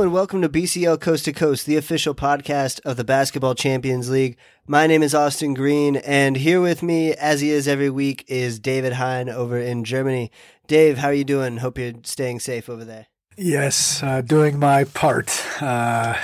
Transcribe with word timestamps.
Hello 0.00 0.06
and 0.06 0.14
welcome 0.14 0.40
to 0.40 0.48
BCL 0.48 0.98
Coast 1.02 1.26
to 1.26 1.32
Coast, 1.34 1.66
the 1.66 1.76
official 1.76 2.14
podcast 2.14 2.80
of 2.86 2.96
the 2.96 3.04
Basketball 3.04 3.54
Champions 3.54 4.08
League. 4.08 4.38
My 4.66 4.86
name 4.86 5.02
is 5.02 5.14
Austin 5.14 5.52
Green, 5.52 5.96
and 5.96 6.38
here 6.38 6.58
with 6.58 6.82
me, 6.82 7.12
as 7.12 7.42
he 7.42 7.50
is 7.50 7.68
every 7.68 7.90
week, 7.90 8.24
is 8.26 8.58
David 8.58 8.94
Hein 8.94 9.28
over 9.28 9.58
in 9.58 9.84
Germany. 9.84 10.32
Dave, 10.66 10.96
how 10.96 11.08
are 11.08 11.12
you 11.12 11.24
doing? 11.24 11.58
Hope 11.58 11.76
you're 11.76 11.92
staying 12.04 12.40
safe 12.40 12.70
over 12.70 12.82
there. 12.82 13.08
Yes, 13.36 14.02
uh, 14.02 14.22
doing 14.22 14.58
my 14.58 14.84
part. 14.84 15.44
Uh, 15.60 16.16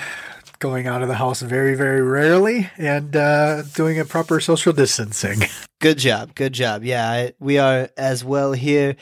going 0.59 0.87
out 0.87 1.03
of 1.03 1.09
the 1.09 1.17
house 1.17 1.43
very, 1.43 1.75
very 1.75 2.01
rarely 2.01 2.71
and 2.79 3.15
uh, 3.15 3.61
doing 3.75 4.01
a 4.01 4.07
proper 4.07 4.41
social 4.41 4.73
distancing. 4.73 5.41
Good 5.83 5.99
job. 5.99 6.35
Good 6.35 6.55
job. 6.55 6.83
Yeah, 6.83 7.11
I, 7.11 7.33
we 7.41 7.59
are 7.59 7.91
as 7.99 8.25
well 8.25 8.53
here. 8.53 8.97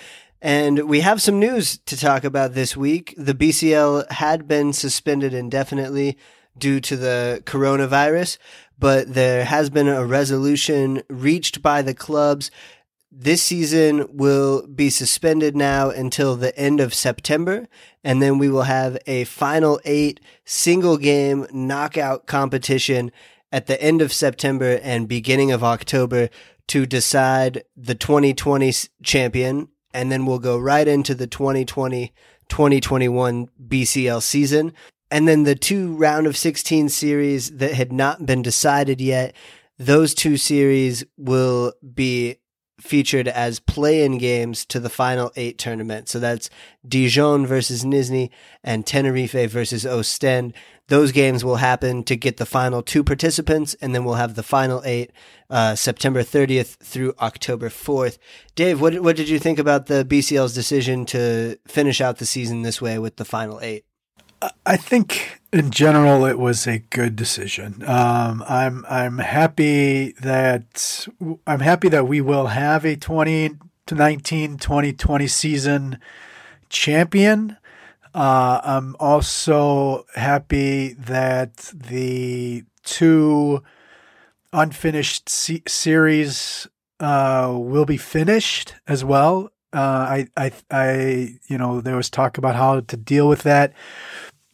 And 0.44 0.90
we 0.90 1.00
have 1.00 1.22
some 1.22 1.38
news 1.38 1.78
to 1.86 1.96
talk 1.96 2.22
about 2.22 2.52
this 2.52 2.76
week. 2.76 3.14
The 3.16 3.32
BCL 3.32 4.12
had 4.12 4.46
been 4.46 4.74
suspended 4.74 5.32
indefinitely 5.32 6.18
due 6.58 6.80
to 6.80 6.98
the 6.98 7.42
coronavirus, 7.46 8.36
but 8.78 9.14
there 9.14 9.46
has 9.46 9.70
been 9.70 9.88
a 9.88 10.04
resolution 10.04 11.02
reached 11.08 11.62
by 11.62 11.80
the 11.80 11.94
clubs. 11.94 12.50
This 13.10 13.42
season 13.42 14.06
will 14.14 14.66
be 14.66 14.90
suspended 14.90 15.56
now 15.56 15.88
until 15.88 16.36
the 16.36 16.54
end 16.58 16.78
of 16.78 16.92
September, 16.92 17.66
and 18.04 18.20
then 18.20 18.36
we 18.36 18.50
will 18.50 18.64
have 18.64 18.98
a 19.06 19.24
final 19.24 19.80
eight 19.86 20.20
single 20.44 20.98
game 20.98 21.46
knockout 21.54 22.26
competition 22.26 23.10
at 23.50 23.66
the 23.66 23.80
end 23.82 24.02
of 24.02 24.12
September 24.12 24.78
and 24.82 25.08
beginning 25.08 25.52
of 25.52 25.64
October 25.64 26.28
to 26.66 26.84
decide 26.84 27.64
the 27.74 27.94
2020 27.94 28.70
champion 29.02 29.68
and 29.94 30.12
then 30.12 30.26
we'll 30.26 30.38
go 30.38 30.58
right 30.58 30.86
into 30.86 31.14
the 31.14 31.26
2020 31.26 32.12
2021 32.48 33.48
BCL 33.68 34.22
season. 34.22 34.74
And 35.10 35.26
then 35.26 35.44
the 35.44 35.54
two 35.54 35.94
round 35.96 36.26
of 36.26 36.36
16 36.36 36.88
series 36.88 37.56
that 37.56 37.72
had 37.72 37.92
not 37.92 38.26
been 38.26 38.42
decided 38.42 39.00
yet, 39.00 39.34
those 39.78 40.14
two 40.14 40.36
series 40.36 41.04
will 41.16 41.72
be 41.94 42.36
featured 42.80 43.28
as 43.28 43.60
play-in 43.60 44.18
games 44.18 44.64
to 44.66 44.80
the 44.80 44.90
final 44.90 45.32
eight 45.36 45.56
tournament. 45.56 46.08
So 46.08 46.18
that's 46.18 46.50
Dijon 46.86 47.46
versus 47.46 47.84
Nizhny 47.84 48.30
and 48.62 48.86
Tenerife 48.86 49.50
versus 49.50 49.86
Ostend. 49.86 50.52
Those 50.88 51.12
games 51.12 51.44
will 51.44 51.56
happen 51.56 52.02
to 52.04 52.16
get 52.16 52.36
the 52.36 52.44
final 52.44 52.82
two 52.82 53.02
participants, 53.02 53.74
and 53.80 53.94
then 53.94 54.04
we'll 54.04 54.14
have 54.16 54.34
the 54.34 54.42
final 54.42 54.82
eight 54.84 55.12
uh, 55.54 55.76
September 55.76 56.24
30th 56.24 56.78
through 56.78 57.14
October 57.20 57.68
4th. 57.68 58.18
Dave, 58.56 58.80
what 58.80 59.00
what 59.00 59.14
did 59.14 59.28
you 59.28 59.38
think 59.38 59.60
about 59.60 59.86
the 59.86 60.04
BCL's 60.04 60.52
decision 60.52 61.06
to 61.06 61.56
finish 61.68 62.00
out 62.00 62.18
the 62.18 62.26
season 62.26 62.62
this 62.62 62.82
way 62.82 62.98
with 62.98 63.16
the 63.16 63.24
final 63.24 63.60
eight? 63.60 63.84
I 64.66 64.76
think 64.76 65.40
in 65.52 65.70
general 65.70 66.26
it 66.26 66.40
was 66.40 66.66
a 66.66 66.80
good 66.80 67.14
decision. 67.14 67.84
Um, 67.86 68.44
I'm 68.48 68.84
I'm 68.90 69.18
happy 69.18 70.12
that 70.20 71.06
I'm 71.46 71.60
happy 71.60 71.88
that 71.88 72.08
we 72.08 72.20
will 72.20 72.48
have 72.48 72.84
a 72.84 72.96
2019 72.96 74.58
2020 74.58 75.26
season 75.28 75.98
champion. 76.68 77.56
Uh, 78.12 78.60
I'm 78.64 78.96
also 78.98 80.04
happy 80.16 80.94
that 80.94 81.70
the 81.72 82.64
two 82.82 83.62
unfinished 84.54 85.28
series 85.28 86.68
uh, 87.00 87.52
will 87.54 87.84
be 87.84 87.96
finished 87.96 88.74
as 88.86 89.04
well. 89.04 89.50
Uh, 89.72 89.78
I, 89.78 90.28
I, 90.36 90.52
I, 90.70 91.38
you 91.48 91.58
know, 91.58 91.80
there 91.80 91.96
was 91.96 92.08
talk 92.08 92.38
about 92.38 92.54
how 92.54 92.80
to 92.80 92.96
deal 92.96 93.28
with 93.28 93.42
that 93.42 93.74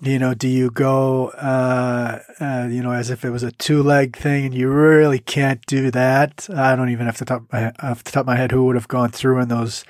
you 0.03 0.19
know, 0.19 0.33
do 0.33 0.49
you 0.49 0.71
go, 0.71 1.29
uh, 1.29 2.21
uh, 2.41 2.69
you 2.71 2.83
know, 2.83 2.93
as 2.93 3.11
if 3.11 3.25
it 3.25 3.31
was 3.31 3.43
a 3.43 3.53
two 3.53 3.83
leg 3.83 4.17
thing 4.17 4.47
and 4.47 4.55
you 4.55 4.69
really 4.71 5.19
can't 5.19 5.65
do 5.67 5.91
that? 5.91 6.49
I 6.55 6.75
don't 6.75 6.89
even 6.89 7.07
have 7.07 7.19
to 7.19 7.25
top, 7.27 7.43
off 7.53 8.05
the 8.05 8.11
top 8.11 8.23
of 8.23 8.27
my 8.27 8.37
head 8.37 8.51
who 8.51 8.65
would 8.65 8.77
have 8.77 8.89
gone 8.89 9.11
through 9.11 9.41
in 9.41 9.49
those, 9.49 9.85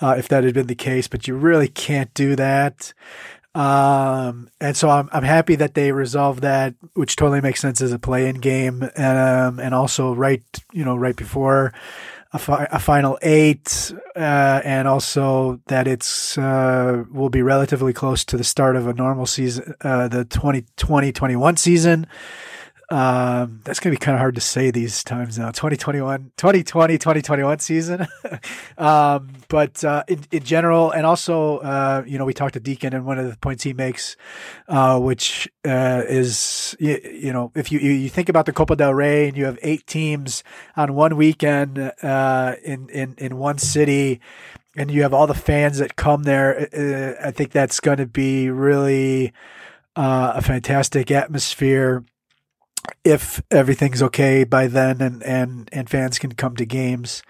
uh, 0.00 0.14
if 0.16 0.28
that 0.28 0.44
had 0.44 0.54
been 0.54 0.68
the 0.68 0.76
case, 0.76 1.08
but 1.08 1.26
you 1.26 1.34
really 1.34 1.68
can't 1.68 2.12
do 2.14 2.36
that. 2.36 2.92
Um, 3.54 4.50
and 4.60 4.76
so 4.76 4.88
I'm, 4.88 5.08
I'm 5.12 5.24
happy 5.24 5.56
that 5.56 5.74
they 5.74 5.90
resolved 5.90 6.42
that, 6.42 6.74
which 6.94 7.16
totally 7.16 7.40
makes 7.40 7.60
sense 7.60 7.80
as 7.80 7.92
a 7.92 7.98
play 7.98 8.28
in 8.28 8.36
game. 8.36 8.82
Um, 8.96 9.58
and 9.58 9.74
also 9.74 10.14
right, 10.14 10.42
you 10.72 10.84
know, 10.84 10.96
right 10.96 11.16
before, 11.16 11.72
a, 12.32 12.38
fi- 12.38 12.68
a 12.70 12.78
final 12.78 13.18
eight, 13.22 13.92
uh, 14.14 14.60
and 14.64 14.86
also 14.86 15.60
that 15.66 15.88
it's 15.88 16.36
uh, 16.36 17.04
will 17.10 17.30
be 17.30 17.42
relatively 17.42 17.92
close 17.92 18.24
to 18.26 18.36
the 18.36 18.44
start 18.44 18.76
of 18.76 18.86
a 18.86 18.92
normal 18.92 19.26
season, 19.26 19.74
uh, 19.80 20.08
the 20.08 20.24
2020-21 20.26 21.58
season. 21.58 22.06
Um, 22.90 23.60
that's 23.64 23.80
going 23.80 23.94
to 23.94 24.00
be 24.00 24.02
kind 24.02 24.14
of 24.14 24.20
hard 24.20 24.34
to 24.36 24.40
say 24.40 24.70
these 24.70 25.04
times 25.04 25.38
now. 25.38 25.50
2021, 25.50 26.32
2020, 26.38 26.96
2021 26.96 27.58
season. 27.58 28.06
um, 28.78 29.28
but 29.48 29.84
uh, 29.84 30.04
in, 30.08 30.24
in 30.30 30.42
general, 30.42 30.90
and 30.90 31.04
also, 31.04 31.58
uh, 31.58 32.02
you 32.06 32.16
know, 32.16 32.24
we 32.24 32.32
talked 32.32 32.54
to 32.54 32.60
Diccon, 32.60 32.94
and 32.94 33.04
one 33.04 33.18
of 33.18 33.28
the 33.30 33.36
points 33.36 33.62
he 33.62 33.74
makes, 33.74 34.16
uh, 34.68 34.98
which 34.98 35.50
uh, 35.66 36.02
is, 36.08 36.74
you, 36.80 36.98
you, 37.04 37.32
know, 37.32 37.52
if 37.54 37.70
you, 37.70 37.78
you 37.78 38.08
think 38.08 38.30
about 38.30 38.46
the 38.46 38.52
Copa 38.54 38.74
del 38.74 38.94
Rey 38.94 39.28
and 39.28 39.36
you 39.36 39.44
have 39.44 39.58
eight 39.60 39.86
teams 39.86 40.42
on 40.74 40.94
one 40.94 41.16
weekend 41.16 41.92
uh, 42.02 42.54
in, 42.64 42.88
in, 42.88 43.14
in 43.18 43.36
one 43.36 43.58
city, 43.58 44.18
and 44.76 44.90
you 44.90 45.02
have 45.02 45.12
all 45.12 45.26
the 45.26 45.34
fans 45.34 45.76
that 45.78 45.96
come 45.96 46.22
there, 46.22 46.68
uh, 46.72 47.26
I 47.26 47.32
think 47.32 47.50
that's 47.50 47.80
going 47.80 47.98
to 47.98 48.06
be 48.06 48.48
really 48.48 49.34
a 49.94 50.40
fantastic 50.40 51.10
atmosphere 51.10 52.04
if 53.04 53.42
everything's 53.50 54.02
okay 54.02 54.44
by 54.44 54.66
then 54.66 55.00
and, 55.00 55.22
and, 55.22 55.68
and 55.72 55.88
fans 55.90 56.18
can 56.18 56.32
come 56.32 56.56
to 56.56 56.66
games. 56.66 57.22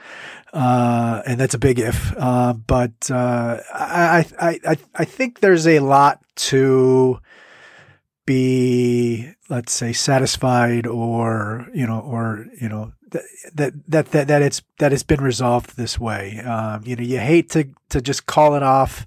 Uh, 0.52 1.22
and 1.26 1.38
that's 1.38 1.54
a 1.54 1.58
big 1.58 1.78
if. 1.78 2.14
Uh, 2.16 2.52
but 2.54 3.10
uh, 3.10 3.60
I, 3.72 4.26
I, 4.40 4.60
I, 4.66 4.76
I 4.94 5.04
think 5.04 5.40
there's 5.40 5.66
a 5.66 5.80
lot 5.80 6.22
to 6.36 7.20
be, 8.26 9.32
let's 9.48 9.72
say, 9.72 9.92
satisfied 9.92 10.86
or, 10.86 11.66
you 11.74 11.86
know, 11.86 12.00
or, 12.00 12.46
you 12.60 12.68
know, 12.68 12.92
that, 13.54 13.72
that, 13.88 14.10
that, 14.10 14.28
that 14.28 14.42
it's, 14.42 14.62
that 14.78 14.92
it's 14.92 15.02
been 15.02 15.22
resolved 15.22 15.76
this 15.76 15.98
way. 15.98 16.38
Um, 16.40 16.82
you 16.84 16.96
know, 16.96 17.02
you 17.02 17.18
hate 17.18 17.50
to, 17.50 17.68
to 17.88 18.00
just 18.00 18.26
call 18.26 18.54
it 18.54 18.62
off 18.62 19.06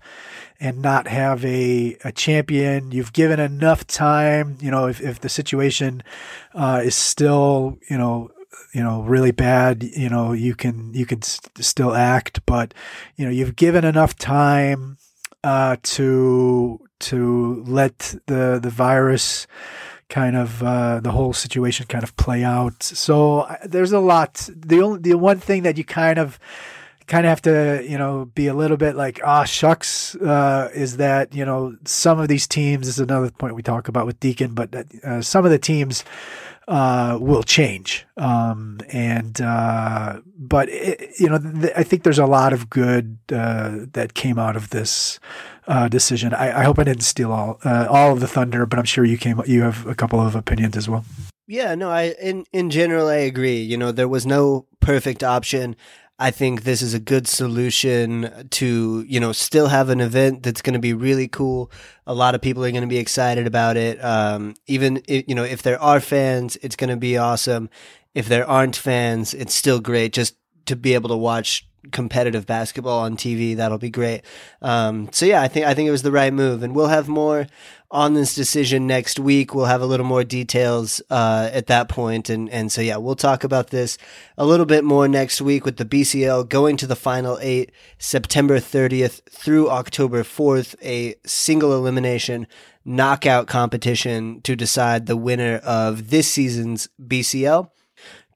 and 0.62 0.82
not 0.82 1.08
have 1.08 1.44
a, 1.44 1.98
a 2.04 2.12
champion. 2.12 2.92
You've 2.92 3.14
given 3.14 3.40
enough 3.40 3.86
time. 3.88 4.58
You 4.62 4.70
know, 4.70 4.88
if, 4.88 5.02
if 5.02 5.20
the 5.20 5.28
situation 5.28 6.04
uh, 6.54 6.82
is 6.84 6.96
still, 6.96 7.80
you 7.90 7.98
know, 7.98 8.30
you 8.74 8.84
know, 8.84 9.02
really 9.02 9.32
bad, 9.32 9.84
you 9.84 10.08
know, 10.08 10.34
you 10.34 10.54
can 10.56 10.94
you 10.94 11.06
can 11.06 11.22
st- 11.24 11.66
still 11.66 11.94
act, 11.94 12.46
but 12.46 12.74
you 13.18 13.26
know, 13.26 13.32
you've 13.32 13.56
given 13.56 13.84
enough 13.84 14.16
time 14.16 14.98
uh, 15.44 15.78
to 15.84 16.80
to 17.00 17.64
let 17.68 18.16
the 18.28 18.60
the 18.62 18.70
virus 18.70 19.48
kind 20.10 20.36
of 20.36 20.62
uh, 20.62 21.00
the 21.00 21.12
whole 21.12 21.34
situation 21.34 21.88
kind 21.88 22.04
of 22.04 22.16
play 22.18 22.44
out. 22.44 22.84
So 22.84 23.48
there's 23.66 23.94
a 23.94 24.00
lot. 24.00 24.48
The 24.56 24.82
only 24.82 25.00
the 25.00 25.18
one 25.18 25.40
thing 25.40 25.64
that 25.64 25.78
you 25.78 25.84
kind 25.84 26.20
of 26.20 26.40
kind 27.08 27.26
of 27.26 27.30
have 27.30 27.42
to, 27.44 27.86
you 27.88 27.98
know, 27.98 28.26
be 28.26 28.48
a 28.48 28.54
little 28.54 28.78
bit 28.78 28.96
like, 28.96 29.20
ah, 29.24 29.44
shucks, 29.44 30.16
uh, 30.16 30.70
is 30.74 30.98
that, 30.98 31.34
you 31.34 31.46
know, 31.46 31.76
some 31.86 32.20
of 32.20 32.28
these 32.28 32.48
teams, 32.48 32.88
this 32.88 32.96
is 32.96 33.00
another 33.00 33.32
point 33.32 33.56
we 33.56 33.64
talk 33.64 33.88
about 33.88 34.06
with 34.06 34.20
Diccon, 34.20 34.56
but 34.56 34.74
uh, 35.04 35.22
some 35.22 35.46
of 35.46 35.52
the 35.52 35.60
teams 35.60 36.04
uh, 36.68 37.18
will 37.20 37.44
change. 37.44 38.06
Um, 38.18 38.80
and, 38.90 39.40
uh, 39.42 40.22
but, 40.38 40.70
it, 40.70 41.12
you 41.20 41.30
know, 41.30 41.40
th- 41.40 41.74
I 41.76 41.84
think 41.84 42.04
there's 42.04 42.20
a 42.20 42.26
lot 42.26 42.54
of 42.54 42.70
good 42.70 43.18
uh, 43.32 43.80
that 43.94 44.14
came 44.14 44.40
out 44.40 44.56
of 44.56 44.70
this. 44.70 45.20
Uh, 45.68 45.88
decision. 45.88 46.34
I, 46.34 46.62
I, 46.62 46.64
hope 46.64 46.80
I 46.80 46.84
didn't 46.84 47.04
steal 47.04 47.32
all 47.32 47.60
all 47.64 48.12
of 48.12 48.20
the 48.20 48.28
thunder, 48.28 48.66
but 48.66 48.80
I'm 48.80 48.84
sure 48.84 49.06
you 49.06 49.18
came. 49.18 49.40
You 49.46 49.62
have 49.62 49.86
a 49.86 49.94
couple 49.94 50.20
of 50.20 50.36
opinions 50.36 50.76
as 50.76 50.90
well. 50.90 51.06
Yeah, 51.52 51.76
no, 51.76 51.90
I 51.90 52.16
in 52.22 52.46
in 52.54 52.70
general 52.70 53.10
I 53.10 53.18
agree. 53.18 53.60
You 53.60 53.78
know, 53.78 53.92
there 53.92 54.08
was 54.08 54.26
no 54.26 54.68
perfect 54.80 55.22
option. 55.22 55.76
I 56.22 56.30
think 56.30 56.62
this 56.62 56.84
is 56.84 56.94
a 56.94 57.00
good 57.00 57.28
solution 57.28 58.48
to, 58.52 59.04
you 59.08 59.20
know, 59.20 59.32
still 59.32 59.70
have 59.70 59.90
an 59.90 60.00
event 60.00 60.44
that's 60.44 60.62
going 60.62 60.76
to 60.76 60.80
be 60.80 60.94
really 60.94 61.28
cool. 61.28 61.72
A 62.06 62.14
lot 62.14 62.36
of 62.36 62.42
people 62.42 62.64
are 62.64 62.70
going 62.70 62.82
to 62.82 62.88
be 62.88 63.00
excited 63.00 63.48
about 63.48 63.76
it. 63.76 63.98
Um, 64.04 64.54
even, 64.68 65.02
if, 65.08 65.28
you 65.28 65.34
know, 65.34 65.44
if 65.44 65.64
there 65.64 65.82
are 65.82 66.00
fans, 66.00 66.58
it's 66.62 66.76
going 66.76 66.92
to 66.92 66.96
be 66.96 67.18
awesome. 67.18 67.72
If 68.14 68.28
there 68.28 68.48
aren't 68.48 68.76
fans, 68.76 69.34
it's 69.34 69.56
still 69.56 69.80
great 69.80 70.14
just 70.14 70.36
to 70.68 70.76
be 70.76 70.94
able 70.94 71.10
to 71.10 71.18
watch 71.18 71.68
competitive 71.92 72.46
basketball 72.46 73.00
on 73.00 73.18
TV. 73.18 73.56
That'll 73.56 73.78
be 73.78 73.90
great. 73.90 74.22
Um, 74.62 75.10
so 75.12 75.26
yeah, 75.26 75.42
I 75.42 75.48
think, 75.48 75.66
I 75.66 75.74
think 75.74 75.88
it 75.88 75.92
was 75.92 76.04
the 76.04 76.12
right 76.12 76.34
move 76.34 76.64
and 76.64 76.76
we'll 76.76 76.88
have 76.88 77.08
more 77.08 77.48
on 77.92 78.14
this 78.14 78.34
decision 78.34 78.88
next 78.88 79.20
week. 79.20 79.54
We'll 79.54 79.66
have 79.66 79.82
a 79.82 79.86
little 79.86 80.06
more 80.06 80.24
details 80.24 81.02
uh, 81.10 81.50
at 81.52 81.68
that 81.68 81.90
point, 81.90 82.30
and 82.30 82.50
and 82.50 82.72
so 82.72 82.82
yeah, 82.82 82.98
we'll 82.98 83.16
talk 83.16 83.44
about 83.44 83.70
this 83.70 83.98
a 84.38 84.46
little 84.46 84.66
bit 84.66 84.84
more 84.84 85.08
next 85.08 85.42
week 85.42 85.66
with 85.66 85.78
the 85.78 85.86
BCL 85.86 86.50
going 86.50 86.78
to 86.78 86.88
the 86.88 86.96
final 86.96 87.38
eight, 87.42 87.72
September 88.00 88.60
30th 88.60 89.22
through 89.30 89.70
October 89.70 90.24
4th, 90.24 90.76
a 90.82 91.16
single 91.26 91.74
elimination 91.76 92.48
knockout 92.84 93.48
competition 93.48 94.42
to 94.42 94.56
decide 94.56 95.06
the 95.06 95.18
winner 95.18 95.58
of 95.58 96.10
this 96.10 96.28
season's 96.28 96.90
BCL. 97.00 97.70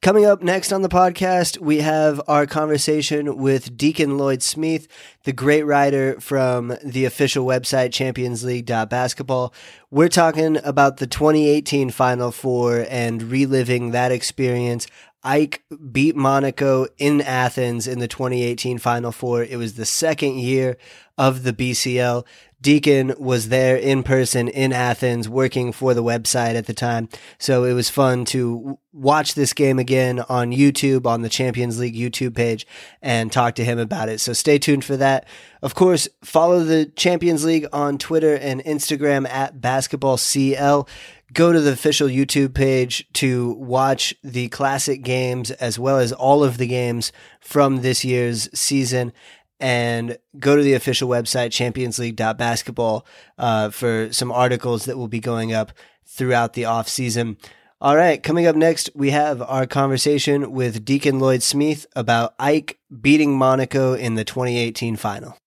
Coming 0.02 0.26
up 0.26 0.44
next 0.44 0.72
on 0.72 0.84
the 0.84 0.90
podcast, 0.90 1.58
we 1.58 1.80
have 1.80 2.22
our 2.28 2.46
conversation 2.46 3.38
with 3.38 3.76
Diccon 3.76 4.18
Lloyd-Smeath, 4.20 4.88
the 5.24 5.34
great 5.34 5.64
writer 5.64 6.20
from 6.22 6.78
the 6.84 7.06
official 7.06 7.44
website 7.44 7.92
championsleague.basketball. 7.92 9.52
We're 9.90 10.10
talking 10.10 10.58
about 10.64 10.98
the 10.98 11.08
2018 11.08 11.90
Final 11.90 12.32
Four 12.32 12.86
and 12.88 13.24
reliving 13.24 13.92
that 13.92 14.12
experience. 14.12 14.86
AEK 15.26 15.64
beat 15.92 16.16
Monaco 16.16 16.86
in 17.00 17.22
Athens 17.22 17.88
in 17.88 17.98
the 17.98 18.08
2018 18.08 18.78
Final 18.78 19.12
Four. 19.12 19.44
It 19.44 19.58
was 19.58 19.74
the 19.74 19.86
second 19.86 20.38
year 20.38 20.78
of 21.18 21.42
the 21.42 21.54
BCL. 21.54 22.26
Diccon 22.66 23.20
was 23.20 23.50
there 23.50 23.78
in 23.78 24.02
person 24.02 24.48
in 24.48 24.74
Athens 24.74 25.30
working 25.30 25.72
for 25.72 25.94
the 25.94 26.02
website 26.02 26.56
at 26.56 26.66
the 26.66 26.74
time. 26.74 27.08
So 27.38 27.64
it 27.64 27.74
was 27.74 27.92
fun 27.92 28.26
to 28.26 28.80
watch 28.92 29.36
this 29.36 29.54
game 29.54 29.78
again 29.78 30.22
on 30.30 30.50
YouTube, 30.50 31.06
on 31.06 31.22
the 31.22 31.30
Champions 31.30 31.80
League 31.80 31.94
YouTube 31.94 32.34
page, 32.34 32.66
and 33.04 33.32
talk 33.32 33.54
to 33.56 33.64
him 33.64 33.78
about 33.78 34.10
it. 34.10 34.20
So 34.20 34.34
stay 34.34 34.58
tuned 34.58 34.84
for 34.84 34.98
that. 34.98 35.28
Of 35.62 35.76
course, 35.76 36.08
follow 36.24 36.64
the 36.64 36.88
Champions 36.88 37.46
League 37.46 37.68
on 37.72 38.00
Twitter 38.00 38.34
and 38.34 38.64
Instagram 38.64 39.30
at 39.30 39.62
basketballcl. 39.62 40.88
Go 41.34 41.52
to 41.52 41.62
the 41.62 41.72
official 41.72 42.08
YouTube 42.08 42.56
page 42.56 43.08
to 43.14 43.52
watch 43.60 44.16
the 44.24 44.50
classic 44.50 45.04
games 45.04 45.52
as 45.52 45.78
well 45.78 46.00
as 46.00 46.12
all 46.12 46.44
of 46.44 46.58
the 46.58 46.66
games 46.66 47.12
from 47.40 47.84
this 47.84 48.04
year's 48.04 48.50
season 48.58 49.14
and 49.60 50.18
go 50.40 50.56
to 50.56 50.62
the 50.62 50.74
official 50.74 51.10
website 51.10 51.52
championsleague.basketball 51.52 53.06
uh, 53.38 53.70
for 53.70 54.12
some 54.12 54.32
articles 54.32 54.86
that 54.86 54.98
will 54.98 55.08
be 55.08 55.20
going 55.20 55.54
up 55.54 55.72
throughout 56.06 56.54
the 56.54 56.66
off 56.66 56.88
season. 56.88 57.38
All 57.82 57.96
right, 57.96 58.22
coming 58.22 58.48
up 58.48 58.56
next, 58.56 58.90
we 58.96 59.12
have 59.12 59.42
our 59.42 59.68
conversation 59.68 60.52
with 60.54 60.86
Diccon 60.86 61.20
Lloyd-Smeath 61.20 61.86
about 61.96 62.38
AEK 62.40 62.78
beating 63.02 63.38
Monaco 63.38 63.94
in 63.94 64.16
the 64.16 64.24
2018 64.24 64.96
final. 64.96 65.38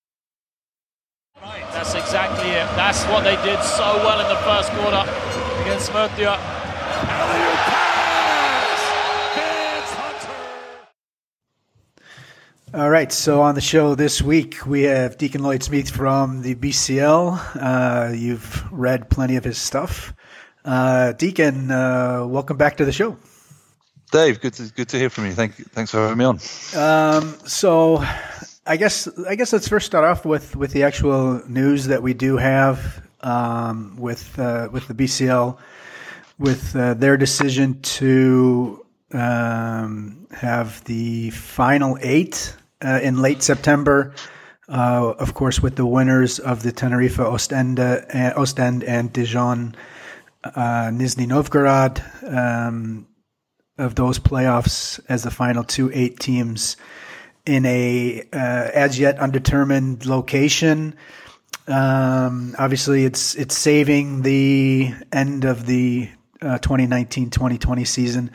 Right, 1.40 1.64
that's 1.72 1.94
exactly 1.94 2.50
it. 2.50 2.66
That's 2.76 3.04
what 3.04 3.25
they 3.25 3.37
did 3.37 3.62
so 3.62 3.96
well 4.04 4.20
in 4.20 4.28
the 4.28 4.37
first 4.43 4.70
quarter 4.72 5.08
against 5.62 5.93
Murcia. 5.93 7.87
All 12.75 12.91
right, 12.91 13.11
so 13.11 13.41
on 13.41 13.55
the 13.55 13.62
show 13.62 13.94
this 13.94 14.20
week, 14.20 14.67
we 14.67 14.82
have 14.82 15.17
Diccon 15.17 15.41
Lloyd-Smeath 15.41 15.91
from 15.91 16.43
the 16.43 16.55
BCL. 16.55 17.56
Uh, 17.56 18.12
you've 18.12 18.70
read 18.70 19.09
plenty 19.09 19.37
of 19.37 19.44
his 19.44 19.56
stuff. 19.56 20.12
Uh, 20.67 21.15
Diccon, 21.17 21.70
uh, 21.70 22.26
welcome 22.26 22.59
back 22.59 22.76
to 22.76 22.85
the 22.85 22.93
show. 22.93 23.17
Dave, 24.12 24.43
good 24.43 24.53
to 24.55 24.65
good 24.65 24.91
to 24.91 24.99
hear 24.99 25.09
from 25.09 25.25
you. 25.25 25.32
Thank 25.32 25.55
thanks 25.70 25.93
for 25.93 26.00
having 26.00 26.19
me 26.19 26.26
on. 26.26 26.41
Um, 26.76 27.38
so, 27.47 28.05
I 28.67 28.76
guess 28.76 29.09
I 29.26 29.35
guess 29.35 29.50
let's 29.55 29.67
first 29.67 29.87
start 29.87 30.05
off 30.05 30.26
with, 30.26 30.55
with 30.55 30.73
the 30.73 30.82
actual 30.82 31.43
news 31.49 31.87
that 31.87 32.03
we 32.03 32.12
do 32.12 32.37
have 32.37 33.03
um, 33.23 33.97
with 33.97 34.38
uh, 34.38 34.69
with 34.71 34.88
the 34.88 34.94
BCL, 34.94 35.56
with 36.38 36.76
uh, 36.76 36.93
their 36.93 37.17
decision 37.17 37.81
to 37.81 38.85
um, 39.12 40.26
have 40.32 40.85
the 40.85 41.31
final 41.31 41.97
eight 42.03 42.56
uh, 42.84 43.00
in 43.02 43.20
late 43.20 43.42
September. 43.42 44.14
Uh, 44.69 45.14
of 45.19 45.32
course, 45.32 45.62
with 45.62 45.76
the 45.76 45.86
winners 45.86 46.38
of 46.38 46.62
the 46.62 46.72
Tenerife 46.72 47.19
Ostend, 47.19 47.80
uh, 47.80 48.02
Ostend 48.36 48.84
and 48.84 49.12
Dijon 49.12 49.75
uh, 50.44 50.90
Nizhny 50.92 51.26
Novgorod 51.26 52.02
um, 52.26 53.06
of 53.78 53.94
those 53.94 54.19
playoffs 54.19 55.00
as 55.08 55.22
the 55.22 55.30
final 55.30 55.64
two 55.64 55.90
eight 55.94 56.20
teams 56.20 56.76
in 57.46 57.64
a 57.64 58.22
uh, 58.32 58.70
as 58.75 58.98
yet 58.98 59.19
undetermined 59.19 60.04
location. 60.04 60.94
Um, 61.66 62.54
obviously, 62.58 63.04
it's 63.04 63.34
it's 63.34 63.56
saving 63.56 64.22
the 64.22 64.94
end 65.12 65.44
of 65.44 65.66
the 65.66 66.10
2019-2020 66.40 67.82
uh, 67.82 67.85
season. 67.85 68.31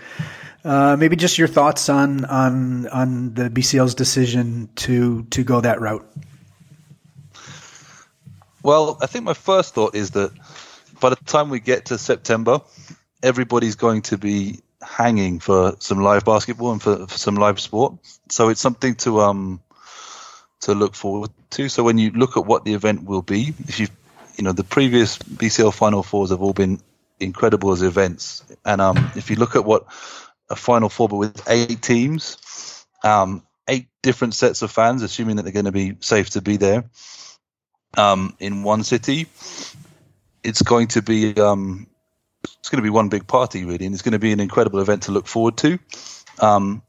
Uh, 0.63 0.95
maybe 0.97 1.15
just 1.15 1.37
your 1.37 1.47
thoughts 1.47 1.89
on 1.89 2.23
on 2.25 2.87
on 2.87 3.33
the 3.33 3.49
BCL's 3.49 3.95
decision 3.95 4.69
to 4.75 5.23
to 5.23 5.43
go 5.43 5.59
that 5.59 5.81
route. 5.81 6.07
Well, 8.61 8.97
I 9.01 9.07
think 9.07 9.25
my 9.25 9.33
first 9.33 9.73
thought 9.73 9.93
is 9.93 10.11
that 10.11 10.31
by 11.01 11.09
the 11.09 11.17
time 11.17 11.49
we 11.49 11.59
get 11.59 11.87
to 11.87 11.97
September, 11.97 12.61
everybody's 13.21 13.75
going 13.75 14.03
to 14.03 14.17
be 14.17 14.61
hanging 14.81 15.39
for 15.39 15.75
some 15.79 16.01
live 16.01 16.23
basketball 16.23 16.71
and 16.71 16.81
for, 16.81 17.07
for 17.07 17.17
some 17.17 17.35
live 17.35 17.59
sport. 17.59 17.95
So 18.29 18.49
it's 18.49 18.61
something 18.61 18.95
to 18.95 19.19
um 19.19 19.61
to 20.61 20.73
look 20.73 20.95
forward 20.95 21.31
to. 21.51 21.67
So 21.67 21.83
when 21.83 21.97
you 21.97 22.11
look 22.11 22.37
at 22.37 22.45
what 22.45 22.63
the 22.63 22.73
event 22.73 23.03
will 23.03 23.21
be, 23.21 23.53
if 23.67 23.81
you 23.81 23.87
you 24.37 24.45
know 24.45 24.53
the 24.53 24.63
previous 24.63 25.17
BCL 25.17 25.73
Final 25.73 26.03
Fours 26.03 26.29
have 26.29 26.41
all 26.41 26.53
been 26.53 26.79
incredible 27.19 27.71
as 27.71 27.81
events, 27.81 28.43
and 28.65 28.81
um 28.81 29.11
if 29.15 29.29
you 29.29 29.35
look 29.35 29.55
at 29.55 29.65
what 29.65 29.85
a 30.49 30.55
Final 30.55 30.89
Four, 30.89 31.09
but 31.09 31.17
with 31.17 31.49
eight 31.49 31.81
teams, 31.81 32.85
um, 33.03 33.43
eight 33.67 33.87
different 34.01 34.33
sets 34.33 34.61
of 34.61 34.71
fans, 34.71 35.01
assuming 35.01 35.37
that 35.37 35.43
they're 35.43 35.51
going 35.51 35.65
to 35.65 35.71
be 35.71 35.97
safe 35.99 36.31
to 36.31 36.41
be 36.41 36.57
there 36.57 36.85
um, 37.97 38.35
in 38.39 38.63
one 38.63 38.83
city. 38.83 39.27
It's 40.43 40.61
going 40.61 40.87
to 40.89 41.01
be 41.01 41.35
um, 41.35 41.87
it's 42.59 42.69
going 42.69 42.81
to 42.81 42.83
be 42.83 42.89
one 42.89 43.09
big 43.09 43.27
party, 43.27 43.65
really, 43.65 43.85
and 43.85 43.93
it's 43.93 44.03
going 44.03 44.13
to 44.13 44.19
be 44.19 44.31
an 44.31 44.39
incredible 44.39 44.79
event 44.79 45.03
to 45.03 45.11
look 45.11 45.27
forward 45.27 45.57
to. 45.57 45.79
Um, 46.39 46.81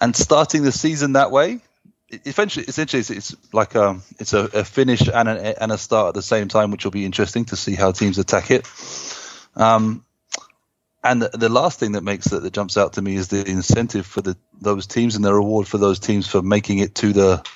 and 0.00 0.14
starting 0.14 0.62
the 0.62 0.72
season 0.72 1.14
that 1.14 1.30
way, 1.30 1.60
eventually, 2.10 2.66
essentially, 2.66 3.00
it's, 3.00 3.10
it's 3.10 3.36
like 3.52 3.74
a 3.74 4.00
it's 4.18 4.32
a, 4.32 4.44
a 4.44 4.64
finish 4.64 5.08
and 5.08 5.28
a, 5.28 5.62
and 5.62 5.72
a 5.72 5.78
start 5.78 6.08
at 6.08 6.14
the 6.14 6.22
same 6.22 6.48
time, 6.48 6.70
which 6.70 6.84
will 6.84 6.90
be 6.90 7.04
interesting 7.04 7.44
to 7.46 7.56
see 7.56 7.74
how 7.74 7.92
teams 7.92 8.18
attack 8.18 8.50
it. 8.50 8.66
Um, 9.56 10.04
and 11.04 11.22
the, 11.22 11.28
the, 11.28 11.48
last 11.48 11.78
thing 11.78 11.92
that 11.92 12.02
makes 12.02 12.26
that, 12.26 12.42
that 12.42 12.52
jumps 12.52 12.76
out 12.76 12.94
to 12.94 13.02
me 13.02 13.14
is 13.14 13.28
the 13.28 13.48
incentive 13.48 14.06
for 14.06 14.20
the 14.20 14.36
those 14.60 14.86
teams 14.86 15.16
and 15.16 15.24
the 15.24 15.32
reward 15.32 15.68
for 15.68 15.78
those 15.78 15.98
teams 15.98 16.26
for 16.26 16.42
making 16.42 16.78
it 16.78 16.94
to 16.96 17.12
the 17.12 17.46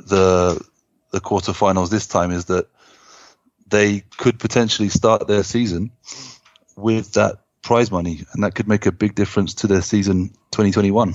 the 0.00 0.60
the 1.10 1.20
quarterfinals 1.20 1.90
this 1.90 2.06
time 2.06 2.30
is 2.32 2.46
that 2.46 2.66
they 3.68 4.00
could 4.16 4.38
potentially 4.38 4.88
start 4.88 5.26
their 5.26 5.42
season 5.42 5.92
with 6.76 7.12
that 7.12 7.38
prize 7.62 7.90
money, 7.90 8.24
and 8.32 8.42
that 8.42 8.54
could 8.54 8.68
make 8.68 8.86
a 8.86 8.92
big 8.92 9.14
difference 9.14 9.54
to 9.54 9.66
their 9.66 9.82
season 9.82 10.28
2021. 10.50 11.14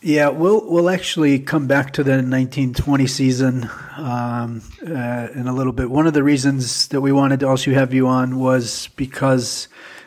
Yeah, 0.00 0.28
we'll 0.28 0.64
we'll 0.70 0.90
actually 0.90 1.40
come 1.40 1.66
back 1.66 1.92
to 1.94 2.04
the 2.04 2.12
1920 2.12 3.08
season 3.08 3.68
um, 3.96 4.62
uh, 4.86 5.26
in 5.34 5.48
a 5.48 5.52
little 5.52 5.72
bit. 5.72 5.90
One 5.90 6.06
of 6.06 6.14
the 6.14 6.22
reasons 6.22 6.86
that 6.88 7.00
we 7.00 7.10
wanted 7.10 7.40
to 7.40 7.48
also 7.48 7.72
have 7.72 7.92
you 7.92 8.06
on 8.06 8.38
was 8.38 8.90
because, 8.94 9.66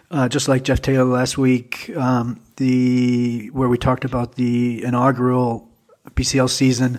uh, 0.10 0.30
just 0.30 0.48
like 0.48 0.64
Jeff 0.64 0.82
Taylor 0.82 1.04
last 1.04 1.38
week, 1.38 1.92
um, 1.98 2.40
the 2.56 3.50
where 3.52 3.68
we 3.68 3.78
talked 3.78 4.06
about 4.06 4.36
the 4.36 4.82
inaugural 4.82 5.68
BCL 6.12 6.50
season 6.50 6.98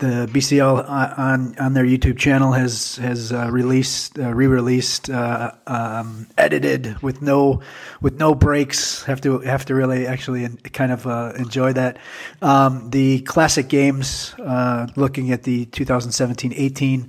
the 0.00 0.28
BCL 0.32 0.84
uh, 0.88 1.14
on 1.16 1.56
on 1.58 1.74
their 1.74 1.84
YouTube 1.84 2.18
channel 2.18 2.52
has 2.52 2.96
has 2.96 3.32
uh, 3.32 3.48
released 3.50 4.18
uh, 4.18 4.32
re-released 4.34 5.08
uh, 5.08 5.52
um, 5.66 6.26
edited 6.36 7.00
with 7.02 7.22
no 7.22 7.60
with 8.00 8.18
no 8.18 8.34
breaks. 8.34 9.04
Have 9.04 9.20
to 9.20 9.38
have 9.40 9.64
to 9.66 9.74
really 9.74 10.06
actually 10.06 10.48
kind 10.72 10.90
of 10.90 11.06
uh, 11.06 11.32
enjoy 11.36 11.74
that. 11.74 11.98
Um, 12.42 12.90
the 12.90 13.20
classic 13.20 13.68
games, 13.68 14.34
uh, 14.38 14.88
looking 14.96 15.30
at 15.30 15.44
the 15.44 15.66
2017-18 15.66 17.08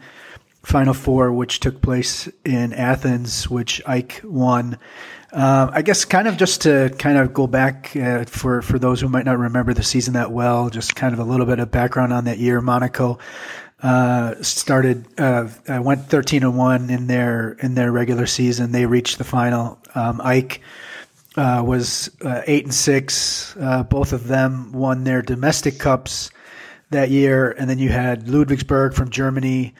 Final 0.63 0.93
Four, 0.93 1.31
which 1.31 1.59
took 1.59 1.81
place 1.81 2.29
in 2.45 2.73
Athens, 2.73 3.49
which 3.49 3.81
AEK 3.87 4.21
won. 4.23 4.77
Uh, 5.31 5.69
I 5.71 5.81
guess 5.81 6.03
kind 6.03 6.27
of 6.27 6.35
just 6.35 6.61
to 6.63 6.93
kind 6.97 7.17
of 7.17 7.33
go 7.33 7.47
back 7.47 7.95
uh, 7.95 8.25
for 8.25 8.61
for 8.61 8.77
those 8.77 8.99
who 8.99 9.07
might 9.07 9.25
not 9.25 9.39
remember 9.39 9.73
the 9.73 9.83
season 9.83 10.13
that 10.15 10.31
well, 10.31 10.69
just 10.69 10.95
kind 10.95 11.13
of 11.13 11.19
a 11.19 11.23
little 11.23 11.45
bit 11.45 11.59
of 11.59 11.71
background 11.71 12.11
on 12.11 12.25
that 12.25 12.37
year. 12.37 12.59
Monaco 12.59 13.17
uh, 13.81 14.35
started 14.41 15.05
uh, 15.17 15.47
went 15.81 16.07
thirteen 16.07 16.43
and 16.43 16.57
one 16.57 16.89
in 16.89 17.07
their 17.07 17.53
in 17.61 17.75
their 17.75 17.93
regular 17.93 18.25
season. 18.25 18.73
They 18.73 18.85
reached 18.85 19.19
the 19.19 19.23
final. 19.23 19.79
Um, 19.95 20.19
AEK 20.19 20.59
uh, 21.37 21.63
was 21.65 22.11
uh, 22.25 22.41
eight 22.45 22.65
and 22.65 22.73
six. 22.73 23.55
both 23.89 24.11
of 24.11 24.27
them 24.27 24.73
won 24.73 25.05
their 25.05 25.21
domestic 25.21 25.79
cups 25.79 26.29
that 26.89 27.09
year, 27.09 27.51
and 27.51 27.69
then 27.69 27.79
you 27.79 27.87
had 27.87 28.25
Ludwigsburg 28.25 28.93
from 28.93 29.09
Germany 29.09 29.73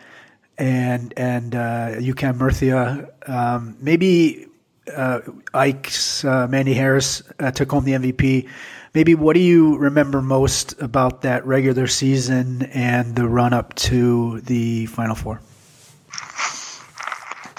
and 0.58 1.14
and 1.18 1.56
uh, 1.56 1.96
UCAM 1.98 2.38
Murcia. 2.38 3.10
Um, 3.28 3.76
maybe 3.82 4.48
uh, 4.88 5.20
AEK's 5.54 6.26
uh, 6.26 6.48
Manny 6.48 6.74
Harris 6.74 7.24
uh, 7.40 7.52
took 7.52 7.72
home 7.72 7.84
the 7.84 7.94
MVP. 7.94 8.50
Maybe 8.94 9.16
what 9.16 9.34
do 9.34 9.40
you 9.40 9.78
remember 9.78 10.22
most 10.22 10.82
about 10.82 11.22
that 11.22 11.46
regular 11.46 11.88
season 11.88 12.64
and 12.74 13.16
the 13.16 13.28
run 13.28 13.54
up 13.54 13.74
to 13.76 14.42
the 14.42 14.88
Final 14.88 15.16
Four? 15.16 15.42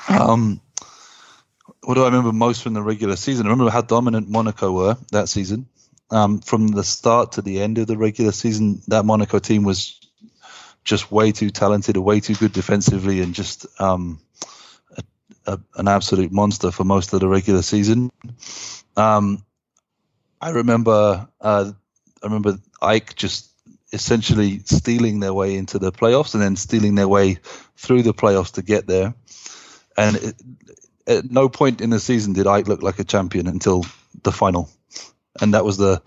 Um, 0.09 0.61
what 1.83 1.95
do 1.95 2.03
I 2.03 2.07
remember 2.07 2.33
most 2.33 2.63
from 2.63 2.75
the 2.75 2.83
regular 2.83 3.17
season? 3.17 3.47
I 3.47 3.51
remember 3.51 3.71
how 3.71 3.81
dominant 3.81 4.29
Monaco 4.29 4.73
were 4.73 4.97
that 5.11 5.29
season. 5.29 5.67
Um, 6.11 6.41
from 6.41 6.69
the 6.69 6.85
start 6.85 7.33
to 7.33 7.43
the 7.43 7.63
end 7.63 7.79
of 7.79 7.87
the 7.87 7.97
regular 7.97 8.33
season, 8.33 8.83
that 8.89 9.07
Monaco 9.07 9.39
team 9.39 9.65
was 9.65 9.99
just 10.85 11.11
way 11.11 11.33
too 11.33 11.49
talented, 11.49 11.97
way 11.97 12.21
too 12.21 12.35
good 12.35 12.53
defensively, 12.53 13.23
and 13.23 13.35
just 13.35 13.67
um, 13.81 14.21
a, 15.47 15.59
an 15.77 15.89
absolute 15.89 16.33
monster 16.33 16.71
for 16.71 16.85
most 16.85 17.13
of 17.13 17.21
the 17.21 17.29
regular 17.29 17.63
season. 17.63 18.11
Um, 18.97 19.45
I 20.41 20.51
remember, 20.51 21.29
uh, 21.41 21.73
I 22.23 22.27
remember 22.27 22.59
AEK 22.83 23.15
just 23.15 23.51
essentially 23.93 24.61
stealing 24.65 25.21
their 25.21 25.35
way 25.35 25.55
into 25.55 25.79
the 25.79 25.93
playoffs 25.93 26.35
and 26.35 26.43
then 26.43 26.57
stealing 26.57 26.95
their 26.95 27.09
way 27.09 27.39
through 27.77 28.03
the 28.03 28.15
playoffs 28.15 28.53
to 28.55 28.63
get 28.63 28.87
there. 28.87 29.15
And 29.97 30.17
it, 30.17 30.35
at 31.07 31.31
no 31.31 31.49
point 31.49 31.81
in 31.81 31.91
the 31.91 32.01
season 32.01 32.33
did 32.33 32.47
AEK 32.47 32.69
look 32.69 32.83
like 32.83 32.99
a 32.99 33.05
champion 33.05 33.47
until 33.47 33.85
the 34.23 34.33
final, 34.33 34.71
and 35.41 35.55
that 35.55 35.65
was 35.65 35.77
the 35.77 36.03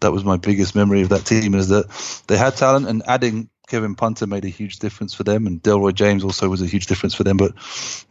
that 0.00 0.12
was 0.12 0.24
my 0.24 0.36
biggest 0.36 0.74
memory 0.74 1.02
of 1.02 1.08
that 1.08 1.26
team 1.26 1.54
is 1.54 1.68
that 1.68 1.86
they 2.28 2.36
had 2.36 2.56
talent 2.56 2.86
and 2.86 3.02
adding 3.06 3.50
Kevin 3.68 3.94
Punter 3.94 4.26
made 4.26 4.44
a 4.44 4.48
huge 4.48 4.78
difference 4.78 5.14
for 5.14 5.24
them, 5.24 5.46
and 5.46 5.62
Delroy 5.62 5.94
James 5.94 6.24
also 6.24 6.48
was 6.48 6.62
a 6.62 6.66
huge 6.66 6.86
difference 6.86 7.14
for 7.14 7.24
them. 7.24 7.36
But 7.36 7.52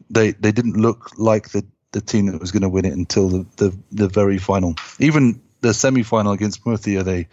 they 0.10 0.32
they 0.32 0.52
didn't 0.52 0.78
look 0.78 1.12
like 1.18 1.50
the 1.50 1.66
the 1.92 2.02
team 2.02 2.28
that 2.28 2.40
was 2.40 2.52
going 2.52 2.64
to 2.64 2.70
win 2.70 2.86
it 2.86 2.94
until 2.94 3.30
the, 3.30 3.46
the, 3.58 3.78
the 3.92 4.08
very 4.08 4.38
final. 4.38 4.76
Even 5.00 5.42
the 5.62 5.74
semi 5.74 6.04
final 6.04 6.32
against 6.32 6.66
Murcia, 6.66 7.04
they 7.04 7.28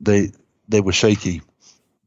they 0.00 0.32
they 0.68 0.80
were 0.80 0.92
shaky. 0.92 1.42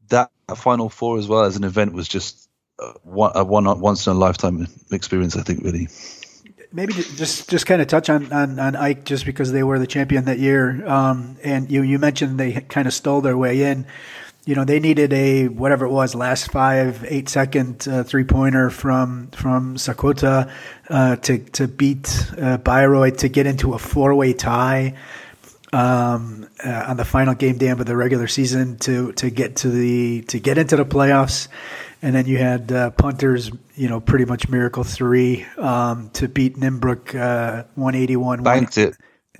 That 0.08 0.30
final 0.56 0.88
four 0.88 1.18
as 1.18 1.28
well 1.28 1.44
as 1.44 1.56
an 1.56 1.64
event 1.64 1.92
was 1.92 2.08
just 2.08 2.48
a 2.78 2.92
one, 3.04 3.32
a 3.34 3.44
once 3.44 4.06
in 4.06 4.12
a 4.12 4.18
lifetime 4.18 4.66
experience. 4.92 5.36
I 5.36 5.42
think 5.42 5.62
really. 5.64 5.88
Maybe 6.70 6.92
just 6.92 7.48
just 7.48 7.64
kind 7.64 7.80
of 7.80 7.88
touch 7.88 8.10
on, 8.10 8.30
on, 8.30 8.58
on 8.58 8.74
AEK 8.74 9.04
just 9.04 9.24
because 9.24 9.52
they 9.52 9.62
were 9.62 9.78
the 9.78 9.86
champion 9.86 10.26
that 10.26 10.38
year, 10.38 10.86
um, 10.86 11.38
and 11.42 11.70
you 11.70 11.80
you 11.82 11.98
mentioned 11.98 12.38
they 12.38 12.52
kind 12.52 12.86
of 12.86 12.92
stole 12.92 13.22
their 13.22 13.38
way 13.38 13.62
in. 13.62 13.86
You 14.48 14.54
know 14.54 14.64
they 14.64 14.80
needed 14.80 15.12
a 15.12 15.48
whatever 15.48 15.84
it 15.84 15.90
was 15.90 16.14
last 16.14 16.50
five 16.50 17.04
eight 17.06 17.28
second 17.28 17.86
uh, 17.86 18.02
three 18.02 18.24
pointer 18.24 18.70
from 18.70 19.28
from 19.32 19.76
Sakota 19.76 20.50
uh, 20.88 21.16
to 21.16 21.38
to 21.38 21.68
beat 21.68 22.08
uh, 22.40 22.56
Bayreuth 22.56 23.18
to 23.18 23.28
get 23.28 23.46
into 23.46 23.74
a 23.74 23.78
four 23.78 24.14
way 24.14 24.32
tie 24.32 24.94
um, 25.70 26.48
uh, 26.64 26.84
on 26.88 26.96
the 26.96 27.04
final 27.04 27.34
game 27.34 27.58
day 27.58 27.68
of 27.68 27.84
the 27.84 27.94
regular 27.94 28.26
season 28.26 28.78
to 28.78 29.12
to 29.12 29.28
get 29.28 29.56
to 29.56 29.68
the 29.68 30.22
to 30.28 30.40
get 30.40 30.56
into 30.56 30.76
the 30.76 30.86
playoffs 30.86 31.48
and 32.00 32.14
then 32.14 32.24
you 32.24 32.38
had 32.38 32.72
uh, 32.72 32.90
Punter's, 32.92 33.50
you 33.74 33.90
know, 33.90 34.00
pretty 34.00 34.24
much 34.24 34.48
miracle 34.48 34.82
three 34.82 35.44
um, 35.58 36.08
to 36.14 36.26
beat 36.26 36.56
Nymburk 36.56 37.14
uh, 37.14 37.64
181. 37.74 38.44
Banked 38.44 38.78
it. 38.78 38.96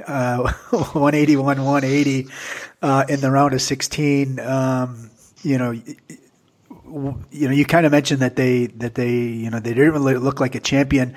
Uh, 0.06 0.52
181, 0.70 1.64
180 1.64 2.28
uh, 2.82 3.04
in 3.08 3.20
the 3.20 3.30
round 3.30 3.54
of 3.54 3.62
16. 3.62 4.40
Um, 4.40 5.10
you 5.42 5.58
know, 5.58 5.70
you 5.70 7.48
know, 7.48 7.50
you 7.50 7.64
kind 7.64 7.86
of 7.86 7.92
mentioned 7.92 8.20
that 8.20 8.36
they 8.36 8.66
that 8.66 8.94
they 8.94 9.12
you 9.12 9.50
know 9.50 9.60
they 9.60 9.74
didn't 9.74 9.92
really 9.92 10.16
look 10.16 10.40
like 10.40 10.54
a 10.54 10.60
champion. 10.60 11.14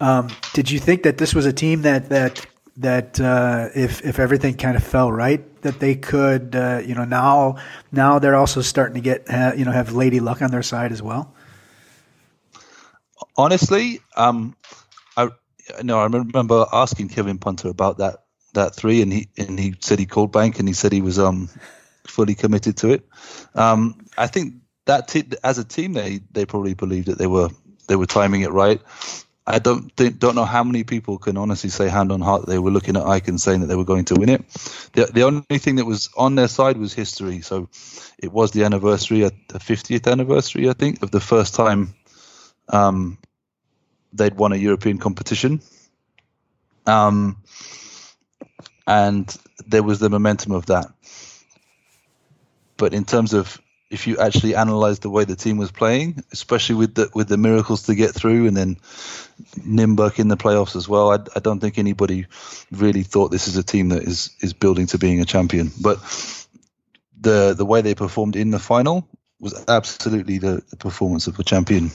Um, 0.00 0.28
did 0.52 0.70
you 0.70 0.78
think 0.78 1.04
that 1.04 1.18
this 1.18 1.34
was 1.34 1.46
a 1.46 1.52
team 1.52 1.82
that 1.82 2.08
that 2.08 2.44
that 2.78 3.20
uh, 3.20 3.68
if 3.74 4.04
if 4.04 4.18
everything 4.18 4.56
kind 4.56 4.76
of 4.76 4.82
fell 4.82 5.12
right, 5.12 5.42
that 5.62 5.78
they 5.80 5.94
could, 5.94 6.56
uh, 6.56 6.82
you 6.84 6.94
know, 6.94 7.04
now 7.04 7.56
now 7.92 8.18
they're 8.18 8.34
also 8.34 8.60
starting 8.62 8.94
to 8.94 9.00
get, 9.00 9.26
you 9.56 9.64
know, 9.64 9.72
have 9.72 9.92
Lady 9.92 10.20
Luck 10.20 10.42
on 10.42 10.50
their 10.50 10.62
side 10.62 10.92
as 10.92 11.02
well. 11.02 11.32
Honestly, 13.36 14.00
um, 14.16 14.56
I 15.16 15.28
no, 15.82 15.98
I 15.98 16.06
remember 16.06 16.66
asking 16.72 17.08
Kevin 17.08 17.38
Punter 17.38 17.68
about 17.68 17.98
that 17.98 18.24
that 18.54 18.74
three, 18.74 19.02
and 19.02 19.12
he 19.12 19.28
and 19.36 19.58
he 19.58 19.74
said 19.80 19.98
he 19.98 20.06
called 20.06 20.32
bank, 20.32 20.58
and 20.58 20.68
he 20.68 20.74
said 20.74 20.92
he 20.92 21.02
was 21.02 21.18
um 21.18 21.48
fully 22.06 22.34
committed 22.34 22.76
to 22.78 22.90
it. 22.90 23.06
Um, 23.54 24.06
I 24.16 24.26
think 24.26 24.54
that 24.86 25.08
t- 25.08 25.24
as 25.42 25.58
a 25.58 25.64
team, 25.64 25.92
they 25.92 26.20
they 26.32 26.46
probably 26.46 26.74
believed 26.74 27.08
that 27.08 27.18
they 27.18 27.26
were 27.26 27.50
they 27.88 27.96
were 27.96 28.06
timing 28.06 28.42
it 28.42 28.50
right. 28.50 28.80
I 29.44 29.58
don't 29.58 29.94
don't 29.96 30.36
know 30.36 30.44
how 30.44 30.62
many 30.62 30.84
people 30.84 31.18
can 31.18 31.36
honestly 31.36 31.70
say 31.70 31.88
hand 31.88 32.12
on 32.12 32.20
heart 32.20 32.46
they 32.46 32.60
were 32.60 32.70
looking 32.70 32.96
at 32.96 33.02
AEK 33.02 33.28
and 33.28 33.40
saying 33.40 33.60
that 33.60 33.66
they 33.66 33.74
were 33.74 33.84
going 33.84 34.04
to 34.06 34.14
win 34.14 34.28
it. 34.28 34.48
The, 34.92 35.10
the 35.12 35.24
only 35.24 35.58
thing 35.58 35.76
that 35.76 35.84
was 35.84 36.10
on 36.16 36.36
their 36.36 36.46
side 36.46 36.76
was 36.76 36.94
history. 36.94 37.40
So 37.40 37.68
it 38.18 38.32
was 38.32 38.52
the 38.52 38.62
anniversary, 38.64 39.20
the 39.22 39.58
50th 39.58 40.10
anniversary, 40.10 40.68
I 40.68 40.74
think, 40.74 41.02
of 41.02 41.10
the 41.10 41.20
first 41.20 41.56
time 41.56 41.94
um, 42.68 43.18
they'd 44.12 44.36
won 44.36 44.52
a 44.52 44.56
European 44.56 44.98
competition. 44.98 45.60
Um, 46.86 47.38
and 48.86 49.34
there 49.66 49.82
was 49.82 49.98
the 49.98 50.10
momentum 50.10 50.52
of 50.52 50.66
that. 50.66 50.86
But 52.76 52.94
in 52.94 53.04
terms 53.04 53.32
of 53.32 53.60
if 53.90 54.06
you 54.06 54.16
actually 54.16 54.54
analyze 54.54 55.00
the 55.00 55.10
way 55.10 55.24
the 55.24 55.36
team 55.36 55.58
was 55.58 55.70
playing, 55.70 56.24
especially 56.32 56.76
with 56.76 56.94
the 56.94 57.10
with 57.14 57.28
the 57.28 57.36
miracles 57.36 57.84
to 57.84 57.94
get 57.94 58.14
through, 58.14 58.46
and 58.46 58.56
then 58.56 58.76
Nymburk 59.58 60.18
in 60.18 60.28
the 60.28 60.36
playoffs 60.36 60.74
as 60.76 60.88
well, 60.88 61.12
I, 61.12 61.18
I, 61.36 61.40
don't 61.40 61.60
think 61.60 61.78
anybody 61.78 62.26
really 62.70 63.02
thought 63.02 63.30
this 63.30 63.48
is 63.48 63.56
a 63.58 63.62
team 63.62 63.90
that 63.90 64.02
is 64.02 64.30
is 64.40 64.54
building 64.54 64.86
to 64.88 64.98
being 64.98 65.20
a 65.20 65.26
champion. 65.26 65.70
But 65.80 65.98
the 67.20 67.54
the 67.56 67.66
way 67.66 67.82
they 67.82 67.94
performed 67.94 68.34
in 68.34 68.50
the 68.50 68.58
final 68.58 69.06
was 69.38 69.62
absolutely 69.68 70.38
the, 70.38 70.62
the 70.70 70.76
performance 70.76 71.26
of 71.26 71.38
a 71.38 71.44
champion. 71.44 71.90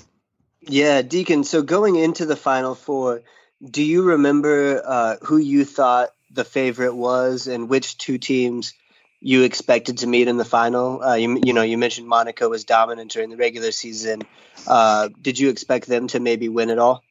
Yeah, 0.62 1.01
Diccon. 1.01 1.46
So 1.46 1.63
going 1.63 1.96
into 1.96 2.25
the 2.25 2.36
final 2.36 2.75
four, 2.75 3.24
do 3.63 3.82
you 3.82 4.03
remember 4.03 4.84
uh, 4.86 5.15
who 5.24 5.38
you 5.38 5.65
thought 5.65 6.10
the 6.38 6.46
favorite 6.46 6.96
was, 6.96 7.48
and 7.48 7.67
which 7.67 7.98
two 7.98 8.17
teams? 8.17 8.74
you 9.20 9.44
expected 9.44 10.00
to 10.00 10.08
meet 10.08 10.27
in 10.27 10.38
the 10.38 10.46
final? 10.46 11.01
Uh, 11.01 11.15
you, 11.15 11.41
you 11.44 11.53
know, 11.53 11.63
you 11.63 11.77
mentioned 11.77 12.08
Monaco 12.08 12.50
was 12.50 12.65
dominant 12.65 13.12
during 13.12 13.29
the 13.29 13.38
regular 13.38 13.72
season. 13.72 14.22
Uh, 14.67 15.10
did 15.22 15.39
you 15.39 15.50
expect 15.50 15.88
them 15.88 16.08
to 16.08 16.20
maybe 16.20 16.50
win 16.50 16.70
it 16.70 16.79
all? 16.79 17.03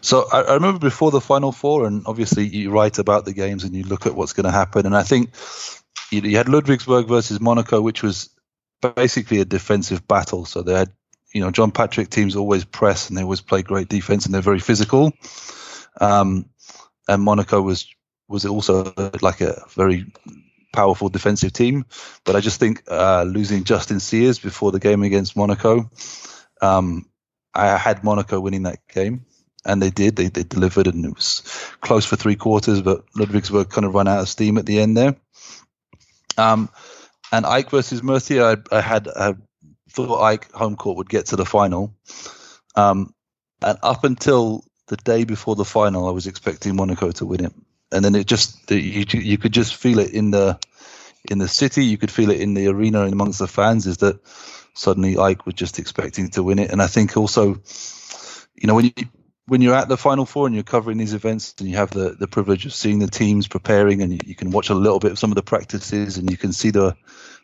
So 0.00 0.26
I, 0.32 0.42
I, 0.42 0.54
remember 0.54 0.78
before 0.78 1.10
the 1.10 1.20
final 1.20 1.52
four, 1.52 1.86
and 1.86 2.04
obviously 2.06 2.46
you 2.46 2.70
write 2.70 2.98
about 2.98 3.24
the 3.24 3.34
games 3.34 3.64
and 3.64 3.74
you 3.74 3.82
look 3.82 4.06
at 4.06 4.14
what's 4.14 4.32
going 4.32 4.44
to 4.44 4.50
happen. 4.50 4.86
And 4.86 4.96
I 4.96 5.02
think 5.02 5.30
you, 6.10 6.22
you 6.22 6.36
had 6.36 6.46
Ludwigsburg 6.46 7.08
versus 7.08 7.40
Monaco, 7.40 7.80
which 7.80 8.02
was 8.02 8.30
basically 8.80 9.40
a 9.40 9.44
defensive 9.44 10.06
battle. 10.08 10.46
So 10.46 10.62
they 10.62 10.74
had, 10.74 10.92
you 11.34 11.42
know, 11.42 11.50
John 11.50 11.72
Patrick 11.72 12.08
teams 12.08 12.36
always 12.36 12.64
press 12.64 13.08
and 13.08 13.18
they 13.18 13.22
always 13.22 13.42
play 13.42 13.62
great 13.62 13.88
defense 13.88 14.24
and 14.24 14.34
they're 14.34 14.40
very 14.40 14.60
physical. 14.60 15.12
Um, 16.00 16.48
and 17.08 17.22
Monaco 17.22 17.60
was 17.60 17.86
was 18.28 18.44
also 18.44 18.92
like 19.22 19.40
a 19.40 19.62
very 19.74 20.06
powerful 20.72 21.08
defensive 21.08 21.52
team. 21.52 21.84
But 22.24 22.36
I 22.36 22.40
just 22.40 22.60
think 22.60 22.82
uh, 22.88 23.24
losing 23.24 23.64
Justin 23.64 24.00
Sears 24.00 24.38
before 24.38 24.72
the 24.72 24.80
game 24.80 25.02
against 25.02 25.36
Monaco, 25.36 25.90
um, 26.60 27.06
I 27.54 27.76
had 27.76 28.04
Monaco 28.04 28.40
winning 28.40 28.64
that 28.64 28.86
game. 28.88 29.24
And 29.64 29.82
they 29.82 29.90
did. 29.90 30.16
They, 30.16 30.28
they 30.28 30.44
delivered, 30.44 30.86
and 30.86 31.04
it 31.04 31.14
was 31.14 31.42
close 31.80 32.06
for 32.06 32.16
three 32.16 32.36
quarters. 32.36 32.80
But 32.80 33.04
Ludwigsburg 33.12 33.70
kind 33.70 33.84
of 33.84 33.92
run 33.92 34.08
out 34.08 34.20
of 34.20 34.28
steam 34.28 34.56
at 34.56 34.64
the 34.64 34.78
end 34.80 34.96
there. 34.96 35.16
Um, 36.38 36.70
and 37.32 37.44
AEK 37.44 37.70
versus 37.70 38.02
Murcia, 38.02 38.56
I, 38.72 38.76
I 38.76 38.80
had 38.80 39.08
I 39.08 39.34
thought 39.90 40.32
AEK 40.32 40.52
home 40.52 40.76
court 40.76 40.96
would 40.98 41.08
get 41.10 41.26
to 41.26 41.36
the 41.36 41.44
final. 41.44 41.92
Um, 42.76 43.12
and 43.60 43.78
up 43.82 44.04
until 44.04 44.64
the 44.86 44.96
day 44.96 45.24
before 45.24 45.56
the 45.56 45.64
final, 45.64 46.08
I 46.08 46.12
was 46.12 46.28
expecting 46.28 46.76
Monaco 46.76 47.10
to 47.10 47.26
win 47.26 47.44
it 47.44 47.52
and 47.92 48.04
then 48.04 48.14
it 48.14 48.26
just 48.26 48.70
you 48.70 49.04
you 49.12 49.38
could 49.38 49.52
just 49.52 49.74
feel 49.74 49.98
it 49.98 50.12
in 50.12 50.30
the 50.30 50.58
in 51.30 51.38
the 51.38 51.48
city. 51.48 51.84
You 51.84 51.98
could 51.98 52.10
feel 52.10 52.30
it 52.30 52.40
in 52.40 52.54
the 52.54 52.68
arena 52.68 53.02
and 53.02 53.12
amongst 53.12 53.38
the 53.38 53.48
fans. 53.48 53.86
Is 53.86 53.98
that 53.98 54.20
suddenly 54.74 55.14
AEK 55.14 55.46
was 55.46 55.54
just 55.54 55.78
expecting 55.78 56.30
to 56.30 56.42
win 56.42 56.58
it, 56.58 56.70
and 56.70 56.82
I 56.82 56.86
think 56.86 57.16
also, 57.16 57.60
you 58.54 58.66
know, 58.66 58.74
when 58.74 58.86
you 58.86 58.92
when 59.46 59.62
you're 59.62 59.74
at 59.74 59.88
the 59.88 59.96
final 59.96 60.26
four 60.26 60.46
and 60.46 60.54
you're 60.54 60.62
covering 60.62 60.98
these 60.98 61.14
events 61.14 61.54
and 61.58 61.68
you 61.68 61.76
have 61.76 61.90
the, 61.90 62.10
the 62.10 62.28
privilege 62.28 62.66
of 62.66 62.74
seeing 62.74 62.98
the 62.98 63.06
teams 63.06 63.48
preparing 63.48 64.02
and 64.02 64.12
you, 64.12 64.18
you 64.26 64.34
can 64.34 64.50
watch 64.50 64.68
a 64.68 64.74
little 64.74 64.98
bit 64.98 65.10
of 65.10 65.18
some 65.18 65.30
of 65.32 65.36
the 65.36 65.42
practices 65.42 66.18
and 66.18 66.30
you 66.30 66.36
can 66.36 66.52
see 66.52 66.70
the 66.70 66.94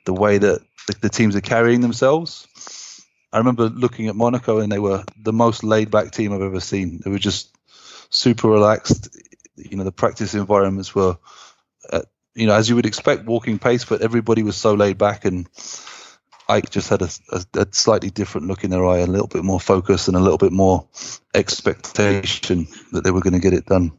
the 0.05 0.13
way 0.13 0.37
that 0.37 0.61
the, 0.87 0.95
the 1.01 1.09
teams 1.09 1.35
are 1.35 1.41
carrying 1.41 1.81
themselves. 1.81 2.47
I 3.33 3.39
remember 3.39 3.69
looking 3.69 4.09
at 4.09 4.15
Monaco 4.15 4.59
and 4.59 4.71
they 4.71 4.79
were 4.79 5.03
the 5.21 5.33
most 5.33 5.65
laid 5.65 5.91
back 5.91 6.13
team 6.13 6.33
I've 6.33 6.43
ever 6.43 6.61
seen. 6.61 7.01
They 7.03 7.11
were 7.11 7.19
just 7.19 7.57
super 8.11 8.49
relaxed 8.49 9.09
you 9.57 9.77
know 9.77 9.85
the 9.85 9.93
practice 9.93 10.35
environments 10.35 10.95
were, 10.95 11.17
uh, 11.91 12.03
you 12.35 12.47
know, 12.47 12.55
as 12.55 12.69
you 12.69 12.77
would 12.77 12.87
expect, 12.87 13.25
walking 13.25 13.59
pace, 13.59 13.85
but 13.85 14.03
everybody 14.03 14.43
was 14.43 14.57
so 14.57 14.75
laid 14.75 14.99
back 14.99 15.25
and 15.25 15.49
AEK 16.49 16.71
just 16.71 16.89
had 16.91 17.03
a, 17.03 17.09
a, 17.33 17.61
a, 17.61 17.67
slightly 17.71 18.11
different 18.11 18.49
look 18.49 18.65
in 18.65 18.71
their 18.71 18.85
eye, 18.87 18.99
a 18.99 19.07
little 19.07 19.27
bit 19.27 19.45
more 19.45 19.61
focus, 19.61 20.09
and 20.09 20.17
a 20.17 20.21
little 20.21 20.39
bit 20.39 20.53
more 20.53 20.87
expectation 21.33 22.67
that 22.93 23.03
they 23.03 23.11
were 23.11 23.21
going 23.21 23.33
to 23.33 23.39
get 23.39 23.55
it 23.55 23.67
done. 23.67 23.93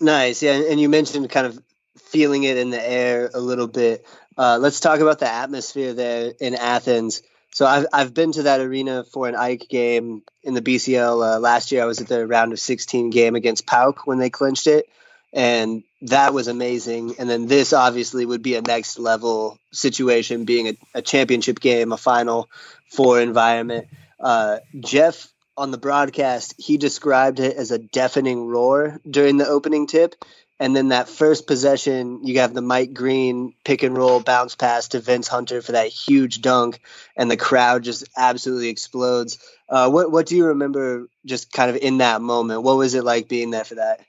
Nice, 0.00 0.42
yeah. 0.42 0.52
And 0.70 0.80
you 0.80 0.88
mentioned 0.88 1.28
kind 1.30 1.46
of 1.46 1.58
feeling 1.98 2.44
it 2.44 2.56
in 2.58 2.70
the 2.70 2.90
air 2.90 3.30
a 3.32 3.40
little 3.40 3.66
bit. 3.66 4.06
Uh, 4.38 4.58
let's 4.60 4.80
talk 4.80 5.00
about 5.00 5.18
the 5.18 5.32
atmosphere 5.32 5.94
there 5.94 6.32
in 6.38 6.54
Athens. 6.54 7.22
So 7.52 7.66
I've 7.66 7.86
I've 7.92 8.14
been 8.14 8.32
to 8.32 8.44
that 8.44 8.60
arena 8.60 9.04
for 9.04 9.28
an 9.28 9.34
AEK 9.34 9.68
game 9.68 10.22
in 10.42 10.54
the 10.54 10.62
BCL 10.62 11.36
uh, 11.36 11.38
last 11.38 11.72
year. 11.72 11.82
I 11.82 11.86
was 11.86 12.00
at 12.00 12.08
the 12.08 12.26
round 12.26 12.52
of 12.52 12.60
16 12.60 13.10
game 13.10 13.34
against 13.34 13.66
PAOK 13.66 14.06
when 14.06 14.18
they 14.18 14.30
clinched 14.30 14.66
it, 14.66 14.88
and 15.32 15.82
that 16.02 16.34
was 16.34 16.48
amazing. 16.48 17.14
And 17.18 17.28
then 17.28 17.46
this 17.46 17.72
obviously 17.72 18.26
would 18.26 18.42
be 18.42 18.56
a 18.56 18.62
next 18.62 18.98
level 18.98 19.58
situation, 19.72 20.44
being 20.44 20.68
a, 20.68 20.76
a 20.96 21.02
championship 21.02 21.60
game, 21.60 21.92
a 21.92 21.96
final 21.96 22.48
four 22.90 23.20
environment. 23.20 23.88
Uh, 24.20 24.58
Jeff 24.80 25.32
on 25.56 25.70
the 25.70 25.78
broadcast, 25.78 26.54
he 26.58 26.76
described 26.76 27.40
it 27.40 27.56
as 27.56 27.70
a 27.70 27.78
deafening 27.78 28.46
roar 28.46 29.00
during 29.08 29.38
the 29.38 29.48
opening 29.48 29.86
tip. 29.86 30.14
And 30.58 30.74
then 30.74 30.88
that 30.88 31.08
first 31.08 31.46
possession, 31.46 32.24
you 32.24 32.40
have 32.40 32.54
the 32.54 32.62
Mike 32.62 32.94
Green 32.94 33.52
pick 33.62 33.82
and 33.82 33.96
roll 33.96 34.20
bounce 34.20 34.54
pass 34.54 34.88
to 34.88 35.00
Vince 35.00 35.28
Hunter 35.28 35.60
for 35.60 35.72
that 35.72 35.88
huge 35.88 36.40
dunk, 36.40 36.80
and 37.14 37.30
the 37.30 37.36
crowd 37.36 37.84
just 37.84 38.08
absolutely 38.16 38.68
explodes. 38.68 39.38
Uh, 39.68 39.90
what 39.90 40.10
what 40.10 40.26
do 40.26 40.36
you 40.36 40.46
remember 40.46 41.08
just 41.26 41.52
kind 41.52 41.68
of 41.68 41.76
in 41.76 41.98
that 41.98 42.22
moment? 42.22 42.62
What 42.62 42.78
was 42.78 42.94
it 42.94 43.04
like 43.04 43.28
being 43.28 43.50
there 43.50 43.64
for 43.64 43.74
that? 43.74 44.00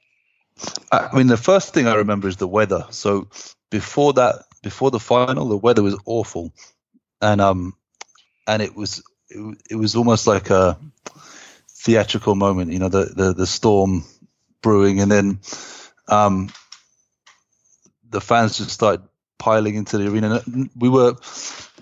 I 0.91 1.15
mean, 1.15 1.27
the 1.27 1.37
first 1.37 1.73
thing 1.73 1.87
I 1.87 1.95
remember 1.95 2.27
is 2.27 2.37
the 2.37 2.47
weather. 2.47 2.85
So 2.91 3.27
before 3.69 4.13
that, 4.13 4.45
before 4.63 4.91
the 4.91 4.99
final, 4.99 5.49
the 5.49 5.57
weather 5.57 5.83
was 5.83 5.97
awful, 6.05 6.53
and 7.21 7.41
um, 7.41 7.73
and 8.47 8.61
it 8.61 8.75
was 8.75 9.03
it, 9.29 9.57
it 9.69 9.75
was 9.75 9.95
almost 9.95 10.27
like 10.27 10.49
a 10.49 10.77
theatrical 11.69 12.35
moment. 12.35 12.71
You 12.71 12.79
know, 12.79 12.89
the 12.89 13.05
the, 13.05 13.33
the 13.33 13.47
storm 13.47 14.05
brewing, 14.61 15.01
and 15.01 15.11
then 15.11 15.39
um, 16.07 16.49
the 18.09 18.21
fans 18.21 18.57
just 18.57 18.71
started 18.71 19.01
piling 19.37 19.75
into 19.75 19.97
the 19.97 20.09
arena. 20.09 20.41
We 20.75 20.89
were 20.89 21.15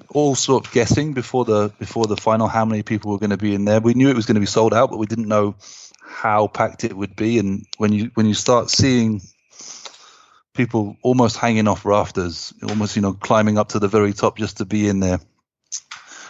all 0.09 0.35
sort 0.35 0.65
of 0.65 0.73
guessing 0.73 1.13
before 1.13 1.45
the 1.45 1.71
before 1.79 2.05
the 2.05 2.17
final 2.17 2.47
how 2.47 2.65
many 2.65 2.83
people 2.83 3.11
were 3.11 3.19
going 3.19 3.29
to 3.29 3.37
be 3.37 3.53
in 3.53 3.65
there. 3.65 3.79
We 3.79 3.93
knew 3.93 4.09
it 4.09 4.15
was 4.15 4.25
going 4.25 4.35
to 4.35 4.41
be 4.41 4.45
sold 4.45 4.73
out, 4.73 4.89
but 4.89 4.97
we 4.97 5.05
didn't 5.05 5.27
know 5.27 5.55
how 6.01 6.47
packed 6.47 6.83
it 6.83 6.95
would 6.95 7.15
be. 7.15 7.39
And 7.39 7.65
when 7.77 7.93
you 7.93 8.11
when 8.13 8.25
you 8.25 8.33
start 8.33 8.69
seeing 8.69 9.21
people 10.53 10.97
almost 11.01 11.37
hanging 11.37 11.67
off 11.67 11.85
rafters, 11.85 12.53
almost 12.67 12.95
you 12.95 13.01
know 13.01 13.13
climbing 13.13 13.57
up 13.57 13.69
to 13.69 13.79
the 13.79 13.87
very 13.87 14.13
top 14.13 14.37
just 14.37 14.57
to 14.57 14.65
be 14.65 14.87
in 14.87 14.99
there. 14.99 15.19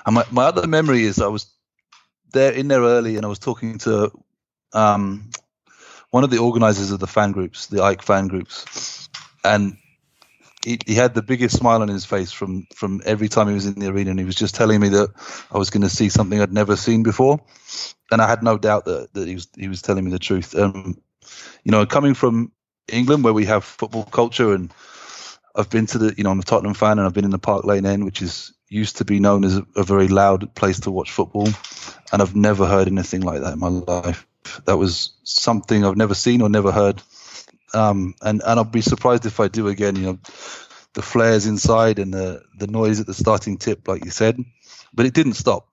And 0.06 0.16
my, 0.16 0.26
my 0.32 0.46
other 0.46 0.68
memory 0.68 1.04
is 1.04 1.20
I 1.20 1.28
was 1.28 1.48
there 2.32 2.52
in 2.52 2.68
there 2.68 2.82
early, 2.82 3.18
and 3.18 3.26
I 3.26 3.30
was 3.30 3.40
talking 3.40 3.78
to 3.80 4.12
um, 4.74 5.30
one 6.16 6.24
of 6.24 6.30
the 6.30 6.38
organizers 6.38 6.92
of 6.92 7.02
the 7.02 7.08
fan 7.08 7.34
groups, 7.34 7.68
the 7.68 7.84
AEK 7.84 8.02
fan 8.02 8.30
groups, 8.30 9.10
and 9.44 9.76
he, 10.64 10.80
he, 10.88 10.96
had 10.96 11.14
the 11.14 11.22
biggest 11.22 11.58
smile 11.58 11.82
on 11.82 11.90
his 11.90 12.06
face 12.06 12.32
from 12.32 12.66
from 12.74 13.02
every 13.06 13.28
time 13.28 13.50
he 13.50 13.54
was 13.54 13.66
in 13.66 13.78
the 13.82 13.90
arena, 13.90 14.12
and 14.12 14.20
he 14.20 14.24
was 14.26 14.38
just 14.38 14.56
telling 14.56 14.80
me 14.80 14.88
that 14.88 15.10
I 15.52 15.58
was 15.58 15.70
going 15.70 15.82
to 15.84 15.90
see 15.90 16.08
something 16.08 16.40
I'd 16.40 16.54
never 16.54 16.78
seen 16.78 17.04
before, 17.04 17.42
and 18.14 18.22
I 18.22 18.30
had 18.30 18.44
no 18.44 18.58
doubt 18.58 18.86
that, 18.86 19.14
that 19.14 19.28
he 19.28 19.34
was 19.34 19.50
he 19.58 19.68
was 19.68 19.82
telling 19.82 20.06
me 20.06 20.12
the 20.12 20.18
truth. 20.18 20.56
Um, 20.56 20.98
you 21.66 21.72
know, 21.74 21.86
coming 21.86 22.14
from 22.14 22.54
England 22.88 23.26
where 23.26 23.34
we 23.34 23.44
have 23.48 23.66
football 23.66 24.06
culture, 24.06 24.54
and 24.54 24.74
I've 25.54 25.70
been 25.70 25.86
to 25.88 25.98
the 25.98 26.14
you 26.18 26.24
know 26.24 26.32
I'm 26.32 26.40
a 26.40 26.44
Tottenham 26.44 26.76
fan, 26.76 26.98
and 26.98 27.06
I've 27.06 27.14
been 27.14 27.26
in 27.26 27.32
the 27.32 27.40
Park 27.40 27.66
Lane 27.66 27.86
End, 27.86 28.06
which 28.06 28.22
is 28.22 28.54
used 28.70 28.96
to 28.98 29.04
be 29.04 29.20
known 29.20 29.44
as 29.44 29.58
a, 29.58 29.66
a 29.76 29.84
very 29.84 30.08
loud 30.08 30.56
place 30.56 30.80
to 30.80 30.92
watch 30.92 31.12
football, 31.12 31.50
and 32.14 32.22
I've 32.22 32.38
never 32.38 32.66
heard 32.66 32.88
anything 32.88 33.20
like 33.20 33.42
that 33.42 33.52
in 33.52 33.60
my 33.60 33.68
life. 33.68 34.26
That 34.66 34.78
was 34.78 35.12
something 35.24 35.86
I've 35.86 35.98
never 35.98 36.14
seen 36.14 36.42
or 36.42 36.50
never 36.50 36.72
heard, 36.72 37.02
um, 37.74 38.16
and 38.22 38.42
and 38.46 38.60
I'll 38.60 38.64
be 38.64 38.82
surprised 38.82 39.26
if 39.26 39.40
I 39.40 39.48
do 39.48 39.68
again. 39.68 39.96
You 39.96 40.04
know, 40.04 40.20
the 40.94 41.02
flares 41.02 41.46
inside 41.46 42.00
and 42.00 42.14
the 42.14 42.44
the 42.58 42.68
noise 42.68 43.00
at 43.00 43.08
the 43.08 43.14
starting 43.14 43.58
tip, 43.58 43.88
like 43.88 44.06
you 44.06 44.12
said, 44.12 44.38
but 44.94 45.06
it 45.06 45.14
didn't 45.14 45.34
stop. 45.34 45.68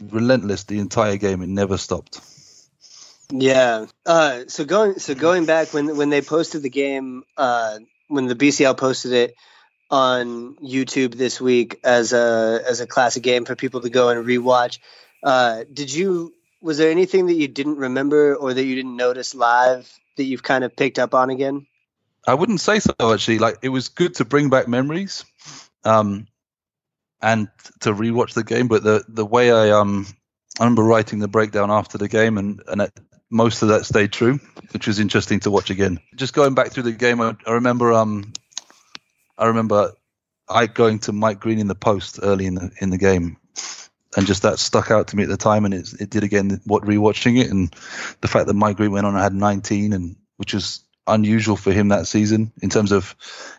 Relentless 0.00 0.64
the 0.64 0.78
entire 0.78 1.16
game. 1.16 1.42
It 1.42 1.48
never 1.48 1.76
stopped. 1.76 2.20
Yeah. 3.30 3.86
Uh, 4.06 4.44
so 4.48 4.64
going 4.64 4.98
so 4.98 5.14
going 5.14 5.44
back 5.44 5.74
when 5.74 5.96
when 5.96 6.10
they 6.10 6.22
posted 6.22 6.62
the 6.62 6.70
game, 6.70 7.24
uh, 7.36 7.78
when 8.08 8.26
the 8.26 8.36
BCL 8.36 8.76
posted 8.76 9.12
it 9.12 9.34
on 9.90 10.54
YouTube 10.56 11.14
this 11.14 11.40
week 11.40 11.80
as 11.84 12.12
a 12.12 12.62
as 12.66 12.80
a 12.80 12.86
classic 12.86 13.22
game 13.22 13.44
for 13.44 13.56
people 13.56 13.80
to 13.80 13.90
go 13.90 14.08
and 14.08 14.26
rewatch. 14.26 14.78
Uh, 15.22 15.64
did 15.72 15.92
you 15.92 16.32
was 16.60 16.78
there 16.78 16.90
anything 16.90 17.26
that 17.26 17.34
you 17.34 17.48
didn't 17.48 17.76
remember 17.76 18.34
or 18.34 18.52
that 18.52 18.64
you 18.64 18.74
didn't 18.74 18.96
notice 18.96 19.34
live 19.34 19.90
that 20.16 20.24
you've 20.24 20.42
kind 20.42 20.64
of 20.64 20.74
picked 20.76 20.98
up 20.98 21.14
on 21.14 21.30
again? 21.30 21.66
I 22.26 22.34
wouldn't 22.34 22.60
say 22.60 22.80
so 22.80 22.92
actually. 23.00 23.38
Like 23.38 23.58
it 23.62 23.68
was 23.68 23.88
good 23.88 24.14
to 24.16 24.24
bring 24.24 24.50
back 24.50 24.68
memories, 24.68 25.24
um, 25.84 26.26
and 27.22 27.48
to 27.80 27.92
rewatch 27.92 28.34
the 28.34 28.44
game. 28.44 28.68
But 28.68 28.82
the 28.82 29.04
the 29.08 29.24
way 29.24 29.50
I 29.50 29.70
um 29.70 30.06
I 30.58 30.64
remember 30.64 30.82
writing 30.82 31.20
the 31.20 31.28
breakdown 31.28 31.70
after 31.70 31.96
the 31.98 32.08
game, 32.08 32.38
and 32.38 32.62
and 32.66 32.82
it, 32.82 32.92
most 33.30 33.62
of 33.62 33.68
that 33.68 33.86
stayed 33.86 34.12
true, 34.12 34.40
which 34.72 34.86
was 34.86 34.98
interesting 34.98 35.40
to 35.40 35.50
watch 35.50 35.70
again. 35.70 36.00
Just 36.16 36.34
going 36.34 36.54
back 36.54 36.70
through 36.70 36.84
the 36.84 36.92
game, 36.92 37.20
I, 37.20 37.36
I 37.46 37.52
remember 37.52 37.92
um 37.92 38.32
I 39.36 39.46
remember 39.46 39.92
I 40.48 40.66
going 40.66 40.98
to 41.00 41.12
Mike 41.12 41.40
Green 41.40 41.58
in 41.58 41.68
the 41.68 41.74
post 41.74 42.18
early 42.22 42.46
in 42.46 42.56
the 42.56 42.70
in 42.80 42.90
the 42.90 42.98
game, 42.98 43.36
and 44.16 44.26
just 44.26 44.42
that 44.42 44.58
stuck 44.58 44.90
out 44.90 45.08
to 45.08 45.16
me 45.16 45.22
at 45.22 45.28
the 45.28 45.36
time, 45.36 45.64
and 45.64 45.74
it, 45.74 45.92
it 46.00 46.10
did 46.10 46.24
again. 46.24 46.60
What 46.64 46.84
rewatching 46.84 47.40
it, 47.40 47.50
and 47.50 47.74
the 48.20 48.28
fact 48.28 48.46
that 48.46 48.54
Mike 48.54 48.76
Green 48.76 48.92
went 48.92 49.06
on 49.06 49.14
and 49.14 49.22
had 49.22 49.34
19, 49.34 49.92
and 49.92 50.16
which 50.36 50.54
was 50.54 50.82
unusual 51.06 51.56
for 51.56 51.72
him 51.72 51.88
that 51.88 52.06
season 52.06 52.52
in 52.62 52.68
terms 52.68 52.92
of, 52.92 53.16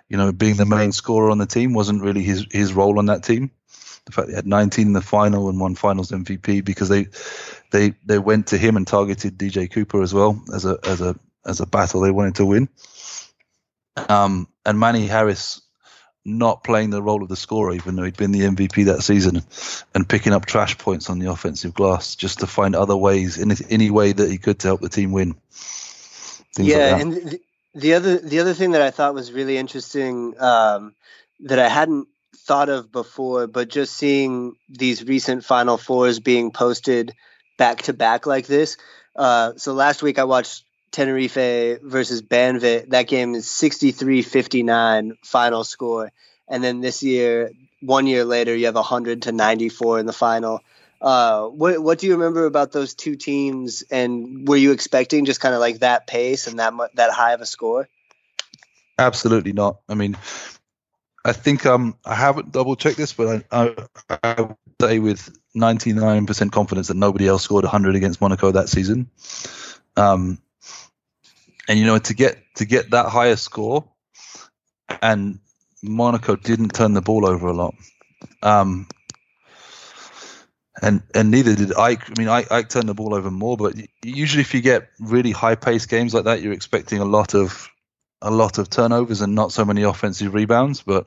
you 0.07 0.17
know, 0.17 0.31
being 0.31 0.55
the 0.55 0.65
main 0.65 0.91
scorer 0.91 1.31
on 1.31 1.39
the 1.39 1.45
team 1.45 1.73
wasn't 1.73 2.01
really 2.01 2.23
his 2.23 2.45
his 2.51 2.73
role 2.73 2.99
on 2.99 3.07
that 3.07 3.23
team. 3.23 3.51
The 4.05 4.11
fact 4.11 4.29
he 4.29 4.35
had 4.35 4.47
19 4.47 4.87
in 4.87 4.93
the 4.93 5.01
final 5.01 5.49
and 5.49 5.59
won 5.59 5.75
Finals 5.75 6.11
MVP 6.11 6.63
because 6.63 6.89
they 6.89 7.07
they 7.71 7.93
they 8.05 8.17
went 8.17 8.47
to 8.47 8.57
him 8.57 8.77
and 8.77 8.87
targeted 8.87 9.37
DJ 9.37 9.71
Cooper 9.71 10.01
as 10.01 10.13
well 10.13 10.41
as 10.53 10.65
a 10.65 10.79
as 10.83 11.01
a 11.01 11.15
as 11.45 11.59
a 11.59 11.65
battle 11.65 12.01
they 12.01 12.11
wanted 12.11 12.35
to 12.35 12.45
win. 12.45 12.69
Um, 14.07 14.47
and 14.65 14.79
Manny 14.79 15.07
Harris 15.07 15.61
not 16.37 16.63
playing 16.63 16.89
the 16.91 17.01
role 17.01 17.23
of 17.23 17.29
the 17.29 17.35
scorer, 17.35 17.73
even 17.73 17.95
though 17.95 18.03
he'd 18.03 18.17
been 18.17 18.31
the 18.31 18.41
MVP 18.41 18.85
that 18.85 19.01
season, 19.01 19.41
and 19.93 20.07
picking 20.07 20.33
up 20.33 20.45
trash 20.45 20.77
points 20.77 21.09
on 21.09 21.19
the 21.19 21.31
offensive 21.31 21.73
glass 21.73 22.15
just 22.15 22.39
to 22.39 22.47
find 22.47 22.75
other 22.75 22.95
ways, 22.95 23.37
in 23.37 23.51
any 23.69 23.89
way 23.89 24.11
that 24.11 24.29
he 24.29 24.37
could 24.37 24.59
to 24.59 24.67
help 24.67 24.81
the 24.81 24.89
team 24.89 25.11
win. 25.11 25.35
Things 26.55 26.69
yeah, 26.69 26.91
like 26.91 27.01
and 27.01 27.13
the, 27.13 27.41
the, 27.75 27.93
other 27.93 28.17
the 28.17 28.39
other 28.39 28.53
thing 28.53 28.71
that 28.71 28.81
I 28.81 28.91
thought 28.91 29.13
was 29.13 29.31
really 29.31 29.57
interesting 29.57 30.33
um, 30.39 30.95
that 31.41 31.59
I 31.59 31.69
hadn't 31.69 32.07
thought 32.35 32.69
of 32.69 32.91
before, 32.91 33.47
but 33.47 33.69
just 33.69 33.95
seeing 33.95 34.55
these 34.67 35.03
recent 35.03 35.45
Final 35.45 35.77
Fours 35.77 36.19
being 36.19 36.51
posted 36.51 37.13
back 37.57 37.83
to 37.83 37.93
back 37.93 38.25
like 38.25 38.47
this. 38.47 38.77
Uh, 39.15 39.53
so 39.57 39.73
last 39.73 40.01
week 40.01 40.17
I 40.17 40.23
watched 40.23 40.63
Tenerife 40.91 41.81
versus 41.81 42.21
Banvit. 42.21 42.89
That 42.89 43.07
game 43.07 43.35
is 43.35 43.45
63-59 43.45 45.17
final 45.23 45.63
score. 45.63 46.11
And 46.47 46.63
then 46.63 46.81
this 46.81 47.03
year, 47.03 47.51
one 47.81 48.07
year 48.07 48.25
later, 48.25 48.55
you 48.55 48.65
have 48.65 48.75
100 48.75 49.23
to 49.23 49.31
94 49.31 49.99
in 49.99 50.05
the 50.05 50.13
final. 50.13 50.61
Uh, 51.01 51.45
what 51.45 51.81
what 51.81 51.97
do 51.99 52.07
you 52.07 52.13
remember 52.13 52.45
about 52.45 52.71
those 52.71 52.93
two 52.93 53.15
teams? 53.15 53.83
And 53.89 54.47
were 54.47 54.57
you 54.57 54.71
expecting 54.71 55.25
just 55.25 55.39
kind 55.39 55.55
of 55.55 55.61
like 55.61 55.79
that 55.79 56.07
pace 56.07 56.47
and 56.47 56.59
that 56.59 56.73
that 56.95 57.11
high 57.11 57.33
of 57.33 57.41
a 57.41 57.45
score? 57.45 57.87
Absolutely 58.97 59.53
not. 59.53 59.79
I 59.87 59.93
mean, 59.93 60.17
I 61.23 61.31
think 61.31 61.65
um 61.65 61.95
I 62.03 62.15
haven't 62.15 62.51
double 62.51 62.75
checked 62.75 62.97
this, 62.97 63.13
but 63.13 63.45
I, 63.49 63.65
I, 64.09 64.19
I 64.21 64.41
would 64.41 64.57
say 64.81 64.99
with 64.99 65.37
99% 65.55 66.51
confidence 66.51 66.89
that 66.89 66.97
nobody 66.97 67.27
else 67.27 67.43
scored 67.43 67.63
100 67.63 67.95
against 67.95 68.19
Monaco 68.19 68.51
that 68.51 68.69
season. 68.69 69.09
Um, 69.95 70.39
and 71.69 71.79
you 71.79 71.85
know 71.85 71.99
to 71.99 72.13
get 72.13 72.37
to 72.55 72.65
get 72.65 72.89
that 72.89 73.05
higher 73.05 73.37
score, 73.37 73.85
and 75.01 75.39
Monaco 75.81 76.35
didn't 76.35 76.73
turn 76.73 76.93
the 76.93 77.01
ball 77.01 77.25
over 77.25 77.47
a 77.47 77.53
lot. 77.53 77.75
Um, 78.41 78.87
and 80.81 81.03
and 81.13 81.29
neither 81.29 81.55
did 81.55 81.69
AEK. 81.69 82.09
I 82.09 82.13
mean, 82.17 82.27
AEK, 82.27 82.47
AEK 82.49 82.69
turned 82.69 82.89
the 82.89 82.95
ball 82.95 83.13
over 83.13 83.29
more, 83.29 83.55
but 83.55 83.75
usually 84.03 84.41
if 84.41 84.53
you 84.53 84.61
get 84.61 84.89
really 84.99 85.31
high 85.31 85.55
paced 85.55 85.89
games 85.89 86.13
like 86.13 86.25
that, 86.25 86.41
you're 86.41 86.53
expecting 86.53 86.99
a 86.99 87.05
lot 87.05 87.35
of 87.35 87.69
a 88.21 88.31
lot 88.31 88.57
of 88.57 88.69
turnovers 88.69 89.21
and 89.21 89.35
not 89.35 89.51
so 89.51 89.63
many 89.63 89.83
offensive 89.83 90.33
rebounds. 90.33 90.81
But 90.81 91.05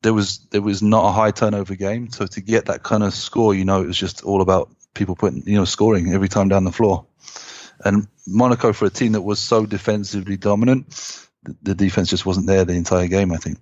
there 0.00 0.14
was 0.14 0.38
there 0.50 0.62
was 0.62 0.82
not 0.82 1.04
a 1.04 1.12
high 1.12 1.32
turnover 1.32 1.74
game, 1.74 2.10
so 2.10 2.26
to 2.26 2.40
get 2.40 2.64
that 2.66 2.82
kind 2.82 3.02
of 3.02 3.12
score, 3.12 3.54
you 3.54 3.66
know, 3.66 3.82
it 3.82 3.88
was 3.88 3.98
just 3.98 4.24
all 4.24 4.40
about 4.40 4.70
people 4.94 5.16
putting 5.16 5.42
you 5.46 5.56
know 5.56 5.66
scoring 5.66 6.14
every 6.14 6.28
time 6.28 6.48
down 6.48 6.64
the 6.64 6.72
floor. 6.72 7.04
And 7.84 8.06
Monaco, 8.26 8.72
for 8.72 8.86
a 8.86 8.90
team 8.90 9.12
that 9.12 9.22
was 9.22 9.38
so 9.38 9.66
defensively 9.66 10.36
dominant, 10.36 11.26
the 11.62 11.74
defense 11.74 12.10
just 12.10 12.26
wasn't 12.26 12.46
there 12.46 12.64
the 12.64 12.74
entire 12.74 13.08
game. 13.08 13.32
I 13.32 13.36
think. 13.36 13.58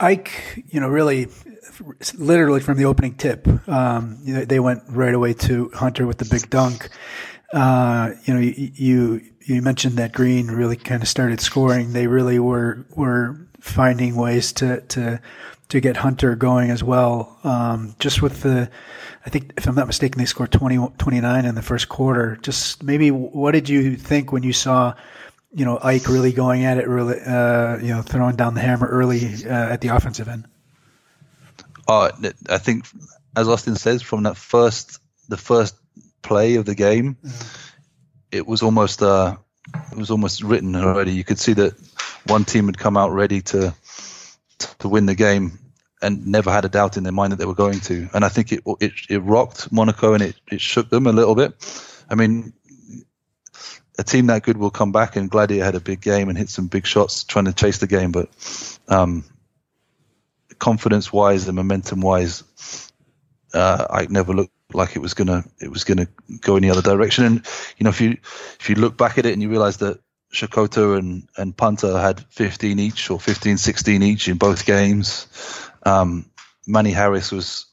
AEK, 0.00 0.64
you 0.68 0.80
know, 0.80 0.88
really, 0.88 1.28
literally 2.18 2.60
from 2.60 2.76
the 2.76 2.84
opening 2.84 3.14
tip, 3.14 3.46
um, 3.68 4.18
they 4.24 4.60
went 4.60 4.82
right 4.88 5.14
away 5.14 5.32
to 5.34 5.70
Hunter 5.74 6.06
with 6.06 6.18
the 6.18 6.24
big 6.24 6.50
dunk. 6.50 6.88
Uh, 7.52 8.12
you 8.24 8.34
know, 8.34 8.40
you, 8.40 9.20
you 9.40 9.62
mentioned 9.62 9.96
that 9.96 10.12
Green 10.12 10.48
really 10.48 10.76
kind 10.76 11.02
of 11.02 11.08
started 11.08 11.40
scoring. 11.40 11.92
They 11.92 12.06
really 12.06 12.38
were 12.38 12.86
were 12.94 13.46
finding 13.60 14.16
ways 14.16 14.52
to 14.54 14.80
to 14.80 15.20
to 15.72 15.80
get 15.80 15.96
Hunter 15.96 16.36
going 16.36 16.70
as 16.70 16.84
well. 16.84 17.38
Um, 17.44 17.96
just 17.98 18.20
with 18.20 18.42
the, 18.42 18.70
I 19.24 19.30
think 19.30 19.54
if 19.56 19.66
I'm 19.66 19.74
not 19.74 19.86
mistaken, 19.86 20.18
they 20.18 20.26
scored 20.26 20.52
20, 20.52 20.92
29 20.98 21.44
in 21.46 21.54
the 21.54 21.62
first 21.62 21.88
quarter. 21.88 22.36
Just 22.42 22.82
maybe 22.82 23.10
what 23.10 23.52
did 23.52 23.70
you 23.70 23.96
think 23.96 24.32
when 24.32 24.42
you 24.42 24.52
saw, 24.52 24.94
you 25.54 25.64
know, 25.64 25.78
AEK 25.78 26.08
really 26.08 26.32
going 26.32 26.66
at 26.66 26.76
it, 26.76 26.86
really, 26.86 27.18
uh, 27.20 27.78
you 27.78 27.88
know, 27.88 28.02
throwing 28.02 28.36
down 28.36 28.52
the 28.52 28.60
hammer 28.60 28.86
early 28.86 29.24
uh, 29.46 29.72
at 29.72 29.80
the 29.80 29.88
offensive 29.88 30.28
end? 30.28 30.46
Uh, 31.88 32.10
I 32.50 32.58
think, 32.58 32.84
as 33.34 33.48
Austin 33.48 33.76
says, 33.76 34.02
from 34.02 34.24
that 34.24 34.36
first, 34.36 35.00
the 35.30 35.38
first 35.38 35.74
play 36.20 36.56
of 36.56 36.66
the 36.66 36.74
game, 36.74 37.16
mm. 37.24 37.66
it 38.30 38.46
was 38.46 38.62
almost 38.62 39.02
uh, 39.02 39.36
it 39.90 39.96
was 39.96 40.10
almost 40.10 40.42
written 40.42 40.76
already. 40.76 41.12
You 41.12 41.24
could 41.24 41.38
see 41.38 41.54
that 41.54 41.72
one 42.26 42.44
team 42.44 42.66
had 42.66 42.76
come 42.76 42.98
out 42.98 43.12
ready 43.12 43.40
to 43.40 43.74
to 44.78 44.88
win 44.88 45.06
the 45.06 45.14
game 45.14 45.58
and 46.02 46.26
never 46.26 46.50
had 46.50 46.64
a 46.64 46.68
doubt 46.68 46.96
in 46.96 47.04
their 47.04 47.12
mind 47.12 47.32
that 47.32 47.36
they 47.36 47.46
were 47.46 47.54
going 47.54 47.80
to. 47.80 48.08
And 48.12 48.24
I 48.24 48.28
think 48.28 48.52
it 48.52 48.60
it, 48.80 48.92
it 49.08 49.18
rocked 49.18 49.72
Monaco 49.72 50.14
and 50.14 50.22
it, 50.22 50.36
it 50.50 50.60
shook 50.60 50.90
them 50.90 51.06
a 51.06 51.12
little 51.12 51.34
bit. 51.34 51.54
I 52.10 52.14
mean, 52.14 52.52
a 53.98 54.02
team 54.02 54.26
that 54.26 54.42
good 54.42 54.56
will 54.56 54.70
come 54.70 54.92
back, 54.92 55.16
and 55.16 55.30
Gladyr 55.30 55.64
had 55.64 55.74
a 55.74 55.80
big 55.80 56.00
game 56.00 56.28
and 56.28 56.36
hit 56.36 56.48
some 56.48 56.66
big 56.66 56.86
shots 56.86 57.24
trying 57.24 57.44
to 57.46 57.52
chase 57.52 57.78
the 57.78 57.86
game. 57.86 58.12
But 58.12 58.28
um, 58.88 59.24
confidence 60.58 61.12
wise 61.12 61.46
and 61.46 61.56
momentum 61.56 62.00
wise, 62.00 62.42
uh, 63.54 63.86
I 63.88 64.06
never 64.08 64.32
looked 64.34 64.52
like 64.74 64.96
it 64.96 65.00
was 65.00 65.14
gonna 65.14 65.44
it 65.60 65.70
was 65.70 65.84
gonna 65.84 66.08
go 66.40 66.56
any 66.56 66.70
other 66.70 66.82
direction. 66.82 67.24
And 67.24 67.46
you 67.76 67.84
know, 67.84 67.90
if 67.90 68.00
you 68.00 68.18
if 68.60 68.68
you 68.68 68.76
look 68.76 68.96
back 68.96 69.18
at 69.18 69.26
it 69.26 69.32
and 69.32 69.42
you 69.42 69.48
realize 69.48 69.78
that 69.78 70.00
Sakota 70.32 70.98
and 70.98 71.28
and 71.36 71.56
Punter 71.56 71.98
had 71.98 72.24
15 72.30 72.78
each 72.78 73.10
or 73.10 73.20
15 73.20 73.58
16 73.58 74.02
each 74.02 74.28
in 74.28 74.38
both 74.38 74.64
games. 74.64 75.26
Um, 75.84 76.26
Manny 76.66 76.90
Harris 76.90 77.32
was 77.32 77.66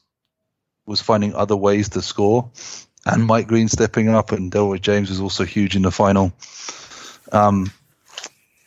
was 0.86 1.00
finding 1.00 1.34
other 1.34 1.56
ways 1.56 1.90
to 1.90 2.02
score, 2.02 2.50
and 3.06 3.24
Mike 3.24 3.46
Green 3.46 3.68
stepping 3.68 4.08
up, 4.08 4.32
and 4.32 4.50
Delroy 4.50 4.80
James 4.80 5.08
was 5.08 5.20
also 5.20 5.44
huge 5.44 5.76
in 5.76 5.82
the 5.82 5.92
final. 5.92 6.32
Um, 7.32 7.70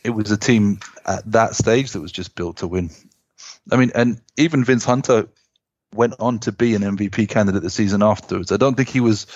it 0.03 0.11
was 0.11 0.31
a 0.31 0.37
team 0.37 0.79
at 1.05 1.29
that 1.31 1.55
stage 1.55 1.91
that 1.91 2.01
was 2.01 2.11
just 2.11 2.35
built 2.35 2.57
to 2.57 2.67
win. 2.67 2.89
I 3.71 3.77
mean, 3.77 3.91
and 3.95 4.21
even 4.37 4.63
Vince 4.63 4.85
Hunter 4.85 5.27
went 5.93 6.15
on 6.19 6.39
to 6.39 6.51
be 6.51 6.75
an 6.75 6.81
MVP 6.81 7.29
candidate 7.29 7.61
the 7.61 7.69
season 7.69 8.03
afterwards. 8.03 8.51
I 8.51 8.57
don't 8.57 8.75
think 8.75 8.89
he 8.89 8.99
was 8.99 9.27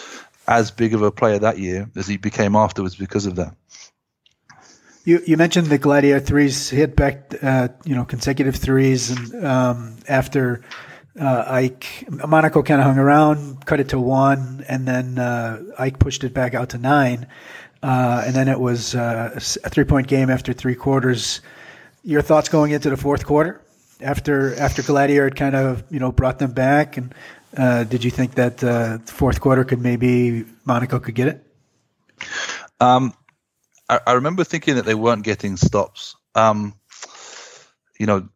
as 0.47 0.71
big 0.71 0.93
of 0.93 1.01
a 1.01 1.11
player 1.11 1.39
that 1.39 1.59
year 1.59 1.89
as 1.95 2.07
he 2.07 2.17
became 2.17 2.55
afterwards 2.55 2.95
because 2.95 3.25
of 3.25 3.35
that. 3.35 3.55
You 5.07 5.23
you 5.25 5.37
mentioned 5.37 5.67
the 5.67 5.79
Gladyr 5.79 6.21
threes 6.21 6.69
hit 6.69 6.97
back, 6.97 7.33
uh, 7.41 7.69
you 7.85 7.95
know, 7.95 8.03
consecutive 8.03 8.57
threes, 8.57 9.09
and 9.09 9.45
um, 9.45 9.95
after 10.05 10.65
uh, 11.17 11.45
AEK 11.45 12.27
Monaco 12.27 12.61
kind 12.61 12.81
of 12.81 12.87
hung 12.87 12.97
around, 12.97 13.65
cut 13.65 13.79
it 13.79 13.87
to 13.89 14.01
one, 14.01 14.65
and 14.67 14.85
then 14.85 15.17
uh, 15.17 15.63
AEK 15.79 15.99
pushed 15.99 16.25
it 16.25 16.33
back 16.33 16.55
out 16.55 16.71
to 16.71 16.77
nine, 16.77 17.25
uh, 17.81 18.23
and 18.25 18.35
then 18.35 18.49
it 18.49 18.59
was 18.59 18.95
uh, 18.95 19.31
a 19.33 19.69
three 19.69 19.85
point 19.85 20.07
game 20.07 20.29
after 20.29 20.51
three 20.51 20.75
quarters. 20.75 21.39
Your 22.03 22.21
thoughts 22.21 22.49
going 22.49 22.71
into 22.71 22.89
the 22.89 22.97
fourth 22.97 23.25
quarter? 23.25 23.61
after 24.01 24.59
after 24.59 24.81
Gladyr 24.81 25.23
had 25.23 25.37
kind 25.37 25.55
of 25.55 25.85
you 25.89 26.01
know 26.01 26.11
brought 26.11 26.37
them 26.37 26.51
back, 26.51 26.97
and 26.97 27.15
uh, 27.55 27.85
did 27.85 28.03
you 28.03 28.11
think 28.11 28.35
that 28.35 28.59
fourth 29.05 29.39
quarter 29.39 29.63
could 29.63 29.79
maybe 29.79 30.43
Monaco 30.65 30.99
could 30.99 31.15
get 31.15 31.29
it? 31.29 31.45
Um, 32.81 33.13
I, 33.89 33.99
I 34.07 34.13
remember 34.13 34.43
thinking 34.43 34.75
that 34.75 34.85
they 34.85 34.95
weren't 34.95 35.23
getting 35.23 35.57
stops. 35.57 36.15
Um, 36.35 36.73
you 37.99 38.05
know, 38.05 38.29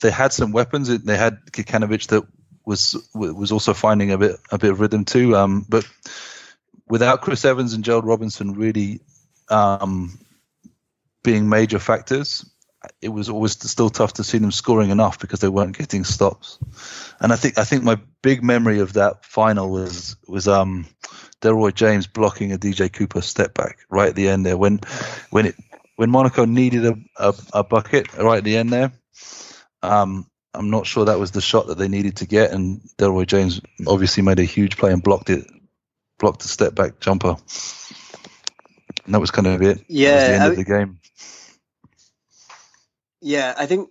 they 0.00 0.10
had 0.10 0.32
some 0.32 0.52
weapons. 0.52 0.88
They 0.88 1.16
had 1.16 1.38
Kikanovic 1.46 2.08
that 2.08 2.24
was 2.64 2.96
was 3.14 3.52
also 3.52 3.74
finding 3.74 4.12
a 4.12 4.18
bit 4.18 4.36
a 4.50 4.58
bit 4.58 4.70
of 4.70 4.80
rhythm 4.80 5.04
too. 5.04 5.36
Um, 5.36 5.64
but 5.68 5.86
without 6.88 7.22
Chris 7.22 7.44
Evans 7.44 7.72
and 7.72 7.84
Gerald 7.84 8.06
Robinson 8.06 8.52
really 8.52 9.00
um, 9.48 10.18
being 11.22 11.48
major 11.48 11.78
factors, 11.78 12.44
it 13.00 13.08
was 13.08 13.28
always 13.28 13.52
still 13.52 13.90
tough 13.90 14.14
to 14.14 14.24
see 14.24 14.38
them 14.38 14.52
scoring 14.52 14.90
enough 14.90 15.18
because 15.18 15.40
they 15.40 15.48
weren't 15.48 15.76
getting 15.76 16.04
stops. 16.04 16.58
And 17.20 17.32
I 17.32 17.36
think 17.36 17.58
I 17.58 17.64
think 17.64 17.82
my 17.82 17.98
big 18.22 18.42
memory 18.42 18.80
of 18.80 18.94
that 18.94 19.24
final 19.24 19.70
was 19.70 20.16
was 20.26 20.48
um 20.48 20.86
Delroy 21.42 21.74
James 21.74 22.06
blocking 22.06 22.52
a 22.52 22.58
DJ 22.58 22.90
Cooper 22.90 23.20
step 23.20 23.52
back 23.52 23.78
right 23.90 24.08
at 24.08 24.14
the 24.14 24.28
end 24.28 24.46
there 24.46 24.56
when 24.56 24.80
when 25.30 25.46
it 25.46 25.56
when 25.96 26.10
Monaco 26.10 26.44
needed 26.44 26.86
a, 26.86 26.96
a, 27.18 27.34
a 27.52 27.64
bucket 27.64 28.16
right 28.16 28.38
at 28.38 28.44
the 28.44 28.56
end 28.56 28.70
there. 28.70 28.92
Um, 29.82 30.26
I'm 30.54 30.70
not 30.70 30.86
sure 30.86 31.04
that 31.04 31.18
was 31.18 31.32
the 31.32 31.40
shot 31.40 31.66
that 31.66 31.78
they 31.78 31.88
needed 31.88 32.16
to 32.18 32.26
get, 32.26 32.52
and 32.52 32.80
Delroy 32.98 33.26
James 33.26 33.60
obviously 33.86 34.22
made 34.22 34.38
a 34.38 34.44
huge 34.44 34.76
play 34.76 34.92
and 34.92 35.02
blocked 35.02 35.30
it, 35.30 35.46
blocked 36.18 36.42
the 36.42 36.48
step 36.48 36.74
back 36.74 37.00
jumper. 37.00 37.36
And 39.04 39.14
that 39.14 39.20
was 39.20 39.30
kind 39.30 39.46
of 39.46 39.62
it. 39.62 39.84
Yeah, 39.88 40.28
the 40.28 40.34
end 40.34 40.42
I, 40.42 40.46
of 40.48 40.56
the 40.56 40.64
game. 40.64 41.00
Yeah, 43.20 43.54
I 43.56 43.66
think 43.66 43.88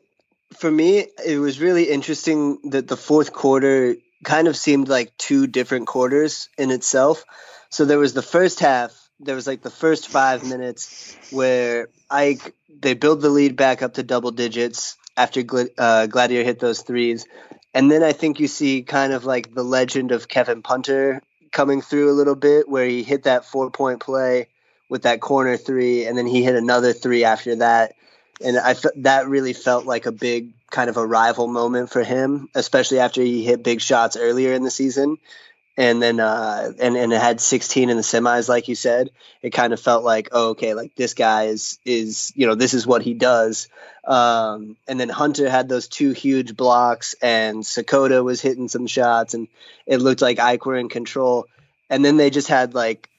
for 0.57 0.69
me, 0.69 1.07
it 1.25 1.39
was 1.39 1.59
really 1.59 1.85
interesting 1.85 2.59
that 2.71 2.87
the 2.87 2.97
fourth 2.97 3.33
quarter 3.33 3.95
kind 4.23 4.47
of 4.47 4.55
seemed 4.55 4.88
like 4.88 5.15
two 5.17 5.47
different 5.47 5.88
quarters 5.88 6.49
in 6.57 6.71
itself. 6.71 7.25
So 7.69 7.86
there 7.86 7.99
was 7.99 8.13
the 8.13 8.21
first 8.21 8.60
half, 8.60 8.91
there 9.19 9.36
was 9.36 9.47
like 9.47 9.62
the 9.62 9.69
first 9.69 10.07
five 10.07 10.43
minutes 10.43 11.15
where 11.31 11.88
AEK, 12.12 12.53
they 12.79 12.93
build 12.93 13.21
the 13.21 13.29
lead 13.29 13.55
back 13.55 13.81
up 13.81 13.95
to 13.95 14.03
double 14.03 14.31
digits 14.31 14.97
after 15.15 15.41
uh, 15.41 16.07
Gladyr 16.10 16.43
hit 16.43 16.60
those 16.60 16.81
threes. 16.81 17.25
And 17.73 17.89
then 17.89 18.03
I 18.03 18.12
think 18.12 18.39
you 18.39 18.47
see 18.47 18.84
kind 18.84 19.13
of 19.13 19.25
like 19.25 19.53
the 19.53 19.63
legend 19.63 20.12
of 20.12 20.27
Kevin 20.27 20.62
Punter 20.62 21.21
coming 21.51 21.81
through 21.81 22.12
a 22.12 22.17
little 22.17 22.36
bit 22.36 22.67
where 22.67 22.86
he 22.86 23.03
hit 23.03 23.23
that 23.23 23.45
four 23.45 23.71
point 23.71 23.99
play 23.99 24.47
with 24.89 25.03
that 25.03 25.21
corner 25.21 25.55
three, 25.55 26.05
and 26.05 26.17
then 26.17 26.27
he 26.27 26.43
hit 26.43 26.55
another 26.55 26.91
three 26.91 27.23
after 27.23 27.55
that 27.57 27.93
and 28.43 28.57
I 28.57 28.75
that 28.97 29.27
really 29.27 29.53
felt 29.53 29.86
like 29.86 30.05
a 30.05 30.12
big 30.12 30.53
kind 30.71 30.89
of 30.89 30.97
a 30.97 31.05
rival 31.05 31.47
moment 31.47 31.91
for 31.91 32.03
him, 32.03 32.49
especially 32.55 32.99
after 32.99 33.21
he 33.21 33.43
hit 33.43 33.63
big 33.63 33.81
shots 33.81 34.17
earlier 34.17 34.53
in 34.53 34.63
the 34.63 34.71
season, 34.71 35.17
and 35.77 36.01
then 36.01 36.19
uh, 36.19 36.71
and 36.79 36.97
and 36.97 37.13
it 37.13 37.21
had 37.21 37.39
16 37.39 37.89
in 37.89 37.97
the 37.97 38.03
semis, 38.03 38.49
like 38.49 38.67
you 38.67 38.75
said. 38.75 39.12
It 39.41 39.51
kind 39.51 39.73
of 39.73 39.79
felt 39.79 40.03
like, 40.03 40.29
oh, 40.31 40.49
okay, 40.49 40.73
like 40.73 40.95
this 40.95 41.13
guy 41.13 41.45
is 41.45 41.79
is 41.86 42.31
you 42.36 42.47
know 42.47 42.55
this 42.55 42.73
is 42.73 42.88
what 42.88 43.03
he 43.03 43.13
does. 43.13 43.69
Um, 44.05 44.77
and 44.88 44.99
then 44.99 45.10
Hunter 45.10 45.49
had 45.49 45.69
those 45.69 45.88
two 45.88 46.12
huge 46.12 46.55
blocks, 46.55 47.15
and 47.21 47.63
Sakota 47.63 48.23
was 48.23 48.41
hitting 48.41 48.67
some 48.67 48.88
shots, 48.88 49.34
and 49.34 49.47
it 49.86 49.97
looked 49.97 50.21
like 50.21 50.39
AEK 50.39 50.65
were 50.65 50.77
in 50.77 50.89
control. 50.89 51.45
And 51.89 52.03
then 52.03 52.17
they 52.17 52.29
just 52.29 52.47
had 52.47 52.73
like 52.73 53.10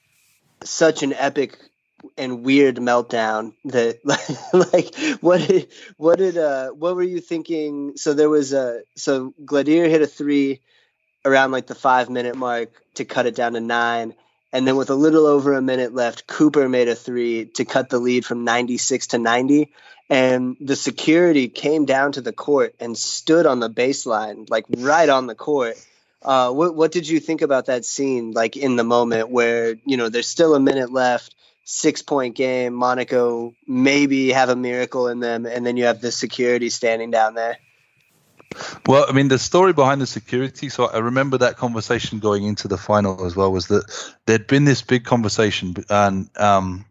such 0.63 1.03
an 1.03 1.13
epic 1.13 1.57
and 2.17 2.43
weird 2.43 2.77
meltdown 2.77 3.53
that 3.65 3.99
like 4.53 4.95
what 5.21 5.47
did 5.47 5.71
what 5.97 6.17
did 6.17 6.37
uh 6.37 6.69
what 6.69 6.95
were 6.95 7.03
you 7.03 7.19
thinking? 7.19 7.97
So 7.97 8.13
there 8.13 8.29
was 8.29 8.53
a 8.53 8.81
so 8.95 9.33
Gladyr 9.43 9.89
hit 9.89 10.01
a 10.01 10.07
three 10.07 10.61
around 11.25 11.51
like 11.51 11.67
the 11.67 11.75
five 11.75 12.09
minute 12.09 12.35
mark 12.35 12.83
to 12.95 13.05
cut 13.05 13.25
it 13.25 13.35
down 13.35 13.53
to 13.53 13.59
nine. 13.59 14.13
And 14.51 14.67
then 14.67 14.75
with 14.75 14.91
a 14.91 14.95
little 14.95 15.25
over 15.25 15.53
a 15.53 15.61
minute 15.61 15.95
left 15.95 16.27
cooper 16.27 16.69
made 16.69 16.87
a 16.87 16.95
three 16.95 17.45
to 17.55 17.65
cut 17.65 17.89
the 17.89 17.97
lead 17.99 18.23
from 18.25 18.43
96 18.43 19.07
to 19.07 19.17
90 19.17 19.71
and 20.09 20.57
the 20.59 20.75
security 20.75 21.47
came 21.47 21.85
down 21.85 22.11
to 22.11 22.21
the 22.21 22.33
court 22.33 22.75
and 22.79 22.97
stood 22.97 23.45
on 23.45 23.59
the 23.59 23.69
baseline 23.69 24.49
like 24.49 24.65
right 24.77 25.09
on 25.09 25.27
the 25.27 25.35
court. 25.35 25.75
Uh, 26.21 26.51
what 26.51 26.75
what 26.75 26.91
did 26.91 27.07
you 27.07 27.19
think 27.19 27.41
about 27.41 27.65
that 27.65 27.83
scene 27.83 28.31
like 28.31 28.55
in 28.55 28.75
the 28.75 28.83
moment 28.83 29.29
where 29.29 29.75
you 29.85 29.97
know 29.97 30.09
there's 30.09 30.27
still 30.27 30.55
a 30.55 30.59
minute 30.59 30.91
left 30.91 31.35
six 31.63 32.01
point 32.01 32.35
game, 32.35 32.73
Monaco 32.73 33.53
maybe 33.67 34.31
have 34.31 34.49
a 34.49 34.55
miracle 34.55 35.07
in 35.07 35.19
them, 35.19 35.45
and 35.45 35.65
then 35.65 35.77
you 35.77 35.85
have 35.85 36.01
the 36.01 36.11
security 36.11 36.69
standing 36.69 37.11
down 37.11 37.33
there. 37.33 37.57
Well, 38.85 39.05
I 39.09 39.13
mean, 39.13 39.29
the 39.29 39.39
story 39.39 39.73
behind 39.73 40.01
the 40.01 40.07
security. 40.07 40.69
So 40.69 40.85
I 40.85 40.99
remember 40.99 41.39
that 41.39 41.57
conversation 41.57 42.19
going 42.19 42.43
into 42.43 42.67
the 42.67 42.77
final 42.77 43.25
as 43.25 43.35
well. 43.35 43.51
Was 43.51 43.67
that 43.67 44.13
there'd 44.25 44.47
been 44.47 44.65
this 44.65 44.81
big 44.81 45.05
conversation, 45.05 45.75
and 45.89 46.29
um, 46.37 46.85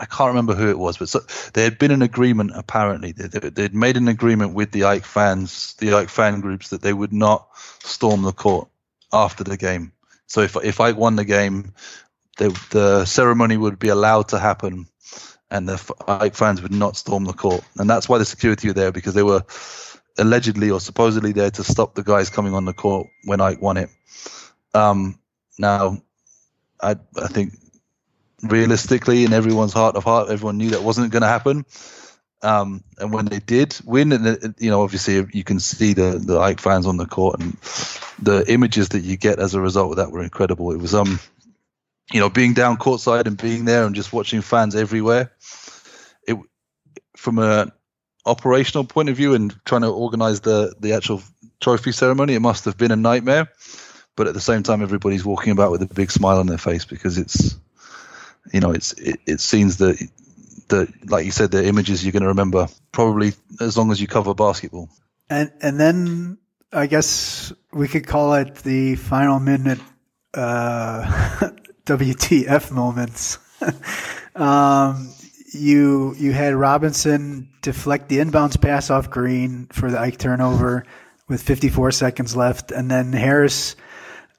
I 0.00 0.06
can't 0.06 0.28
remember 0.28 0.54
who 0.54 0.70
it 0.70 0.78
was, 0.78 0.98
but 0.98 1.08
so, 1.08 1.20
there 1.52 1.64
had 1.64 1.78
been 1.78 1.90
an 1.90 2.02
agreement. 2.02 2.52
Apparently, 2.54 3.12
they, 3.12 3.50
they'd 3.50 3.74
made 3.74 3.96
an 3.96 4.08
agreement 4.08 4.54
with 4.54 4.72
the 4.72 4.82
AEK 4.82 5.04
fans, 5.04 5.74
the 5.74 5.88
AEK 5.88 6.08
fan 6.08 6.40
groups, 6.40 6.70
that 6.70 6.82
they 6.82 6.92
would 6.92 7.12
not 7.12 7.48
storm 7.82 8.22
the 8.22 8.32
court 8.32 8.68
after 9.12 9.44
the 9.44 9.56
game. 9.56 9.92
So 10.26 10.40
if 10.40 10.56
if 10.56 10.78
AEK 10.78 10.96
won 10.96 11.16
the 11.16 11.24
game, 11.24 11.74
the, 12.38 12.66
the 12.70 13.04
ceremony 13.04 13.56
would 13.56 13.78
be 13.78 13.88
allowed 13.88 14.28
to 14.28 14.38
happen 14.38 14.86
and 15.50 15.68
the 15.68 15.76
AEK 16.08 16.34
fans 16.34 16.62
would 16.62 16.72
not 16.72 16.96
storm 16.96 17.24
the 17.24 17.32
court. 17.32 17.62
And 17.78 17.88
that's 17.88 18.08
why 18.08 18.18
the 18.18 18.24
security 18.24 18.68
were 18.68 18.74
there 18.74 18.92
because 18.92 19.14
they 19.14 19.22
were 19.22 19.44
allegedly 20.18 20.70
or 20.70 20.80
supposedly 20.80 21.32
there 21.32 21.50
to 21.50 21.64
stop 21.64 21.94
the 21.94 22.02
guys 22.02 22.30
coming 22.30 22.54
on 22.54 22.64
the 22.64 22.72
court 22.72 23.08
when 23.24 23.40
AEK 23.40 23.60
won 23.60 23.76
it. 23.76 23.90
Um, 24.74 25.18
now, 25.58 26.02
I 26.80 26.96
I 27.16 27.28
think 27.28 27.54
realistically, 28.42 29.24
in 29.24 29.32
everyone's 29.32 29.72
heart 29.72 29.96
of 29.96 30.04
heart, 30.04 30.30
everyone 30.30 30.58
knew 30.58 30.70
that 30.70 30.82
wasn't 30.82 31.12
going 31.12 31.22
to 31.22 31.28
happen. 31.28 31.64
Um, 32.42 32.84
and 32.98 33.12
when 33.12 33.24
they 33.26 33.38
did 33.38 33.78
win, 33.84 34.12
and 34.12 34.54
you 34.58 34.70
know, 34.70 34.82
obviously 34.82 35.24
you 35.32 35.44
can 35.44 35.60
see 35.60 35.94
the 35.94 36.18
the 36.18 36.40
AEK 36.40 36.60
fans 36.60 36.86
on 36.86 36.96
the 36.96 37.06
court 37.06 37.40
and 37.40 37.52
the 38.20 38.44
images 38.48 38.90
that 38.90 39.00
you 39.00 39.16
get 39.16 39.38
as 39.38 39.54
a 39.54 39.60
result 39.60 39.92
of 39.92 39.96
that 39.96 40.10
were 40.10 40.22
incredible. 40.22 40.72
It 40.72 40.78
was 40.78 40.94
um, 40.94 41.20
you 42.12 42.20
know, 42.20 42.30
being 42.30 42.54
down 42.54 42.76
courtside 42.76 43.26
and 43.26 43.36
being 43.36 43.64
there 43.64 43.84
and 43.84 43.94
just 43.94 44.12
watching 44.12 44.42
fans 44.42 44.74
everywhere. 44.74 45.32
It 46.26 46.36
from 47.16 47.38
a 47.38 47.72
operational 48.26 48.84
point 48.84 49.08
of 49.08 49.16
view 49.16 49.34
and 49.34 49.54
trying 49.64 49.82
to 49.82 49.88
organize 49.88 50.40
the 50.40 50.74
the 50.78 50.92
actual 50.92 51.22
trophy 51.60 51.92
ceremony, 51.92 52.34
it 52.34 52.40
must 52.40 52.66
have 52.66 52.76
been 52.76 52.92
a 52.92 52.96
nightmare. 52.96 53.48
But 54.16 54.28
at 54.28 54.34
the 54.34 54.40
same 54.40 54.62
time, 54.62 54.82
everybody's 54.82 55.24
walking 55.24 55.52
about 55.52 55.72
with 55.72 55.82
a 55.82 55.92
big 55.92 56.10
smile 56.10 56.38
on 56.38 56.46
their 56.46 56.58
face 56.58 56.84
because 56.84 57.18
it's, 57.18 57.56
you 58.52 58.60
know, 58.60 58.70
it's 58.70 58.92
it, 58.92 59.20
it 59.26 59.40
seems 59.40 59.78
that 59.78 59.98
the 60.68 60.92
like 61.06 61.24
you 61.24 61.32
said, 61.32 61.50
the 61.50 61.66
images 61.66 62.04
you're 62.04 62.12
going 62.12 62.22
to 62.22 62.28
remember 62.28 62.68
probably 62.92 63.32
as 63.60 63.76
long 63.76 63.90
as 63.90 64.00
you 64.00 64.06
cover 64.06 64.34
basketball. 64.34 64.88
And 65.28 65.52
and 65.60 65.80
then 65.80 66.38
I 66.72 66.86
guess 66.86 67.52
we 67.72 67.88
could 67.88 68.06
call 68.06 68.34
it 68.34 68.56
the 68.56 68.94
final 68.96 69.40
minute 69.40 69.80
uh, 70.32 71.50
WTF 71.86 72.70
moments. 72.70 73.38
um, 74.34 75.12
you 75.52 76.14
you 76.16 76.32
had 76.32 76.54
Robinson 76.54 77.48
deflect 77.62 78.08
the 78.08 78.18
inbounds 78.18 78.60
pass 78.60 78.90
off 78.90 79.10
Green 79.10 79.66
for 79.72 79.90
the 79.90 79.98
AEK 79.98 80.18
turnover 80.18 80.84
with 81.28 81.42
54 81.42 81.92
seconds 81.92 82.36
left, 82.36 82.70
and 82.70 82.90
then 82.90 83.12
Harris 83.12 83.76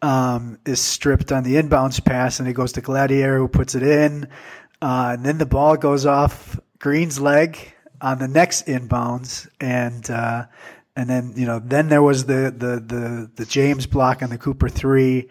um, 0.02 0.60
is 0.66 0.80
stripped 0.80 1.32
on 1.32 1.44
the 1.44 1.56
inbounds 1.56 2.04
pass, 2.04 2.40
and 2.40 2.48
it 2.48 2.54
goes 2.54 2.74
to 2.74 2.82
Gladyr 2.82 3.38
who 3.38 3.48
puts 3.48 3.76
it 3.76 3.84
in. 3.84 4.28
Uh, 4.82 5.12
and 5.14 5.26
then 5.26 5.38
the 5.38 5.46
ball 5.46 5.78
goes 5.78 6.06
off 6.06 6.60
Green's 6.80 7.20
leg 7.20 7.58
on 8.02 8.20
the 8.20 8.28
next 8.28 8.68
inbounds, 8.68 9.48
and 9.60 10.10
uh, 10.10 10.46
and 10.96 11.10
then 11.10 11.34
you 11.36 11.46
know 11.46 11.60
then 11.60 11.90
there 11.90 12.04
was 12.04 12.26
the 12.26 12.54
the 12.56 12.80
the 12.80 13.32
the 13.36 13.46
James 13.46 13.88
block 13.88 14.22
on 14.22 14.30
the 14.30 14.38
Cooper 14.38 14.70
three, 14.70 15.30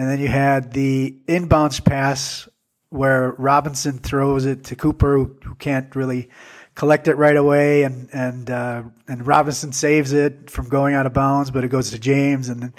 and 0.00 0.08
then 0.08 0.18
you 0.18 0.28
had 0.28 0.72
the 0.72 1.16
inbounds 1.28 1.84
pass 1.84 2.48
where 2.88 3.32
Robinson 3.32 3.98
throws 3.98 4.46
it 4.46 4.64
to 4.64 4.76
Cooper, 4.76 5.16
who, 5.16 5.36
who 5.44 5.54
can't 5.56 5.94
really 5.94 6.30
collect 6.74 7.06
it 7.08 7.14
right 7.16 7.36
away, 7.36 7.82
and 7.82 8.08
and 8.12 8.50
uh, 8.50 8.82
and 9.06 9.26
Robinson 9.26 9.72
saves 9.72 10.12
it 10.12 10.50
from 10.50 10.68
going 10.68 10.94
out 10.94 11.06
of 11.06 11.12
bounds, 11.12 11.50
but 11.50 11.64
it 11.64 11.68
goes 11.68 11.90
to 11.90 11.98
James, 11.98 12.48
and 12.48 12.72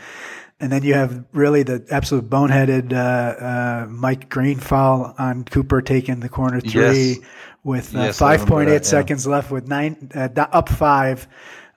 and 0.60 0.71
then 0.71 0.84
you 0.84 0.93
have 0.95 1.23
really 1.31 1.63
the 1.63 1.86
absolute 1.91 2.29
boneheaded 2.29 2.93
uh, 2.93 2.95
uh, 2.95 3.88
Mike 3.89 4.29
Green 4.29 4.60
foul 4.60 5.13
on 5.17 5.43
Cooper 5.43 5.81
taking 5.81 6.19
the 6.19 6.29
corner 6.29 6.60
three 6.60 6.81
Yes. 6.81 7.17
with 7.63 7.95
uh, 7.95 7.99
Yes, 8.05 8.19
5.8 8.19 8.65
that, 8.65 8.71
yeah. 8.71 8.81
seconds 8.81 9.25
left 9.27 9.51
with 9.51 9.67
nine 9.67 10.12
uh, 10.15 10.29
up 10.36 10.69
five. 10.69 11.27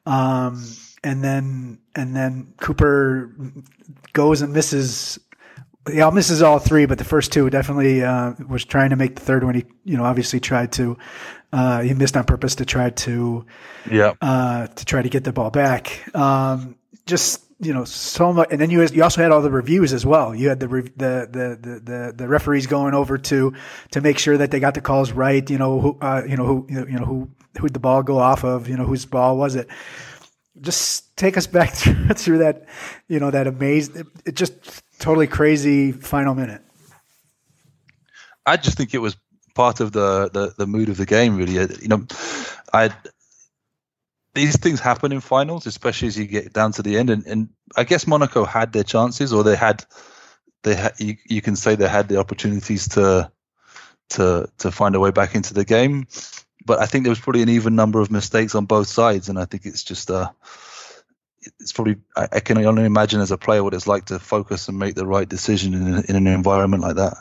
Um, 0.06 0.62
and 1.02 1.22
then 1.22 1.78
and 1.94 2.16
then 2.16 2.54
Cooper 2.58 3.34
goes 4.12 4.42
and 4.42 4.52
misses. 4.52 5.18
He 5.90 6.00
all 6.00 6.12
misses 6.12 6.42
all 6.42 6.58
three, 6.58 6.86
but 6.86 6.98
the 6.98 7.04
first 7.04 7.32
two 7.32 7.50
definitely 7.50 8.02
uh, 8.02 8.32
was 8.48 8.64
trying 8.64 8.90
to 8.90 8.96
make 8.96 9.16
the 9.16 9.20
third 9.20 9.44
one. 9.44 9.54
He, 9.54 9.64
you 9.84 9.96
know, 9.96 10.04
obviously 10.04 10.40
tried 10.40 10.72
to. 10.72 10.96
Uh, 11.52 11.82
he 11.82 11.94
missed 11.94 12.16
on 12.16 12.24
purpose 12.24 12.56
to 12.56 12.64
try 12.64 12.90
to 12.90 13.44
Yeah, 13.90 14.14
uh, 14.20 14.66
to 14.66 14.84
try 14.84 15.02
to 15.02 15.08
get 15.08 15.24
the 15.24 15.32
ball 15.32 15.50
back. 15.50 16.02
Um, 16.16 16.76
just 17.06 17.44
you 17.60 17.72
know, 17.72 17.84
so 17.84 18.32
much, 18.32 18.48
and 18.50 18.60
then 18.60 18.70
you 18.70 18.82
you 18.86 19.02
also 19.02 19.22
had 19.22 19.30
all 19.30 19.42
the 19.42 19.50
reviews 19.50 19.92
as 19.92 20.04
well. 20.04 20.34
You 20.34 20.48
had 20.48 20.58
the 20.58 20.68
re- 20.68 20.92
the, 20.96 21.28
the 21.30 21.58
the 21.60 21.80
the 21.80 22.12
the 22.16 22.28
referees 22.28 22.66
going 22.66 22.94
over 22.94 23.18
to 23.18 23.54
to 23.92 24.00
make 24.00 24.18
sure 24.18 24.36
that 24.36 24.50
they 24.50 24.60
got 24.60 24.74
the 24.74 24.80
calls 24.80 25.12
right. 25.12 25.48
You 25.48 25.58
know 25.58 25.80
who 25.80 25.98
uh, 26.00 26.22
you 26.26 26.36
know 26.36 26.46
who 26.46 26.66
you 26.68 26.98
know 26.98 27.04
who 27.04 27.30
who'd 27.60 27.74
the 27.74 27.80
ball 27.80 28.02
go 28.02 28.18
off 28.18 28.42
of. 28.44 28.68
You 28.68 28.76
know 28.76 28.84
whose 28.84 29.04
ball 29.04 29.36
was 29.36 29.54
it. 29.54 29.68
Just 30.60 31.16
take 31.16 31.36
us 31.36 31.46
back 31.58 31.74
through, 31.74 32.08
through 32.14 32.38
that, 32.38 32.66
you 33.08 33.20
know, 33.20 33.30
that 33.30 33.46
amazing, 33.46 34.06
it 34.24 34.34
just 34.34 34.52
totally 34.98 35.26
crazy 35.26 35.92
final 35.92 36.34
minute. 36.34 36.62
I 38.46 38.56
just 38.56 38.76
think 38.76 38.94
it 38.94 38.98
was 38.98 39.16
part 39.54 39.80
of 39.80 39.92
the, 39.92 40.30
the, 40.32 40.54
the 40.56 40.66
mood 40.66 40.88
of 40.88 40.96
the 40.96 41.06
game, 41.06 41.36
really. 41.36 41.58
Uh, 41.58 41.68
You 41.80 41.88
know, 41.88 42.06
I 42.72 42.90
these 44.34 44.58
things 44.58 44.80
happen 44.80 45.12
in 45.12 45.20
finals, 45.20 45.66
especially 45.66 46.08
as 46.08 46.18
you 46.18 46.26
get 46.26 46.52
down 46.52 46.72
to 46.72 46.82
the 46.82 46.98
end. 46.98 47.08
And, 47.08 47.26
and 47.26 47.48
I 47.76 47.84
guess 47.84 48.06
Monaco 48.06 48.44
had 48.44 48.72
their 48.72 48.82
chances, 48.82 49.32
or 49.32 49.44
they 49.44 49.56
had 49.56 49.84
they 50.64 50.74
had 50.74 50.94
you, 50.98 51.16
you 51.28 51.40
can 51.40 51.56
say 51.56 51.76
they 51.76 51.88
had 51.88 52.08
the 52.08 52.18
opportunities 52.18 52.88
to 52.88 53.30
to 54.10 54.48
to 54.58 54.70
find 54.72 54.94
a 54.94 55.00
way 55.00 55.12
back 55.12 55.34
into 55.34 55.54
the 55.54 55.64
game. 55.64 56.06
But 56.66 56.80
I 56.80 56.86
think 56.86 57.04
there 57.04 57.10
was 57.10 57.20
probably 57.20 57.42
an 57.42 57.48
even 57.48 57.76
number 57.76 58.00
of 58.00 58.10
mistakes 58.10 58.54
on 58.54 58.66
both 58.66 58.88
sides, 58.88 59.28
and 59.28 59.38
I 59.38 59.44
think 59.44 59.66
it's 59.66 59.84
just 59.84 60.10
uh 60.10 60.30
it's 61.60 61.72
probably 61.72 61.96
I, 62.16 62.40
can 62.40 62.58
only 62.64 62.84
imagine 62.84 63.20
as 63.20 63.30
a 63.30 63.38
player 63.38 63.62
what 63.62 63.74
it's 63.74 63.86
like 63.86 64.06
to 64.06 64.18
focus 64.18 64.68
and 64.68 64.78
make 64.78 64.94
the 64.94 65.06
right 65.06 65.28
decision 65.28 65.74
in, 65.74 66.04
in 66.04 66.16
an 66.16 66.26
environment 66.26 66.82
like 66.82 66.96
that. 66.96 67.16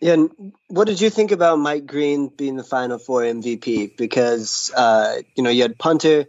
Yeah, 0.00 0.14
and 0.14 0.52
what 0.66 0.88
did 0.88 1.00
you 1.00 1.10
think 1.10 1.30
about 1.30 1.60
Mike 1.60 1.86
Green 1.86 2.28
being 2.28 2.56
the 2.56 2.64
Final 2.64 2.98
Four 2.98 3.22
MVP? 3.22 3.96
Because 3.96 4.72
uh, 4.76 5.18
you 5.36 5.44
know 5.44 5.50
you 5.50 5.62
had 5.62 5.78
Punter, 5.78 6.26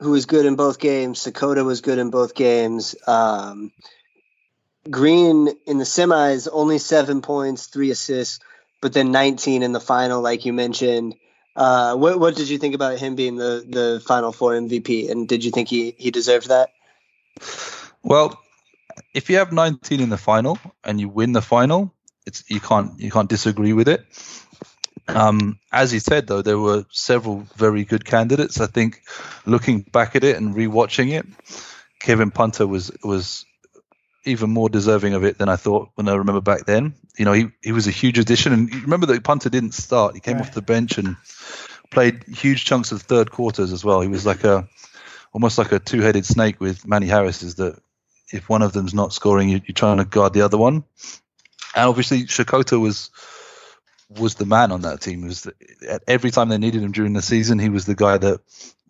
who 0.00 0.10
was 0.10 0.26
good 0.26 0.44
in 0.44 0.56
both 0.56 0.78
games. 0.78 1.20
Sakota 1.20 1.64
was 1.64 1.80
good 1.80 1.98
in 1.98 2.10
both 2.10 2.34
games. 2.34 2.96
Um, 3.06 3.70
Green 4.90 5.48
in 5.66 5.78
the 5.78 5.84
semis 5.84 6.48
only 6.50 6.78
seven 6.78 7.22
points, 7.22 7.66
three 7.66 7.92
assists, 7.92 8.40
but 8.80 8.92
then 8.92 9.12
19 9.12 9.62
in 9.62 9.70
the 9.70 9.80
final, 9.80 10.20
like 10.20 10.44
you 10.44 10.52
mentioned. 10.52 11.14
Uh, 11.54 11.94
what 11.94 12.18
what 12.18 12.34
did 12.34 12.48
you 12.48 12.58
think 12.58 12.74
about 12.74 12.98
him 12.98 13.14
being 13.14 13.36
the 13.36 13.64
the 13.68 14.02
Final 14.04 14.32
Four 14.32 14.54
MVP? 14.54 15.10
And 15.10 15.28
did 15.28 15.44
you 15.44 15.52
think 15.52 15.68
he 15.68 15.94
he 15.96 16.10
deserved 16.10 16.48
that? 16.48 16.70
Well, 18.02 18.38
if 19.14 19.30
you 19.30 19.36
have 19.36 19.52
19 19.52 20.00
in 20.00 20.08
the 20.08 20.16
final 20.18 20.58
and 20.84 21.00
you 21.00 21.08
win 21.08 21.32
the 21.32 21.42
final, 21.42 21.92
it's 22.26 22.44
you 22.48 22.60
can't 22.60 22.98
you 23.00 23.10
can't 23.10 23.28
disagree 23.28 23.72
with 23.72 23.88
it. 23.88 24.04
Um, 25.08 25.58
as 25.72 25.90
he 25.90 25.98
said, 25.98 26.26
though, 26.26 26.42
there 26.42 26.58
were 26.58 26.84
several 26.90 27.46
very 27.56 27.84
good 27.84 28.04
candidates. 28.04 28.60
I 28.60 28.66
think 28.66 29.02
looking 29.46 29.80
back 29.82 30.14
at 30.16 30.24
it 30.24 30.36
and 30.36 30.54
rewatching 30.54 31.12
it, 31.12 31.26
Kevin 32.00 32.30
Punter 32.30 32.66
was 32.66 32.90
was 33.02 33.44
even 34.24 34.50
more 34.50 34.68
deserving 34.68 35.14
of 35.14 35.24
it 35.24 35.38
than 35.38 35.48
I 35.48 35.56
thought 35.56 35.90
when 35.96 36.08
I 36.08 36.14
remember 36.14 36.40
back 36.40 36.64
then. 36.64 36.94
You 37.18 37.24
know, 37.24 37.32
he, 37.32 37.48
he 37.60 37.72
was 37.72 37.88
a 37.88 37.90
huge 37.90 38.18
addition, 38.18 38.52
and 38.52 38.72
you 38.72 38.80
remember 38.82 39.06
that 39.06 39.24
Punter 39.24 39.48
didn't 39.50 39.74
start. 39.74 40.14
He 40.14 40.20
came 40.20 40.36
Right. 40.36 40.46
off 40.46 40.54
the 40.54 40.62
bench 40.62 40.98
and 40.98 41.16
played 41.90 42.22
huge 42.24 42.64
chunks 42.64 42.92
of 42.92 43.02
third 43.02 43.32
quarters 43.32 43.72
as 43.72 43.84
well. 43.84 44.00
He 44.00 44.08
was 44.08 44.24
like 44.24 44.44
a 44.44 44.68
almost 45.32 45.58
like 45.58 45.72
a 45.72 45.78
two-headed 45.78 46.26
snake 46.26 46.60
with 46.60 46.86
Manny 46.86 47.06
Harris. 47.06 47.42
Is 47.42 47.56
that 47.56 47.80
if 48.32 48.48
one 48.48 48.62
of 48.62 48.72
them's 48.72 48.94
not 48.94 49.12
scoring, 49.12 49.48
you, 49.48 49.60
you're 49.66 49.74
trying 49.74 49.98
to 49.98 50.04
guard 50.04 50.32
the 50.32 50.42
other 50.42 50.58
one. 50.58 50.84
And 51.74 51.88
obviously, 51.88 52.24
Sakota 52.24 52.80
was 52.80 53.10
was 54.08 54.34
the 54.34 54.46
man 54.46 54.72
on 54.72 54.82
that 54.82 55.00
team. 55.00 55.22
Was 55.22 55.42
the, 55.42 56.00
every 56.06 56.30
time 56.30 56.48
they 56.48 56.58
needed 56.58 56.82
him 56.82 56.92
during 56.92 57.14
the 57.14 57.22
season, 57.22 57.58
he 57.58 57.68
was 57.68 57.86
the 57.86 57.94
guy 57.94 58.18
that 58.18 58.40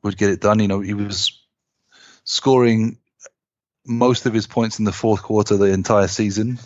would 0.03 0.17
get 0.17 0.31
it 0.31 0.41
done. 0.41 0.59
You 0.59 0.69
know, 0.69 0.81
he 0.81 0.95
was 0.95 1.41
scoring 2.25 2.99
most 3.85 4.27
of 4.27 4.35
his 4.35 4.47
points 4.47 4.79
in 4.79 4.85
the 4.85 4.93
fourth 4.93 5.23
quarter 5.23 5.57
the 5.57 5.67
entire 5.67 6.09
season. 6.09 6.59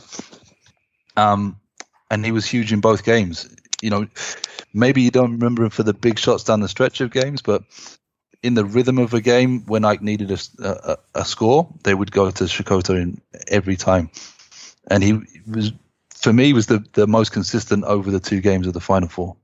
Um, 1.17 1.61
and 2.11 2.25
he 2.25 2.33
was 2.33 2.47
huge 2.47 2.73
in 2.73 2.81
both 2.81 3.05
games. 3.05 3.49
You 3.83 3.91
know, 3.91 4.07
maybe 4.73 5.03
you 5.03 5.11
don't 5.11 5.33
remember 5.33 5.65
him 5.65 5.71
for 5.71 5.83
the 5.83 5.95
big 5.95 6.19
shots 6.19 6.45
down 6.45 6.61
the 6.61 6.69
stretch 6.69 7.01
of 7.01 7.11
games, 7.11 7.43
but 7.43 7.63
in 8.47 8.55
the 8.55 8.65
rhythm 8.65 8.99
of 8.99 9.13
a 9.13 9.21
game, 9.21 9.65
when 9.67 9.83
AEK 9.85 10.03
needed 10.03 10.31
a, 10.31 10.39
a, 10.93 10.97
a 11.17 11.25
score, 11.25 11.69
they 11.83 11.93
would 11.95 12.13
go 12.13 12.31
to 12.31 12.45
Sakota 12.45 13.01
in 13.01 13.21
every 13.49 13.77
time. 13.77 14.11
And 14.89 15.03
he 15.03 15.21
was, 15.51 15.73
for 16.15 16.33
me, 16.33 16.53
was 16.53 16.67
the, 16.67 16.85
the 16.93 17.07
most 17.07 17.33
consistent 17.33 17.85
over 17.85 18.11
the 18.11 18.21
two 18.21 18.41
games 18.41 18.67
of 18.69 18.73
the 18.73 18.81
Final 18.81 19.09
Four. 19.09 19.37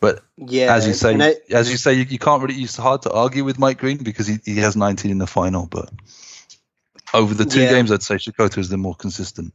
But 0.00 0.22
Yeah, 0.36 0.74
as 0.74 0.86
you 0.88 0.94
say, 0.94 1.14
I- 1.14 1.36
as 1.54 1.70
you 1.70 1.76
say, 1.76 1.94
you, 1.94 2.04
you 2.04 2.18
can't 2.18 2.42
really. 2.42 2.60
It's 2.60 2.76
hard 2.76 3.02
to 3.02 3.12
argue 3.12 3.44
with 3.44 3.58
Mike 3.58 3.78
Green 3.78 3.98
because 3.98 4.26
he, 4.26 4.38
he 4.44 4.56
has 4.56 4.76
19 4.76 5.10
in 5.10 5.18
the 5.18 5.26
final. 5.26 5.66
But 5.66 5.88
over 7.14 7.32
the 7.32 7.44
two 7.44 7.60
Yeah. 7.62 7.70
games, 7.70 7.92
I'd 7.92 8.02
say 8.02 8.16
Sakota 8.16 8.58
is 8.58 8.68
the 8.68 8.76
more 8.76 8.94
consistent. 8.96 9.54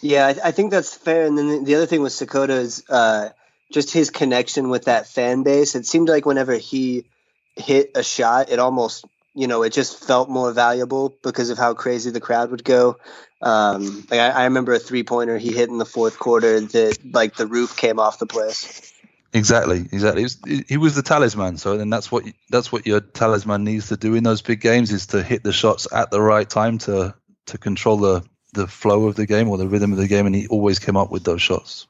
Yeah, 0.00 0.26
I, 0.26 0.48
I 0.48 0.50
think 0.52 0.70
that's 0.70 0.94
fair. 0.94 1.26
And 1.26 1.36
then 1.36 1.48
the, 1.48 1.58
the 1.64 1.74
other 1.74 1.86
thing 1.86 2.02
with 2.02 2.12
Sakota 2.12 2.50
is 2.60 2.84
uh, 2.88 3.30
just 3.72 3.92
his 3.92 4.10
connection 4.10 4.68
with 4.68 4.84
that 4.84 5.06
fan 5.06 5.42
base. 5.42 5.74
It 5.74 5.86
seemed 5.86 6.08
like 6.08 6.26
whenever 6.26 6.54
he 6.54 7.04
hit 7.56 7.92
a 7.94 8.02
shot, 8.02 8.50
it 8.50 8.58
almost, 8.58 9.04
you 9.34 9.46
know, 9.46 9.62
it 9.62 9.72
just 9.72 10.04
felt 10.04 10.28
more 10.28 10.52
valuable 10.52 11.16
because 11.22 11.50
of 11.50 11.58
how 11.58 11.74
crazy 11.74 12.10
the 12.10 12.20
crowd 12.20 12.50
would 12.50 12.64
go. 12.64 12.98
Um, 13.40 14.06
like 14.10 14.20
I, 14.20 14.30
I 14.30 14.44
remember 14.44 14.72
a 14.72 14.78
three 14.78 15.02
pointer 15.02 15.36
he 15.38 15.52
hit 15.52 15.68
in 15.68 15.78
the 15.78 15.84
fourth 15.84 16.18
quarter 16.18 16.60
that 16.60 16.98
like 17.12 17.36
the 17.36 17.46
roof 17.46 17.76
came 17.76 17.98
off 17.98 18.18
the 18.18 18.26
place. 18.26 18.92
Exactly, 19.34 19.80
exactly. 19.80 20.22
Was, 20.22 20.38
he 20.68 20.76
was 20.76 20.94
the 20.94 21.02
talisman, 21.02 21.58
so 21.58 21.76
then 21.76 21.90
that's 21.90 22.10
what 22.10 22.24
that's 22.50 22.70
what 22.70 22.86
your 22.86 23.00
talisman 23.00 23.64
needs 23.64 23.88
to 23.88 23.96
do 23.96 24.14
in 24.14 24.22
those 24.22 24.42
big 24.42 24.60
games 24.60 24.92
is 24.92 25.08
to 25.08 25.22
hit 25.22 25.42
the 25.42 25.52
shots 25.52 25.88
at 25.92 26.12
the 26.12 26.22
right 26.22 26.48
time 26.48 26.78
to 26.78 27.14
to 27.46 27.58
control 27.58 27.96
the 27.96 28.24
the 28.52 28.68
flow 28.68 29.08
of 29.08 29.16
the 29.16 29.26
game 29.26 29.48
or 29.48 29.58
the 29.58 29.66
rhythm 29.66 29.92
of 29.92 29.98
the 29.98 30.06
game, 30.06 30.26
and 30.26 30.34
he 30.34 30.46
always 30.46 30.78
came 30.78 30.96
up 30.96 31.10
with 31.10 31.24
those 31.24 31.42
shots. 31.42 31.88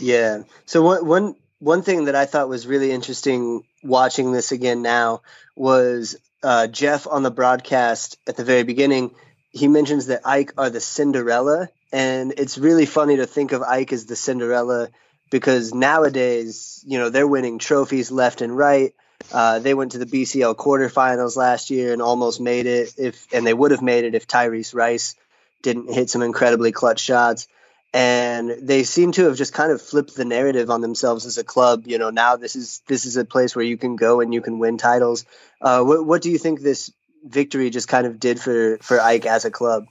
Yeah. 0.00 0.42
So 0.66 0.82
one 0.82 1.06
one 1.06 1.34
one 1.58 1.82
thing 1.82 2.06
that 2.06 2.14
I 2.14 2.26
thought 2.26 2.48
was 2.48 2.66
really 2.66 2.90
interesting 2.90 3.62
watching 3.82 4.32
this 4.32 4.52
again 4.52 4.82
now 4.82 5.22
was 5.54 6.16
uh, 6.42 6.66
Jeff 6.66 7.06
on 7.06 7.22
the 7.22 7.30
broadcast 7.30 8.18
at 8.26 8.36
the 8.36 8.44
very 8.44 8.64
beginning. 8.64 9.14
He 9.50 9.68
mentions 9.68 10.06
that 10.06 10.22
AEK 10.24 10.52
are 10.58 10.70
the 10.70 10.80
Cinderella, 10.80 11.68
and 11.92 12.34
it's 12.36 12.58
really 12.58 12.86
funny 12.86 13.16
to 13.16 13.26
think 13.26 13.52
of 13.52 13.62
AEK 13.62 13.92
as 13.92 14.06
the 14.06 14.16
Cinderella 14.16 14.88
because 15.30 15.72
nowadays, 15.72 16.82
you 16.86 16.98
know, 16.98 17.08
they're 17.10 17.26
winning 17.26 17.58
trophies 17.58 18.10
left 18.10 18.40
and 18.40 18.56
right. 18.56 18.94
Uh, 19.32 19.60
they 19.60 19.72
went 19.72 19.92
to 19.92 19.98
the 19.98 20.06
BCL 20.06 20.56
quarterfinals 20.56 21.36
last 21.36 21.70
year 21.70 21.92
and 21.92 22.02
almost 22.02 22.40
made 22.40 22.66
it 22.66 22.92
if, 22.98 23.26
and 23.32 23.46
they 23.46 23.54
would 23.54 23.70
have 23.70 23.82
made 23.82 24.04
it 24.04 24.14
if 24.14 24.26
Tyrese 24.26 24.74
Rice 24.74 25.14
didn't 25.62 25.92
hit 25.92 26.10
some 26.10 26.22
incredibly 26.22 26.72
clutch 26.72 27.00
shots 27.00 27.46
and 27.94 28.50
they 28.62 28.84
seem 28.84 29.12
to 29.12 29.24
have 29.24 29.36
just 29.36 29.52
kind 29.52 29.70
of 29.70 29.82
flipped 29.82 30.14
the 30.14 30.24
narrative 30.24 30.70
on 30.70 30.80
themselves 30.80 31.26
as 31.26 31.38
a 31.38 31.44
club. 31.44 31.84
You 31.86 31.98
know, 31.98 32.10
now 32.10 32.36
this 32.36 32.56
is 32.56 32.80
this 32.86 33.04
is 33.04 33.16
a 33.16 33.24
place 33.24 33.54
where 33.54 33.64
you 33.64 33.76
can 33.76 33.96
go 33.96 34.20
and 34.20 34.32
you 34.32 34.40
can 34.40 34.58
win 34.58 34.78
titles. 34.78 35.24
Uh, 35.60 35.82
what, 35.82 36.04
what 36.06 36.22
do 36.22 36.30
you 36.30 36.38
think 36.38 36.60
this 36.60 36.92
victory 37.24 37.70
just 37.70 37.88
kind 37.88 38.06
of 38.06 38.18
did 38.18 38.40
for 38.40 38.78
for 38.78 38.98
AEK 38.98 39.26
as 39.26 39.44
a 39.44 39.50
club? 39.50 39.86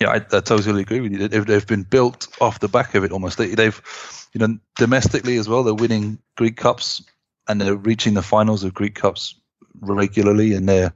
Yeah, 0.00 0.10
I, 0.10 0.16
I 0.16 0.40
totally 0.40 0.82
agree 0.82 1.00
with 1.00 1.12
you. 1.12 1.28
They've, 1.28 1.46
they've 1.46 1.66
been 1.66 1.84
built 1.84 2.26
off 2.40 2.58
the 2.58 2.68
back 2.68 2.96
of 2.96 3.04
it 3.04 3.12
almost. 3.12 3.38
They, 3.38 3.54
they've, 3.54 4.28
you 4.32 4.40
know, 4.40 4.58
domestically 4.76 5.36
as 5.36 5.48
well. 5.48 5.62
They're 5.62 5.72
winning 5.72 6.18
Greek 6.36 6.56
Cups 6.56 7.04
and 7.46 7.60
they're 7.60 7.76
reaching 7.76 8.14
the 8.14 8.22
finals 8.22 8.64
of 8.64 8.74
Greek 8.74 8.96
Cups 8.96 9.36
regularly, 9.80 10.54
and 10.54 10.68
they're 10.68 10.92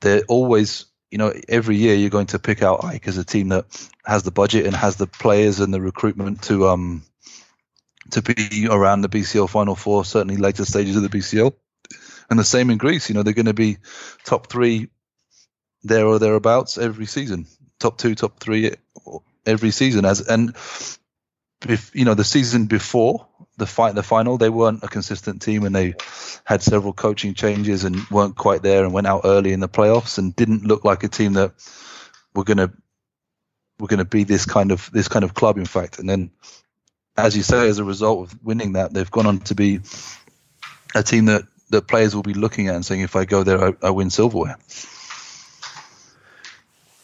they're 0.00 0.22
always 0.28 0.86
you 1.10 1.18
know, 1.18 1.32
every 1.48 1.76
year 1.76 1.94
you're 1.94 2.10
going 2.10 2.26
to 2.28 2.38
pick 2.38 2.62
out 2.62 2.80
AEK 2.80 3.08
as 3.08 3.18
a 3.18 3.24
team 3.24 3.48
that 3.48 3.66
has 4.04 4.22
the 4.22 4.30
budget 4.30 4.66
and 4.66 4.74
has 4.74 4.96
the 4.96 5.06
players 5.06 5.60
and 5.60 5.72
the 5.72 5.80
recruitment 5.80 6.42
to 6.42 6.68
um 6.68 7.02
to 8.10 8.22
be 8.22 8.68
around 8.70 9.00
the 9.00 9.08
BCL 9.08 9.50
Final 9.50 9.74
Four, 9.74 10.04
certainly 10.04 10.36
later 10.36 10.64
stages 10.64 10.96
of 10.96 11.02
the 11.02 11.08
BCL. 11.08 11.52
And 12.28 12.38
the 12.38 12.44
same 12.44 12.70
in 12.70 12.78
Greece. 12.78 13.08
You 13.08 13.14
know, 13.14 13.22
they're 13.22 13.34
going 13.34 13.46
to 13.46 13.54
be 13.54 13.78
top 14.24 14.48
three 14.48 14.88
there 15.82 16.06
or 16.06 16.18
thereabouts 16.18 16.78
every 16.78 17.06
season, 17.06 17.46
top 17.78 17.98
two, 17.98 18.14
top 18.14 18.40
three 18.40 18.74
every 19.44 19.70
season. 19.70 20.04
As 20.04 20.20
and 20.20 20.56
if 21.68 21.94
you 21.94 22.04
know 22.04 22.14
the 22.14 22.24
season 22.24 22.66
before 22.66 23.26
the 23.56 23.66
fight, 23.66 23.94
the 23.94 24.02
final, 24.02 24.36
they 24.36 24.50
weren't 24.50 24.82
a 24.84 24.88
consistent 24.88 25.40
team, 25.40 25.64
and 25.64 25.74
they 25.74 25.94
had 26.44 26.62
several 26.62 26.92
coaching 26.92 27.34
changes 27.34 27.84
and 27.84 27.96
weren't 28.10 28.36
quite 28.36 28.62
there, 28.62 28.84
and 28.84 28.92
went 28.92 29.06
out 29.06 29.22
early 29.24 29.52
in 29.52 29.60
the 29.60 29.68
playoffs, 29.68 30.18
and 30.18 30.36
didn't 30.36 30.64
look 30.64 30.84
like 30.84 31.04
a 31.04 31.08
team 31.08 31.34
that 31.34 31.52
were 32.34 32.44
going 32.44 32.58
to 32.58 32.70
were 33.78 33.88
going 33.88 33.98
to 33.98 34.04
be 34.04 34.24
this 34.24 34.46
kind 34.46 34.72
of 34.72 34.90
this 34.92 35.08
kind 35.08 35.24
of 35.24 35.34
club. 35.34 35.58
In 35.58 35.66
fact, 35.66 35.98
and 35.98 36.08
then, 36.08 36.30
as 37.16 37.36
you 37.36 37.42
say, 37.42 37.68
as 37.68 37.78
a 37.78 37.84
result 37.84 38.28
of 38.28 38.44
winning 38.44 38.74
that, 38.74 38.92
they've 38.92 39.10
gone 39.10 39.26
on 39.26 39.38
to 39.40 39.54
be 39.54 39.80
a 40.94 41.02
team 41.02 41.26
that 41.26 41.44
that 41.70 41.88
players 41.88 42.14
will 42.14 42.22
be 42.22 42.34
looking 42.34 42.68
at 42.68 42.74
and 42.74 42.84
saying, 42.84 43.00
"If 43.00 43.16
I 43.16 43.24
go 43.24 43.42
there, 43.42 43.62
I, 43.64 43.74
I 43.82 43.90
win 43.90 44.10
silverware." 44.10 44.56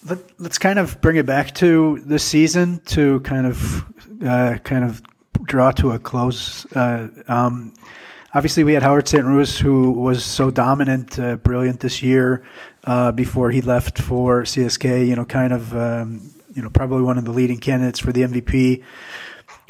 Let, 0.04 0.18
us 0.44 0.58
kind 0.58 0.80
of 0.80 1.00
bring 1.00 1.16
it 1.16 1.26
back 1.26 1.54
to 1.56 2.00
the 2.04 2.18
season 2.18 2.80
to 2.86 3.20
kind 3.20 3.46
of 3.46 3.84
uh, 4.26 4.58
kind 4.64 4.84
of 4.84 5.00
draw 5.44 5.70
to 5.72 5.92
a 5.92 5.98
close. 5.98 6.66
Uh, 6.72 7.08
um, 7.28 7.74
obviously, 8.34 8.64
we 8.64 8.74
had 8.74 8.82
Howard 8.82 9.08
Sant-Roos, 9.08 9.58
who 9.58 9.92
was 9.92 10.24
so 10.24 10.50
dominant, 10.50 11.18
uh, 11.18 11.36
brilliant 11.36 11.80
this 11.80 12.02
year 12.02 12.44
uh, 12.84 13.12
before 13.12 13.50
he 13.50 13.60
left 13.60 13.98
for 13.98 14.42
CSK. 14.42 15.06
You 15.06 15.16
know, 15.16 15.24
kind 15.24 15.52
of 15.52 15.76
um, 15.76 16.30
you 16.54 16.62
know 16.62 16.70
probably 16.70 17.02
one 17.02 17.18
of 17.18 17.24
the 17.24 17.32
leading 17.32 17.58
candidates 17.58 17.98
for 17.98 18.12
the 18.12 18.22
MVP. 18.22 18.82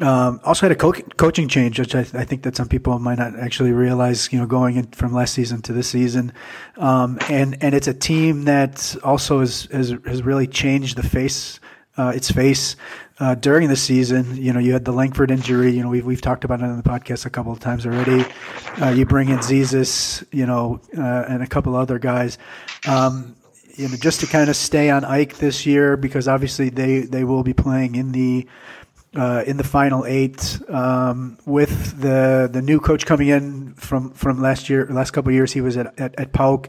Um, 0.01 0.41
also 0.43 0.67
had 0.67 0.73
a 0.73 0.77
co- 0.77 0.93
coaching 0.93 1.49
change, 1.49 1.79
which 1.79 1.95
I, 1.95 2.01
I, 2.01 2.25
think 2.25 2.43
that 2.43 2.57
some 2.57 2.67
people 2.67 2.99
might 2.99 3.19
not 3.19 3.39
actually 3.39 3.73
realize. 3.73 4.33
You 4.33 4.41
know, 4.41 4.47
going 4.47 4.77
in 4.77 4.87
from 4.87 5.13
last 5.13 5.35
season 5.35 5.63
to 5.63 5.73
this 5.73 5.89
season, 5.89 6.33
um, 6.77 7.19
and 7.29 7.63
and 7.63 7.75
it's 7.75 7.89
a 7.89 7.95
team 7.95 8.45
that 8.45 8.97
also 9.05 9.41
has 9.41 9.69
has, 9.71 9.95
has 10.07 10.23
really 10.23 10.47
changed 10.47 10.97
the 10.97 11.03
face, 11.03 11.61
uh, 11.97 12.13
its 12.15 12.31
face 12.31 12.75
uh, 13.23 13.37
during 13.37 13.69
the 13.69 13.77
season. 13.77 14.37
You 14.37 14.53
know, 14.53 14.59
you 14.59 14.73
had 14.73 14.85
the 14.85 14.91
Langford 14.91 15.31
injury. 15.31 15.71
You 15.71 15.85
know, 15.85 15.89
we've 15.89 16.05
we've 16.05 16.21
talked 16.21 16.43
about 16.43 16.61
it 16.61 16.65
on 16.65 16.77
the 16.77 16.83
podcast 16.83 17.25
a 17.25 17.31
couple 17.31 17.53
of 17.53 17.61
times 17.61 17.87
already. 17.87 18.25
Uh, 18.81 18.89
you 18.89 19.07
bring 19.07 19.29
in 19.29 19.39
Zisis, 19.39 20.25
you 20.33 20.45
know, 20.45 20.81
uh, 20.99 21.27
and 21.29 21.41
a 21.41 21.47
couple 21.47 21.77
other 21.77 22.01
guys. 22.01 22.37
Um, 22.85 23.37
you 23.77 23.89
know, 23.89 23.95
just 23.97 24.21
to 24.21 24.27
kind 24.27 24.51
of 24.51 24.57
stay 24.57 24.91
on 24.91 25.05
AEK 25.05 25.37
this 25.37 25.65
year 25.65 25.97
because 25.97 26.27
obviously 26.27 26.69
they 26.69 27.01
they 27.03 27.23
will 27.23 27.45
be 27.45 27.53
playing 27.53 27.95
in 27.95 28.11
the 28.11 28.49
uh, 29.15 29.45
in 29.47 29.57
the 29.59 29.65
final 29.65 30.07
eight 30.07 30.59
um, 30.71 31.37
with 31.45 32.01
the 32.01 32.49
the 32.51 32.63
new 32.63 32.81
coach 32.81 33.05
coming 33.05 33.29
in 33.29 33.75
from 33.75 34.11
from 34.13 34.41
last 34.41 34.71
year 34.71 34.87
last 34.91 35.11
couple 35.11 35.29
of 35.29 35.35
years 35.35 35.53
he 35.53 35.61
was 35.61 35.77
at 35.77 35.99
at, 36.01 36.19
at 36.19 36.33
PAOK 36.33 36.69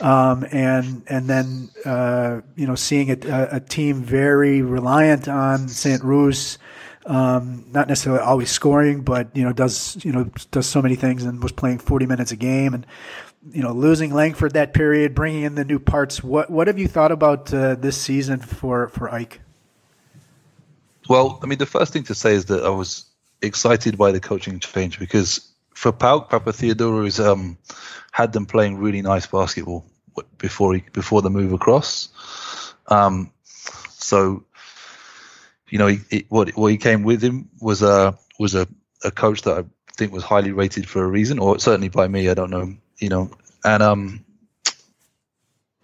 um, 0.00 0.46
and 0.50 1.02
and 1.06 1.28
then 1.28 1.70
uh, 1.84 2.40
you 2.56 2.66
know 2.66 2.74
seeing 2.74 3.10
a, 3.10 3.48
a, 3.52 3.60
team 3.60 4.02
very 4.02 4.62
reliant 4.62 5.28
on 5.28 5.68
Sant-Roos 5.68 6.58
um, 7.04 7.66
not 7.70 7.88
necessarily 7.88 8.22
always 8.22 8.50
scoring 8.50 9.02
but 9.02 9.28
you 9.36 9.44
know 9.44 9.52
does 9.52 10.02
you 10.02 10.12
know 10.12 10.24
does 10.50 10.66
so 10.66 10.80
many 10.80 10.94
things 10.94 11.24
and 11.24 11.42
was 11.42 11.52
playing 11.52 11.78
40 11.78 12.06
minutes 12.06 12.32
a 12.32 12.36
game 12.36 12.72
and 12.72 12.86
you 13.50 13.62
know 13.62 13.72
losing 13.72 14.14
Langford 14.14 14.54
that 14.54 14.72
period 14.72 15.14
bringing 15.14 15.42
in 15.42 15.56
the 15.56 15.64
new 15.64 15.78
parts 15.78 16.22
what 16.22 16.48
what 16.48 16.68
have 16.68 16.78
you 16.78 16.88
thought 16.88 17.12
about 17.12 17.52
uh, 17.52 17.74
this 17.74 17.98
season 17.98 18.40
for 18.40 18.88
for 18.88 19.08
AEK 19.10 19.40
well, 21.08 21.38
I 21.42 21.46
mean, 21.46 21.58
the 21.58 21.66
first 21.66 21.92
thing 21.92 22.04
to 22.04 22.14
say 22.14 22.34
is 22.34 22.46
that 22.46 22.64
I 22.64 22.70
was 22.70 23.06
excited 23.40 23.98
by 23.98 24.12
the 24.12 24.20
coaching 24.20 24.60
change 24.60 24.98
because 24.98 25.52
for 25.74 25.92
PAOK, 25.92 26.30
Papatheodorou 26.30 27.24
um, 27.24 27.58
had 28.12 28.32
them 28.32 28.46
playing 28.46 28.78
really 28.78 29.02
nice 29.02 29.26
basketball 29.26 29.84
before 30.38 30.74
he 30.74 30.84
before 30.92 31.22
the 31.22 31.30
move 31.30 31.52
across. 31.52 32.08
Um, 32.88 33.32
so, 33.90 34.44
you 35.70 35.78
know, 35.78 35.88
he, 35.88 35.98
he, 36.10 36.26
what 36.28 36.50
what 36.50 36.70
he 36.70 36.76
came 36.76 37.02
with 37.02 37.22
him 37.22 37.48
was 37.60 37.82
a 37.82 38.16
was 38.38 38.54
a, 38.54 38.68
a 39.04 39.10
coach 39.10 39.42
that 39.42 39.58
I 39.58 39.64
think 39.96 40.12
was 40.12 40.24
highly 40.24 40.52
rated 40.52 40.88
for 40.88 41.02
a 41.02 41.06
reason, 41.06 41.38
or 41.38 41.58
certainly 41.58 41.88
by 41.88 42.08
me. 42.08 42.28
I 42.28 42.34
don't 42.34 42.50
know, 42.50 42.74
you 42.98 43.08
know, 43.08 43.30
and 43.64 43.82
um, 43.82 44.24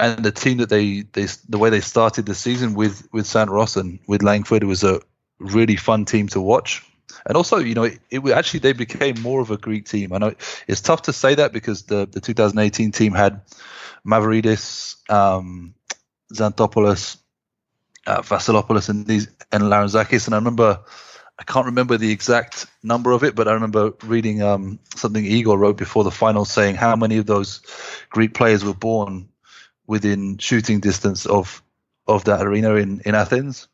and 0.00 0.24
the 0.24 0.32
team 0.32 0.58
that 0.58 0.68
they, 0.68 1.02
they 1.12 1.26
the 1.48 1.58
way 1.58 1.70
they 1.70 1.80
started 1.80 2.26
the 2.26 2.34
season 2.34 2.74
with 2.74 3.08
with 3.12 3.26
Sant-Roos 3.26 3.76
and 3.76 3.98
with 4.06 4.22
Langford 4.22 4.64
was 4.64 4.84
a 4.84 5.00
really 5.38 5.76
fun 5.76 6.04
team 6.04 6.28
to 6.28 6.40
watch. 6.40 6.84
And 7.26 7.36
also, 7.36 7.58
you 7.58 7.74
know, 7.74 7.84
it, 7.84 7.98
it, 8.10 8.24
actually 8.30 8.60
they 8.60 8.72
became 8.72 9.20
more 9.20 9.40
of 9.40 9.50
a 9.50 9.56
Greek 9.56 9.86
team. 9.86 10.12
I 10.12 10.18
know 10.18 10.34
it's 10.66 10.80
tough 10.80 11.02
to 11.02 11.12
say 11.12 11.34
that 11.34 11.52
because 11.52 11.82
the, 11.82 12.06
the 12.06 12.20
2018 12.20 12.92
team 12.92 13.12
had 13.12 13.40
Mavridis, 14.06 14.96
um, 15.10 15.74
Xanthopoulos, 16.32 17.18
uh, 18.06 18.22
Vasilopoulos, 18.22 18.88
and 18.88 19.06
these 19.06 19.28
and 19.50 19.64
Larentzakis. 19.64 20.26
And 20.26 20.34
I 20.34 20.38
remember, 20.38 20.80
I 21.38 21.42
can't 21.44 21.66
remember 21.66 21.96
the 21.96 22.12
exact 22.12 22.66
number 22.82 23.12
of 23.12 23.24
it, 23.24 23.34
but 23.34 23.48
I 23.48 23.52
remember 23.52 23.92
reading 24.04 24.42
um, 24.42 24.78
something 24.94 25.24
Igor 25.24 25.58
wrote 25.58 25.76
before 25.76 26.04
the 26.04 26.10
final 26.10 26.44
saying 26.44 26.76
how 26.76 26.94
many 26.94 27.18
of 27.18 27.26
those 27.26 27.60
Greek 28.10 28.34
players 28.34 28.64
were 28.64 28.74
born 28.74 29.28
within 29.88 30.38
shooting 30.38 30.78
distance 30.78 31.26
of 31.26 31.60
of 32.06 32.24
that 32.24 32.46
arena 32.46 32.76
in 32.76 33.00
in 33.04 33.16
Athens, 33.16 33.66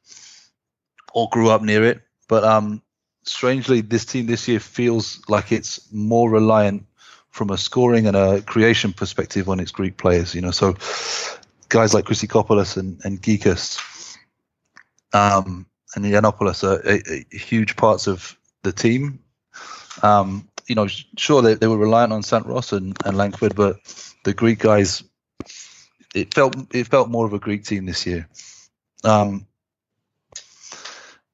or 1.13 1.29
grew 1.31 1.51
up 1.51 1.61
near 1.61 1.85
it. 1.85 2.01
But 2.27 2.45
um, 2.45 2.81
strangely, 3.25 3.83
this 3.83 4.07
team 4.07 4.27
this 4.27 4.49
year 4.49 4.61
feels 4.61 5.21
like 5.29 5.53
it's 5.53 5.93
more 5.93 6.31
reliant 6.31 6.87
from 7.29 7.51
a 7.51 7.59
scoring 7.59 8.07
and 8.07 8.17
a 8.17 8.41
creation 8.41 8.95
perspective 8.95 9.51
on 9.51 9.61
its 9.61 9.73
Greek 9.73 9.99
players. 9.99 10.35
You 10.35 10.41
know, 10.41 10.53
so 10.53 10.73
guys 11.69 11.93
like 11.93 12.07
Chryssikopoulos 12.07 12.79
and 12.79 13.01
and 13.05 13.21
Gikas, 13.21 14.17
um, 15.13 15.67
and 15.95 16.05
Yiannopoulos 16.05 16.65
are, 16.65 16.81
are, 16.89 17.17
are 17.19 17.39
huge 17.39 17.77
parts 17.77 18.07
of 18.07 18.39
the 18.63 18.73
team. 18.73 19.19
Um, 20.03 20.49
you 20.67 20.75
know, 20.75 20.87
sure 20.87 21.43
they, 21.43 21.55
they 21.55 21.67
were 21.67 21.77
reliant 21.77 22.13
on 22.13 22.23
Sant-Roos 22.23 22.73
and, 22.73 22.97
and 23.05 23.17
Langford, 23.17 23.55
but 23.55 23.77
the 24.25 24.33
Greek 24.33 24.59
guys 24.59 25.05
it 26.15 26.33
felt 26.33 26.57
it 26.75 26.87
felt 26.87 27.09
more 27.11 27.27
of 27.27 27.33
a 27.33 27.39
Greek 27.39 27.65
team 27.65 27.87
this 27.87 28.07
year. 28.07 28.29
Um, 29.03 29.47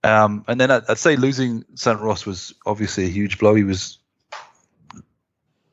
um, 0.02 0.44
and 0.48 0.60
then 0.60 0.70
I'd, 0.70 0.82
I'd 0.88 0.98
say 0.98 1.16
losing 1.16 1.64
Sant-Roos 1.74 2.24
was 2.24 2.54
obviously 2.64 3.04
a 3.04 3.08
huge 3.08 3.38
blow. 3.38 3.54
He 3.54 3.64
was 3.64 3.98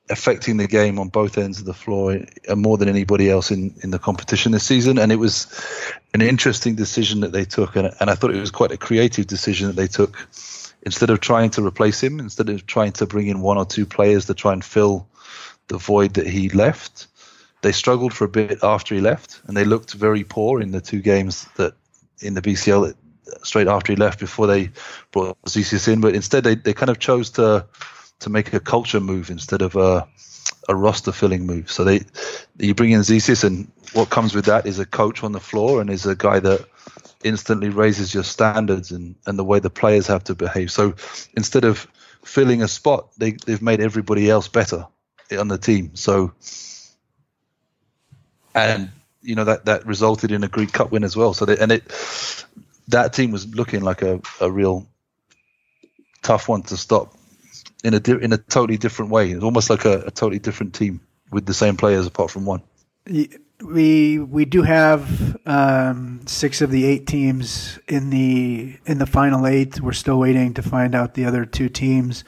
affecting 0.09 0.57
the 0.57 0.67
game 0.67 0.99
on 0.99 1.09
both 1.09 1.37
ends 1.37 1.59
of 1.59 1.65
the 1.65 1.73
floor 1.73 2.19
uh, 2.47 2.55
more 2.55 2.77
than 2.77 2.87
anybody 2.87 3.29
else 3.29 3.51
in, 3.51 3.73
in 3.83 3.91
the 3.91 3.99
competition 3.99 4.51
this 4.51 4.63
season. 4.63 4.97
And 4.97 5.11
it 5.11 5.17
was 5.17 5.47
an 6.13 6.21
interesting 6.21 6.75
decision 6.75 7.21
that 7.21 7.31
they 7.31 7.45
took. 7.45 7.75
And, 7.75 7.93
and 7.99 8.09
I 8.09 8.15
thought 8.15 8.33
it 8.33 8.39
was 8.39 8.51
quite 8.51 8.71
a 8.71 8.77
creative 8.77 9.27
decision 9.27 9.67
that 9.67 9.75
they 9.75 9.87
took 9.87 10.27
instead 10.83 11.09
of 11.09 11.19
trying 11.19 11.49
to 11.51 11.65
replace 11.65 12.01
him, 12.01 12.19
instead 12.19 12.49
of 12.49 12.65
trying 12.65 12.93
to 12.93 13.05
bring 13.05 13.27
in 13.27 13.41
one 13.41 13.57
or 13.57 13.65
two 13.65 13.85
players 13.85 14.25
to 14.25 14.33
try 14.33 14.53
and 14.53 14.63
fill 14.63 15.07
the 15.67 15.77
void 15.77 16.13
that 16.13 16.27
he 16.27 16.49
left, 16.49 17.07
they 17.61 17.71
struggled 17.71 18.13
for 18.13 18.25
a 18.25 18.29
bit 18.29 18.63
after 18.63 18.95
he 18.95 19.01
left, 19.01 19.41
and 19.47 19.55
they 19.55 19.65
looked 19.65 19.93
very 19.93 20.23
poor 20.23 20.61
in 20.61 20.71
the 20.71 20.81
two 20.81 21.01
games 21.01 21.47
that 21.55 21.73
in 22.21 22.33
the 22.33 22.41
BCL 22.41 22.91
uh, 22.91 22.93
straight 23.43 23.67
after 23.67 23.93
he 23.93 23.97
left 23.97 24.19
before 24.19 24.47
they 24.47 24.71
brought 25.11 25.41
Zisis 25.43 25.91
in. 25.91 26.01
But 26.01 26.15
instead, 26.15 26.43
they, 26.43 26.55
they 26.55 26.73
kind 26.73 26.89
of 26.89 26.99
chose 26.99 27.29
to 27.31 27.65
to 28.19 28.29
make 28.31 28.51
a 28.53 28.59
culture 28.59 28.99
move 28.99 29.29
instead 29.29 29.61
of 29.61 29.75
a 29.75 30.07
a 30.69 30.75
roster 30.75 31.11
filling 31.11 31.45
move. 31.45 31.71
So 31.71 31.83
they 31.83 32.01
you 32.57 32.73
bring 32.73 32.91
in 32.91 33.01
Zisis, 33.01 33.43
and 33.43 33.71
what 33.93 34.09
comes 34.09 34.35
with 34.35 34.45
that 34.45 34.65
is 34.65 34.79
a 34.79 34.85
coach 34.85 35.23
on 35.23 35.31
the 35.31 35.39
floor 35.39 35.81
and 35.81 35.89
is 35.89 36.05
a 36.05 36.15
guy 36.15 36.39
that 36.39 36.65
instantly 37.23 37.69
raises 37.69 38.13
your 38.13 38.23
standards 38.23 38.91
and, 38.91 39.15
and 39.25 39.37
the 39.37 39.43
way 39.43 39.59
the 39.59 39.69
players 39.69 40.07
have 40.07 40.23
to 40.25 40.35
behave. 40.35 40.71
So 40.71 40.93
instead 41.35 41.63
of 41.63 41.87
filling 42.23 42.61
a 42.61 42.67
spot, 42.67 43.09
they, 43.17 43.31
they've 43.31 43.61
made 43.61 43.81
everybody 43.81 44.29
else 44.29 44.47
better 44.47 44.87
on 45.37 45.47
the 45.47 45.57
team. 45.57 45.95
So, 45.95 46.33
and 48.59 48.89
you 49.21 49.35
know 49.35 49.43
that 49.43 49.65
that 49.65 49.85
resulted 49.85 50.31
in 50.31 50.43
a 50.43 50.47
Greek 50.47 50.71
Cup 50.71 50.91
win 50.91 51.03
as 51.03 51.15
well. 51.15 51.33
So 51.33 51.45
they, 51.45 51.57
and 51.57 51.71
it 51.71 51.83
that 52.89 53.13
team 53.13 53.31
was 53.31 53.47
looking 53.53 53.81
like 53.81 54.01
a, 54.01 54.21
a 54.39 54.49
real 54.49 54.87
tough 56.21 56.47
one 56.47 56.61
to 56.63 56.77
stop 56.77 57.13
in 57.83 57.93
a 57.93 57.99
di- 57.99 58.21
in 58.21 58.33
a 58.33 58.37
totally 58.37 58.77
different 58.77 59.11
way. 59.11 59.31
It's 59.31 59.43
almost 59.43 59.69
like 59.69 59.85
a, 59.85 60.01
a 60.01 60.11
totally 60.11 60.39
different 60.39 60.73
team 60.73 61.01
with 61.31 61.45
the 61.45 61.53
same 61.53 61.77
players 61.77 62.07
apart 62.07 62.31
from 62.31 62.45
one. 62.45 62.61
We 63.59 64.19
we 64.19 64.45
do 64.45 64.61
have 64.61 65.37
um, 65.45 66.21
six 66.27 66.61
of 66.61 66.69
the 66.69 66.85
eight 66.85 67.07
teams 67.07 67.79
in 67.87 68.09
the 68.11 68.77
in 68.85 68.99
the 68.99 69.05
final 69.05 69.47
eight. 69.47 69.81
We're 69.81 69.93
still 69.93 70.19
waiting 70.19 70.53
to 70.55 70.61
find 70.61 70.93
out 70.93 71.15
the 71.15 71.25
other 71.25 71.45
two 71.45 71.69
teams. 71.69 72.23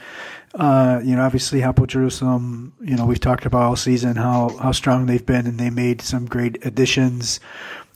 Uh, 0.56 1.00
you 1.04 1.16
know, 1.16 1.24
obviously 1.24 1.62
Hapoel 1.62 1.88
Jerusalem. 1.88 2.74
You 2.82 2.96
know, 2.96 3.06
we've 3.06 3.20
talked 3.20 3.46
about 3.46 3.62
all 3.64 3.76
season 3.76 4.16
how 4.16 4.50
how 4.58 4.72
strong 4.72 5.06
they've 5.06 5.26
been, 5.26 5.46
and 5.46 5.60
they 5.60 5.70
made 5.70 6.02
some 6.02 6.26
great 6.26 6.66
additions. 6.66 7.40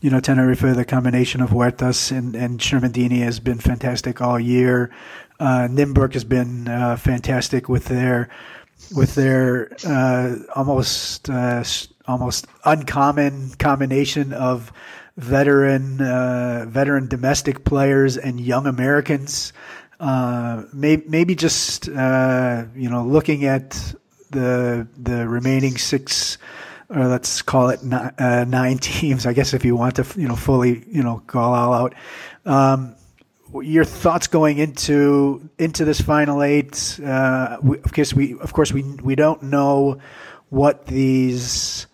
You 0.01 0.09
know, 0.09 0.19
Tenerife, 0.19 0.61
the 0.61 0.85
combination 0.85 1.41
of 1.41 1.49
Huertas 1.49 2.11
and 2.15 2.35
and 2.35 2.59
Shermadini 2.59 3.19
has 3.23 3.39
been 3.39 3.57
fantastic 3.57 4.21
all 4.21 4.39
year. 4.39 4.91
Uh, 5.39 5.67
Nymburk 5.69 6.13
has 6.13 6.23
been 6.23 6.67
uh, 6.67 6.95
fantastic 6.95 7.67
with 7.67 7.85
their 7.85 8.29
with 8.95 9.15
their 9.15 9.75
uh, 9.87 10.35
almost 10.55 11.29
uh, 11.29 11.63
almost 12.07 12.47
uncommon 12.65 13.51
combination 13.57 14.33
of 14.33 14.71
veteran 15.17 16.01
uh, 16.01 16.65
veteran 16.67 17.07
domestic 17.07 17.63
players 17.63 18.17
and 18.17 18.39
young 18.39 18.67
Americans. 18.67 19.53
Uh, 20.03 20.65
maybe, 20.73 21.03
maybe 21.07 21.33
just 21.33 21.87
uh, 21.87 22.65
you 22.75 22.89
know 22.89 23.05
looking 23.05 23.45
at 23.45 23.71
the 24.31 24.85
the 24.97 25.25
remaining 25.25 25.77
six 25.77 26.37
or 26.89 27.07
let's 27.07 27.41
call 27.41 27.69
it 27.69 27.83
nine, 27.83 28.13
uh, 28.17 28.43
nine 28.43 28.77
teams. 28.91 29.25
I 29.25 29.31
guess 29.31 29.53
if 29.53 29.63
you 29.63 29.77
want 29.77 29.95
to 29.95 30.05
you 30.19 30.27
know 30.27 30.35
fully 30.35 30.83
you 30.89 31.03
know 31.03 31.23
call 31.25 31.53
all 31.53 31.73
out. 31.73 31.95
Um, 32.45 32.95
your 33.61 33.85
thoughts 33.85 34.27
going 34.27 34.57
into 34.57 35.49
into 35.57 35.85
this 35.85 36.01
final 36.01 36.43
eight? 36.43 36.99
Uh, 36.99 37.59
we, 37.61 37.77
of 37.77 37.93
course, 37.93 38.13
we 38.13 38.37
of 38.39 38.51
course 38.51 38.73
we 38.73 38.83
we 39.03 39.15
don't 39.15 39.41
know 39.43 39.99
what 40.49 40.85
these 40.87 41.87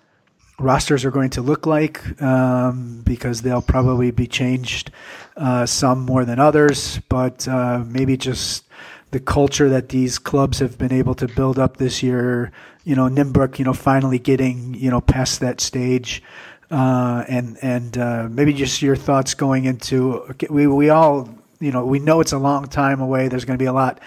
rosters 0.60 1.06
are 1.06 1.12
going 1.12 1.30
to 1.32 1.42
look 1.42 1.66
like 1.66 2.22
um, 2.22 3.02
because 3.06 3.42
they'll 3.42 3.62
probably 3.62 4.12
be 4.12 4.28
changed, 4.28 4.92
uh, 5.40 5.66
some 5.66 6.02
more 6.02 6.26
than 6.26 6.38
others, 6.38 7.00
but 7.08 7.48
uh, 7.48 7.84
maybe 7.88 8.18
just 8.18 8.66
the 9.12 9.20
culture 9.20 9.70
that 9.70 9.90
these 9.90 10.20
clubs 10.20 10.60
have 10.60 10.78
been 10.78 10.92
able 10.92 11.16
to 11.16 11.28
build 11.28 11.58
up 11.58 11.78
this 11.78 12.04
year. 12.04 12.52
You 12.84 12.96
know, 12.96 13.08
Nymburk, 13.08 13.58
you 13.58 13.66
know, 13.66 13.74
finally 13.74 14.20
getting 14.20 14.74
you 14.74 14.92
know 14.92 15.02
past 15.02 15.40
that 15.40 15.62
stage. 15.62 16.22
Uh, 16.70 17.24
and 17.28 17.58
and 17.64 17.98
uh, 17.98 18.28
maybe 18.30 18.54
just 18.54 18.82
your 18.82 18.96
thoughts 18.96 19.34
going 19.34 19.66
into 19.66 20.24
we 20.52 20.68
we 20.68 20.90
all 20.90 21.28
you 21.60 21.72
know 21.72 21.84
we 21.84 21.98
know 21.98 22.20
it's 22.20 22.34
a 22.34 22.38
long 22.38 22.68
time 22.68 23.02
away. 23.02 23.28
There's 23.28 23.46
going 23.46 23.58
to 23.58 23.64
be 23.64 23.68
a 23.68 23.74
lot 23.74 24.00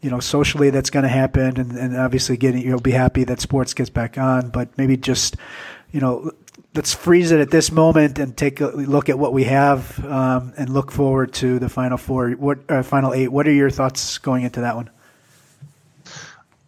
you 0.00 0.10
know 0.10 0.20
socially 0.20 0.70
that's 0.70 0.88
going 0.88 1.02
to 1.02 1.10
happen, 1.10 1.58
and, 1.58 1.72
and 1.72 1.96
obviously 1.96 2.36
getting 2.36 2.62
you'll 2.62 2.80
be 2.80 2.92
happy 2.92 3.24
that 3.24 3.40
sports 3.40 3.74
gets 3.74 3.90
back 3.90 4.16
on. 4.16 4.48
But 4.48 4.78
maybe 4.78 4.96
just 4.96 5.36
you 5.92 6.00
know, 6.00 6.30
let's 6.76 6.94
freeze 6.94 7.32
it 7.32 7.40
at 7.40 7.50
this 7.50 7.72
moment 7.72 8.18
and 8.18 8.36
take 8.36 8.60
a 8.60 8.66
look 8.66 9.08
at 9.08 9.18
what 9.18 9.32
we 9.32 9.44
have 9.44 10.04
um, 10.04 10.52
and 10.56 10.68
look 10.68 10.92
forward 10.92 11.32
to 11.32 11.58
the 11.58 11.68
final 11.68 11.96
four, 11.96 12.30
what 12.32 12.58
uh, 12.68 12.82
final 12.82 13.14
eight. 13.14 13.28
What 13.28 13.48
are 13.48 13.52
your 13.52 13.70
thoughts 13.70 14.18
going 14.18 14.44
into 14.44 14.60
that 14.60 14.76
one? 14.76 14.90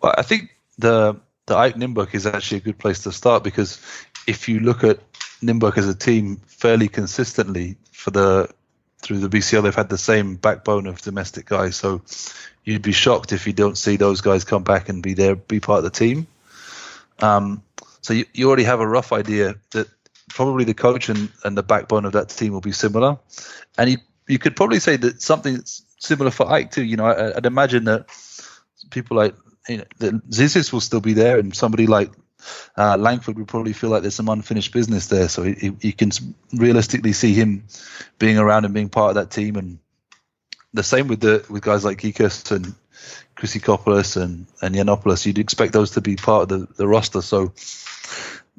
Well, 0.01 0.15
I 0.17 0.23
think 0.23 0.57
the 0.79 1.21
the 1.47 1.55
AEK 1.55 1.77
Nymburk 1.77 2.15
is 2.15 2.27
actually 2.27 2.59
a 2.59 2.63
good 2.63 2.79
place 2.79 3.03
to 3.05 3.13
start 3.13 3.45
because 3.45 3.81
if 4.27 4.49
you 4.49 4.61
look 4.61 4.85
at 4.85 4.99
Nymburk 5.43 5.79
as 5.79 5.89
a 5.89 5.95
team 5.95 6.37
fairly 6.47 6.89
consistently 6.89 7.77
for 7.93 8.11
the 8.11 8.51
through 9.01 9.19
the 9.19 9.29
BCL, 9.29 9.63
they've 9.63 9.75
had 9.75 9.89
the 9.89 9.99
same 9.99 10.37
backbone 10.37 10.87
of 10.87 11.01
domestic 11.03 11.47
guys. 11.47 11.77
So 11.77 12.03
you'd 12.65 12.83
be 12.83 12.93
shocked 12.93 13.33
if 13.33 13.47
you 13.47 13.53
don't 13.53 13.79
see 13.79 13.97
those 13.97 14.21
guys 14.21 14.45
come 14.45 14.65
back 14.65 14.89
and 14.89 15.03
be 15.03 15.15
there, 15.15 15.37
be 15.37 15.61
part 15.61 15.79
of 15.79 15.85
the 15.85 15.91
team. 15.91 16.27
Um, 17.21 17.63
so 18.01 18.15
you, 18.15 18.27
you 18.33 18.49
already 18.49 18.65
have 18.65 18.81
a 18.81 18.87
rough 18.87 19.13
idea 19.13 19.57
that 19.73 19.89
probably 20.29 20.65
the 20.65 20.75
coach 20.75 21.09
and, 21.09 21.31
and 21.45 21.57
the 21.57 21.63
backbone 21.63 22.05
of 22.05 22.13
that 22.13 22.29
team 22.29 22.53
will 22.53 22.61
be 22.61 22.73
similar. 22.73 23.19
And 23.77 23.91
you, 23.91 23.99
you 24.27 24.39
could 24.39 24.57
probably 24.57 24.81
say 24.81 24.97
that 24.97 25.23
something 25.23 25.63
similar 25.99 26.31
for 26.31 26.47
AEK 26.47 26.71
too. 26.71 26.85
You 26.85 26.97
know, 26.97 27.07
I, 27.07 27.35
would 27.35 27.47
imagine 27.47 27.85
that 27.85 28.07
people 28.91 29.17
like 29.17 29.35
you 29.69 29.79
know, 29.79 29.85
Zisis 30.31 30.73
will 30.73 30.81
still 30.81 31.01
be 31.01 31.13
there, 31.13 31.39
and 31.39 31.55
somebody 31.55 31.87
like 31.87 32.11
uh, 32.77 32.97
Langford 32.97 33.39
would 33.39 33.49
probably 33.49 33.73
feel 33.73 33.91
like 33.91 34.03
there's 34.03 34.15
some 34.15 34.29
unfinished 34.29 34.73
business 34.73 35.09
there. 35.09 35.29
So 35.29 35.43
you 35.43 35.93
can 35.93 36.11
realistically 36.53 37.13
see 37.13 37.35
him 37.35 37.65
being 38.19 38.39
around 38.39 38.65
and 38.65 38.75
being 38.75 38.89
part 38.89 39.11
of 39.11 39.15
that 39.17 39.31
team. 39.31 39.57
And 39.57 39.79
the 40.73 40.83
same 40.83 41.09
with 41.09 41.21
the 41.21 41.45
with 41.49 41.63
guys 41.63 41.85
like 41.85 41.99
Gikas 41.99 42.51
and 42.51 42.75
Chryssikopoulos 43.37 44.21
and 44.21 44.47
and 44.63 44.75
Yiannopoulos. 44.75 45.27
You'd 45.27 45.39
expect 45.39 45.73
those 45.73 45.93
to 45.93 46.01
be 46.01 46.17
part 46.17 46.43
of 46.43 46.49
the, 46.49 46.75
the 46.75 46.89
roster. 46.89 47.23
So 47.23 47.53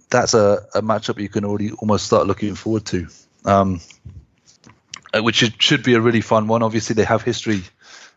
that's 0.09 0.33
a, 0.33 0.65
a 0.73 0.81
matchup 0.81 1.19
you 1.19 1.29
can 1.29 1.45
already 1.45 1.71
almost 1.71 2.05
start 2.05 2.27
looking 2.27 2.55
forward 2.55 2.85
to, 2.87 3.07
um, 3.45 3.81
uh, 5.13 5.21
which 5.21 5.35
should, 5.35 5.61
should 5.61 5.83
be 5.83 5.95
a 5.95 6.01
really 6.01 6.21
fun 6.21 6.47
one. 6.47 6.63
Obviously, 6.63 6.93
they 6.93 7.03
have 7.03 7.21
history 7.21 7.63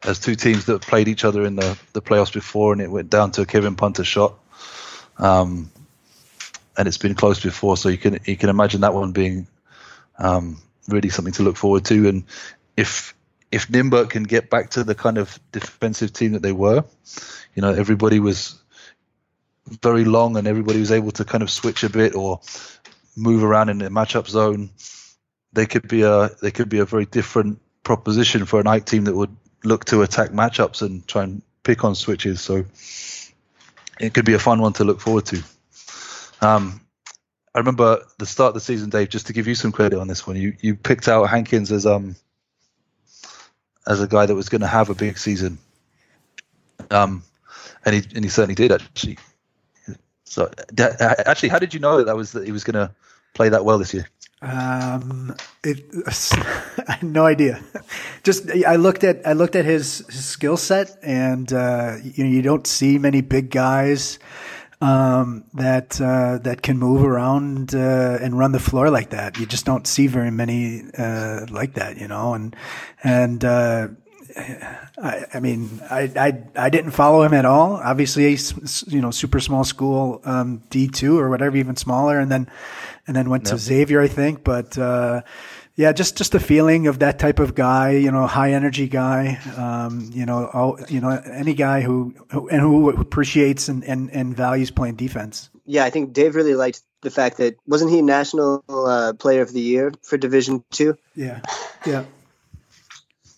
as 0.03 0.18
two 0.18 0.35
teams 0.35 0.66
that 0.66 0.83
played 0.83 1.09
each 1.09 1.24
other 1.24 1.45
in 1.45 1.57
the, 1.57 1.78
the 1.93 2.03
playoffs 2.03 2.33
before, 2.33 2.72
and 2.72 2.83
it 2.83 2.91
went 2.91 3.11
down 3.11 3.30
to 3.33 3.43
a 3.43 3.47
Kevin 3.47 3.76
Punter 3.76 4.05
shot. 4.05 4.39
Um, 5.18 5.70
and 6.76 6.89
it's 6.89 6.99
been 6.99 7.14
close 7.14 7.41
before, 7.41 7.76
so 7.76 7.89
you 7.89 7.99
can 7.99 8.18
you 8.24 8.37
can 8.37 8.49
imagine 8.49 8.80
that 8.80 8.95
one 8.95 9.12
being 9.12 9.47
um, 10.18 10.61
really 10.89 11.11
something 11.11 11.35
to 11.35 11.43
look 11.43 11.57
forward 11.57 11.85
to. 11.87 12.09
And 12.09 12.24
if 12.76 13.14
if 13.51 13.68
Nymburk 13.68 14.11
can 14.11 14.22
get 14.22 14.49
back 14.49 14.70
to 14.70 14.85
the 14.85 14.95
kind 14.95 15.18
of 15.18 15.39
defensive 15.53 16.12
team 16.12 16.33
that 16.33 16.43
they 16.43 16.53
were, 16.53 16.85
you 17.55 17.62
know, 17.62 17.72
everybody 17.72 18.20
was 18.20 18.62
very 19.67 20.05
long 20.05 20.37
and 20.37 20.47
everybody 20.47 20.81
was 20.81 20.93
able 20.93 21.13
to 21.13 21.25
kind 21.25 21.43
of 21.43 21.51
switch 21.51 21.85
a 21.85 21.91
bit 21.91 22.15
or 22.15 22.41
move 23.17 23.45
around 23.45 23.69
in 23.69 23.79
the 23.79 23.89
matchup 23.89 24.29
zone, 24.29 24.71
they 25.53 25.67
could 25.67 25.89
be 25.89 26.03
a 26.03 26.31
they 26.41 26.51
could 26.51 26.69
be 26.69 26.79
a 26.79 26.85
very 26.85 27.07
different 27.07 27.61
proposition 27.85 28.47
for 28.47 28.61
an 28.61 28.67
AEK 28.67 28.85
team 28.85 29.05
that 29.05 29.15
would 29.15 29.35
look 29.65 29.85
to 29.87 30.03
attack 30.03 30.31
matchups 30.31 30.83
and 30.83 31.07
try 31.07 31.23
and 31.25 31.43
pick 31.63 31.85
on 31.85 31.95
switches. 31.95 32.41
So 32.41 32.65
it 34.01 34.15
could 34.15 34.25
be 34.25 34.35
a 34.35 34.39
fun 34.39 34.61
one 34.61 34.73
to 34.75 34.85
look 34.85 35.01
forward 35.01 35.27
to. 35.27 35.43
Um, 36.41 36.81
I 37.55 37.59
remember 37.59 38.03
the 38.19 38.27
start 38.27 38.49
of 38.49 38.55
the 38.55 38.61
season, 38.61 38.91
Dave. 38.91 39.11
Just 39.11 39.27
to 39.27 39.33
give 39.33 39.47
you 39.47 39.55
some 39.55 39.73
credit 39.73 39.99
on 39.99 40.09
this 40.09 40.27
one, 40.27 40.37
you 40.37 40.57
you 40.61 40.75
picked 40.75 41.07
out 41.07 41.25
Hankins 41.25 41.71
as 41.71 41.87
um 41.87 42.17
as 43.87 44.01
a 44.01 44.09
guy 44.09 44.27
that 44.27 44.35
was 44.35 44.49
going 44.49 44.63
to 44.63 44.67
have 44.67 44.91
a 44.91 44.95
big 44.95 45.19
season. 45.19 45.59
Um, 46.91 47.23
and 47.85 47.95
he 47.95 48.03
and 48.15 48.25
he 48.25 48.31
certainly 48.31 48.55
did 48.55 48.73
actually. 48.73 49.19
So 50.33 50.51
actually, 50.78 51.51
how 51.51 51.59
did 51.59 51.74
you 51.74 51.80
know 51.80 51.99
that 51.99 52.07
that 52.07 52.16
was 52.16 52.33
that 52.33 52.47
he 52.47 52.53
was 52.53 52.64
going 52.64 52.72
to 52.72 52.91
play 53.35 53.51
that 53.51 53.66
well 53.66 53.76
this 53.76 53.93
year? 53.93 54.09
Um, 54.41 55.37
it, 55.62 55.85
I 56.89 56.93
had 56.93 57.03
no 57.03 57.26
idea. 57.26 57.62
Just 58.22 58.51
I 58.51 58.76
looked 58.76 59.05
at 59.05 59.26
I 59.26 59.35
looked 59.35 59.57
at 59.57 59.66
his, 59.66 59.99
his 60.07 60.24
skill 60.24 60.57
set, 60.57 60.97
and 61.03 61.53
uh, 61.53 61.97
you 62.03 62.24
know 62.24 62.30
you 62.30 62.41
don't 62.41 62.66
see 62.66 62.97
many 62.97 63.20
big 63.20 63.51
guys 63.51 64.18
um, 64.80 65.45
that 65.53 66.01
uh, 66.01 66.39
that 66.39 66.62
can 66.62 66.78
move 66.78 67.05
around 67.05 67.74
uh, 67.74 68.16
and 68.22 68.39
run 68.39 68.53
the 68.53 68.59
floor 68.59 68.89
like 68.89 69.11
that. 69.11 69.39
You 69.39 69.45
just 69.45 69.66
don't 69.66 69.87
see 69.87 70.07
very 70.07 70.30
many 70.30 70.83
uh, 70.97 71.45
like 71.51 71.74
that, 71.74 71.99
you 71.99 72.09
know. 72.09 72.33
And 72.33 72.57
and 73.05 73.45
uh, 73.45 73.89
I, 74.37 75.24
I, 75.35 75.41
mean, 75.41 75.80
I, 75.91 76.11
I, 76.16 76.66
I 76.66 76.70
didn't 76.70 76.93
follow 76.93 77.22
him 77.22 77.35
at 77.35 77.45
all. 77.45 77.74
Obviously, 77.76 78.37
you 78.87 79.01
know, 79.01 79.11
super 79.11 79.41
small 79.41 79.64
school, 79.64 80.20
um, 80.24 80.62
D 80.70 80.89
two 80.89 81.18
or 81.18 81.28
whatever, 81.28 81.57
even 81.57 81.76
smaller, 81.76 82.18
and 82.18 82.30
then, 82.30 82.49
and 83.07 83.16
then 83.16 83.30
went 83.30 83.47
to 83.47 83.59
Xavier, 83.59 84.01
I 84.01 84.09
think. 84.09 84.45
But 84.45 84.78
uh, 84.78 85.22
yeah, 85.74 85.89
yeah, 85.89 85.93
just 85.93 86.16
just 86.18 86.33
the 86.33 86.41
feeling 86.41 86.87
of 86.87 86.99
that 86.99 87.18
type 87.18 87.39
of 87.39 87.55
guy, 87.55 87.93
you 87.93 88.11
know, 88.11 88.26
high 88.26 88.53
energy 88.53 88.89
guy, 88.89 89.39
um, 89.57 90.11
you 90.12 90.26
know, 90.26 90.47
all, 90.53 90.78
you 90.89 91.01
know, 91.01 91.09
any 91.09 91.55
guy 91.55 91.80
who, 91.80 92.14
who 92.30 92.49
and 92.49 92.61
who 92.61 92.91
appreciates 92.91 93.68
and, 93.68 93.83
and, 93.85 94.11
and 94.11 94.37
values 94.37 94.70
playing 94.70 94.97
defense. 94.97 95.49
Yeah, 95.64 95.85
I 95.85 95.91
think 95.91 96.12
Dave 96.12 96.35
really 96.35 96.55
liked 96.55 96.83
the 97.01 97.11
fact 97.11 97.39
that 97.39 97.57
wasn't 97.66 97.91
he 97.91 98.03
National 98.03 98.62
uh, 98.68 99.14
Player 99.18 99.41
of 99.41 99.53
the 99.53 99.61
Year 99.61 99.93
for 100.03 100.18
Division 100.18 100.62
Two? 100.70 100.97
Yeah, 101.14 101.41
yeah, 101.87 102.05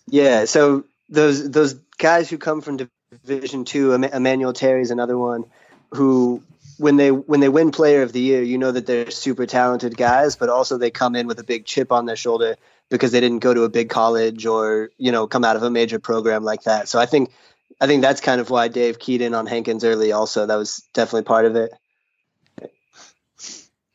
yeah. 0.07 0.45
So 0.45 0.85
those 1.09 1.49
those 1.49 1.73
guys 1.97 2.29
who 2.29 2.37
come 2.37 2.61
from 2.61 2.89
Division 3.25 3.65
Two, 3.65 3.93
Emmanuel 3.93 4.53
Terry 4.53 4.81
is 4.81 4.91
another 4.91 5.17
one 5.17 5.45
who 5.91 6.43
when 6.77 6.97
they 6.97 7.11
when 7.11 7.39
they 7.39 7.49
win 7.49 7.71
player 7.71 8.01
of 8.01 8.11
the 8.11 8.19
year, 8.19 8.41
you 8.43 8.57
know 8.57 8.71
that 8.71 8.85
they're 8.85 9.11
super 9.11 9.45
talented 9.45 9.97
guys, 9.97 10.35
but 10.35 10.49
also 10.49 10.77
they 10.77 10.91
come 10.91 11.15
in 11.15 11.27
with 11.27 11.39
a 11.39 11.43
big 11.43 11.65
chip 11.65 11.91
on 11.91 12.05
their 12.05 12.15
shoulder 12.15 12.55
because 12.89 13.11
they 13.11 13.19
didn't 13.19 13.39
go 13.39 13.53
to 13.53 13.63
a 13.63 13.69
big 13.69 13.89
college 13.89 14.45
or 14.45 14.89
you 14.97 15.11
know 15.11 15.27
come 15.27 15.43
out 15.43 15.55
of 15.55 15.63
a 15.63 15.69
major 15.69 15.99
program 15.99 16.43
like 16.43 16.63
that. 16.63 16.87
So 16.87 16.99
I 16.99 17.05
think 17.05 17.31
I 17.81 17.87
think 17.87 18.01
that's 18.01 18.21
kind 18.21 18.41
of 18.41 18.49
why 18.49 18.67
Dave 18.67 18.99
keyed 18.99 19.21
in 19.21 19.33
on 19.33 19.45
Hankins 19.45 19.83
early. 19.83 20.11
Also, 20.11 20.45
that 20.45 20.55
was 20.55 20.83
definitely 20.93 21.23
part 21.23 21.45
of 21.45 21.55
it. 21.55 21.71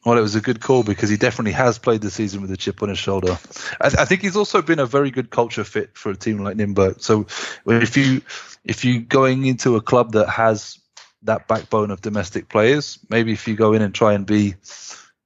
Well, 0.05 0.17
it 0.17 0.23
was 0.23 0.35
a 0.35 0.41
good 0.41 0.61
call 0.61 0.83
because 0.83 1.11
he 1.11 1.19
definitely 1.19 1.53
has 1.53 1.79
played 1.79 2.01
the 2.01 2.11
season 2.11 2.41
with 2.41 2.51
a 2.51 2.57
chip 2.57 2.83
on 2.83 2.89
his 2.89 2.99
shoulder. 2.99 3.39
I, 3.81 3.91
th- 3.91 4.01
I 4.01 4.07
think 4.07 4.23
he's 4.23 4.37
also 4.37 4.63
been 4.63 4.79
a 4.79 4.87
very 4.87 5.11
good 5.11 5.31
culture 5.31 5.65
fit 5.65 5.91
for 5.97 6.11
a 6.11 6.17
team 6.17 6.39
like 6.39 6.57
Nymburk. 6.57 7.03
So 7.03 7.27
if 7.67 7.97
you 7.99 8.23
if 8.65 8.85
you 8.85 9.01
going 9.01 9.45
into 9.45 9.77
a 9.77 9.83
club 9.83 10.13
that 10.13 10.29
has 10.29 10.81
that 11.23 11.49
backbone 11.49 11.91
of 11.91 12.01
domestic 12.01 12.49
players. 12.49 12.99
Maybe 13.09 13.33
if 13.33 13.47
you 13.47 13.55
go 13.57 13.73
in 13.73 13.83
and 13.83 13.95
try 13.95 14.15
and 14.15 14.27
be 14.27 14.55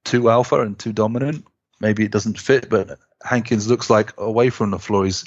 too 0.03 0.29
alpha 0.29 0.61
and 0.61 0.77
too 0.77 0.93
dominant, 0.93 1.45
maybe 1.79 2.03
it 2.03 2.11
doesn't 2.11 2.39
fit. 2.39 2.69
But 2.69 2.99
Hankins 3.23 3.67
looks 3.67 3.89
like 3.89 4.13
away 4.17 4.49
from 4.49 4.71
the 4.71 4.79
floor, 4.79 5.05
he's 5.05 5.25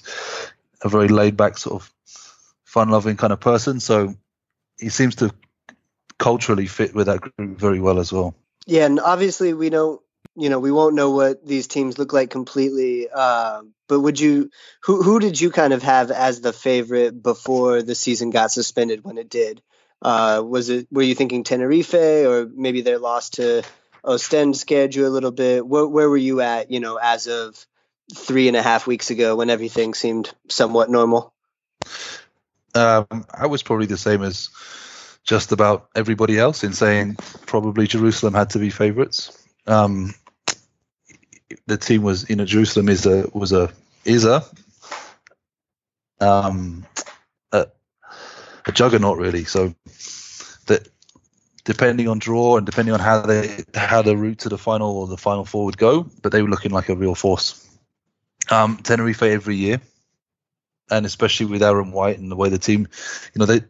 a 0.82 0.88
very 0.88 1.08
laid 1.08 1.36
back, 1.36 1.58
sort 1.58 1.82
of 1.82 1.92
fun 2.64 2.90
loving 2.90 3.16
kind 3.16 3.32
of 3.32 3.40
person. 3.40 3.80
So 3.80 4.14
he 4.78 4.90
seems 4.90 5.16
to 5.16 5.32
culturally 6.18 6.66
fit 6.66 6.94
with 6.94 7.06
that 7.06 7.20
group 7.20 7.58
very 7.58 7.80
well 7.80 7.98
as 7.98 8.12
well. 8.12 8.34
Yeah, 8.68 8.84
and 8.84 9.00
obviously 9.00 9.54
we 9.54 9.70
don't, 9.70 9.98
you 10.36 10.50
know, 10.50 10.58
we 10.58 10.70
won't 10.70 10.94
know 10.94 11.12
what 11.12 11.44
these 11.44 11.66
teams 11.68 11.96
look 11.96 12.12
like 12.12 12.28
completely. 12.28 13.08
Uh, 13.08 13.62
but 13.88 14.00
would 14.00 14.20
you, 14.20 14.50
who 14.82 15.02
who 15.02 15.18
did 15.18 15.40
you 15.40 15.50
kind 15.50 15.72
of 15.72 15.82
have 15.82 16.10
as 16.10 16.42
the 16.42 16.52
favorite 16.52 17.22
before 17.22 17.80
the 17.80 17.94
season 17.94 18.28
got 18.28 18.52
suspended 18.52 19.02
when 19.02 19.16
it 19.16 19.30
did? 19.30 19.62
Uh, 20.02 20.42
was 20.44 20.68
it 20.68 20.86
were 20.90 21.00
you 21.02 21.14
thinking 21.14 21.44
Tenerife 21.44 21.94
or 21.94 22.46
maybe 22.54 22.82
their 22.82 22.98
loss 22.98 23.30
to 23.30 23.62
Ostend 24.04 24.54
scared 24.54 24.94
you 24.94 25.06
a 25.06 25.08
little 25.08 25.32
bit? 25.32 25.66
Where, 25.66 25.86
where 25.86 26.10
were 26.10 26.18
you 26.18 26.42
at? 26.42 26.70
You 26.70 26.80
know, 26.80 26.96
as 26.96 27.26
of 27.26 27.66
three 28.14 28.48
and 28.48 28.56
a 28.56 28.62
half 28.62 28.86
weeks 28.86 29.08
ago 29.08 29.34
when 29.34 29.48
everything 29.48 29.94
seemed 29.94 30.30
somewhat 30.50 30.90
normal. 30.90 31.32
Um, 32.74 33.06
I 33.32 33.46
was 33.46 33.62
probably 33.62 33.86
the 33.86 33.96
same 33.96 34.22
as 34.22 34.50
just 35.28 35.52
about 35.52 35.90
everybody 35.94 36.38
else 36.38 36.64
in 36.64 36.72
saying 36.72 37.16
probably 37.44 37.86
Jerusalem 37.86 38.32
had 38.32 38.48
to 38.50 38.58
be 38.58 38.70
favourites. 38.70 39.46
Um, 39.66 40.14
the 41.66 41.76
team 41.76 42.02
was, 42.02 42.30
you 42.30 42.36
know, 42.36 42.46
Jerusalem 42.46 42.88
is 42.88 43.04
a 43.04 43.28
was 43.34 43.52
a 43.52 43.70
is 44.06 44.24
a 44.24 44.42
um, 46.18 46.86
a 48.68 48.72
juggernaut 48.72 49.18
really. 49.18 49.44
So 49.44 49.74
that 50.66 50.88
depending 51.64 52.08
on 52.08 52.18
draw 52.18 52.56
and 52.56 52.64
depending 52.64 52.94
on 52.94 53.00
how 53.00 53.20
they 53.20 53.64
how 53.74 54.00
the 54.00 54.16
route 54.16 54.38
to 54.40 54.48
the 54.48 54.58
final 54.58 54.96
or 54.96 55.06
the 55.08 55.18
final 55.18 55.44
four 55.44 55.66
would 55.66 55.76
go, 55.76 56.06
but 56.22 56.32
they 56.32 56.40
were 56.40 56.48
looking 56.48 56.72
like 56.72 56.88
a 56.88 56.94
real 56.94 57.14
force. 57.14 57.66
Um, 58.50 58.78
Tenerife 58.78 59.22
every 59.22 59.56
year, 59.56 59.80
and 60.90 61.04
especially 61.04 61.46
with 61.46 61.62
Aaron 61.62 61.92
White 61.92 62.18
and 62.18 62.30
the 62.30 62.36
way 62.36 62.48
the 62.48 62.58
team, 62.58 62.88
you 63.34 63.38
know, 63.38 63.44
they 63.44 63.60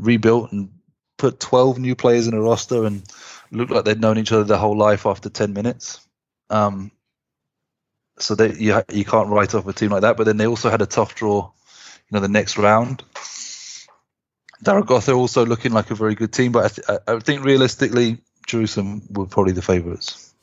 rebuilt 0.00 0.50
and 0.50 0.70
put 1.16 1.40
12 1.40 1.78
new 1.78 1.94
players 1.94 2.26
in 2.26 2.34
a 2.34 2.40
roster 2.40 2.84
and 2.84 3.02
looked 3.50 3.70
like 3.70 3.84
they'd 3.84 4.00
known 4.00 4.18
each 4.18 4.32
other 4.32 4.44
their 4.44 4.58
whole 4.58 4.76
life 4.76 5.06
after 5.06 5.28
10 5.28 5.52
minutes. 5.52 6.00
Um, 6.50 6.90
so 8.18 8.34
they 8.34 8.54
you 8.54 8.82
you 8.92 9.04
can't 9.04 9.28
write 9.28 9.54
off 9.54 9.66
a 9.66 9.72
team 9.72 9.90
like 9.90 10.02
that. 10.02 10.16
But 10.16 10.24
then 10.24 10.36
they 10.36 10.46
also 10.46 10.70
had 10.70 10.82
a 10.82 10.86
tough 10.86 11.14
draw, 11.14 11.42
you 11.44 12.14
know, 12.14 12.20
the 12.20 12.28
next 12.28 12.56
round. 12.56 13.02
Zaragoza 14.64 15.12
also 15.12 15.44
looking 15.44 15.72
like 15.72 15.90
a 15.90 15.94
very 15.94 16.14
good 16.14 16.32
team, 16.32 16.52
but 16.52 16.64
I, 16.64 16.68
th- 16.68 17.00
I 17.06 17.18
think 17.20 17.44
realistically, 17.44 18.18
Jerusalem 18.46 19.02
were 19.10 19.26
probably 19.26 19.52
the 19.52 19.60
favourites. 19.60 20.34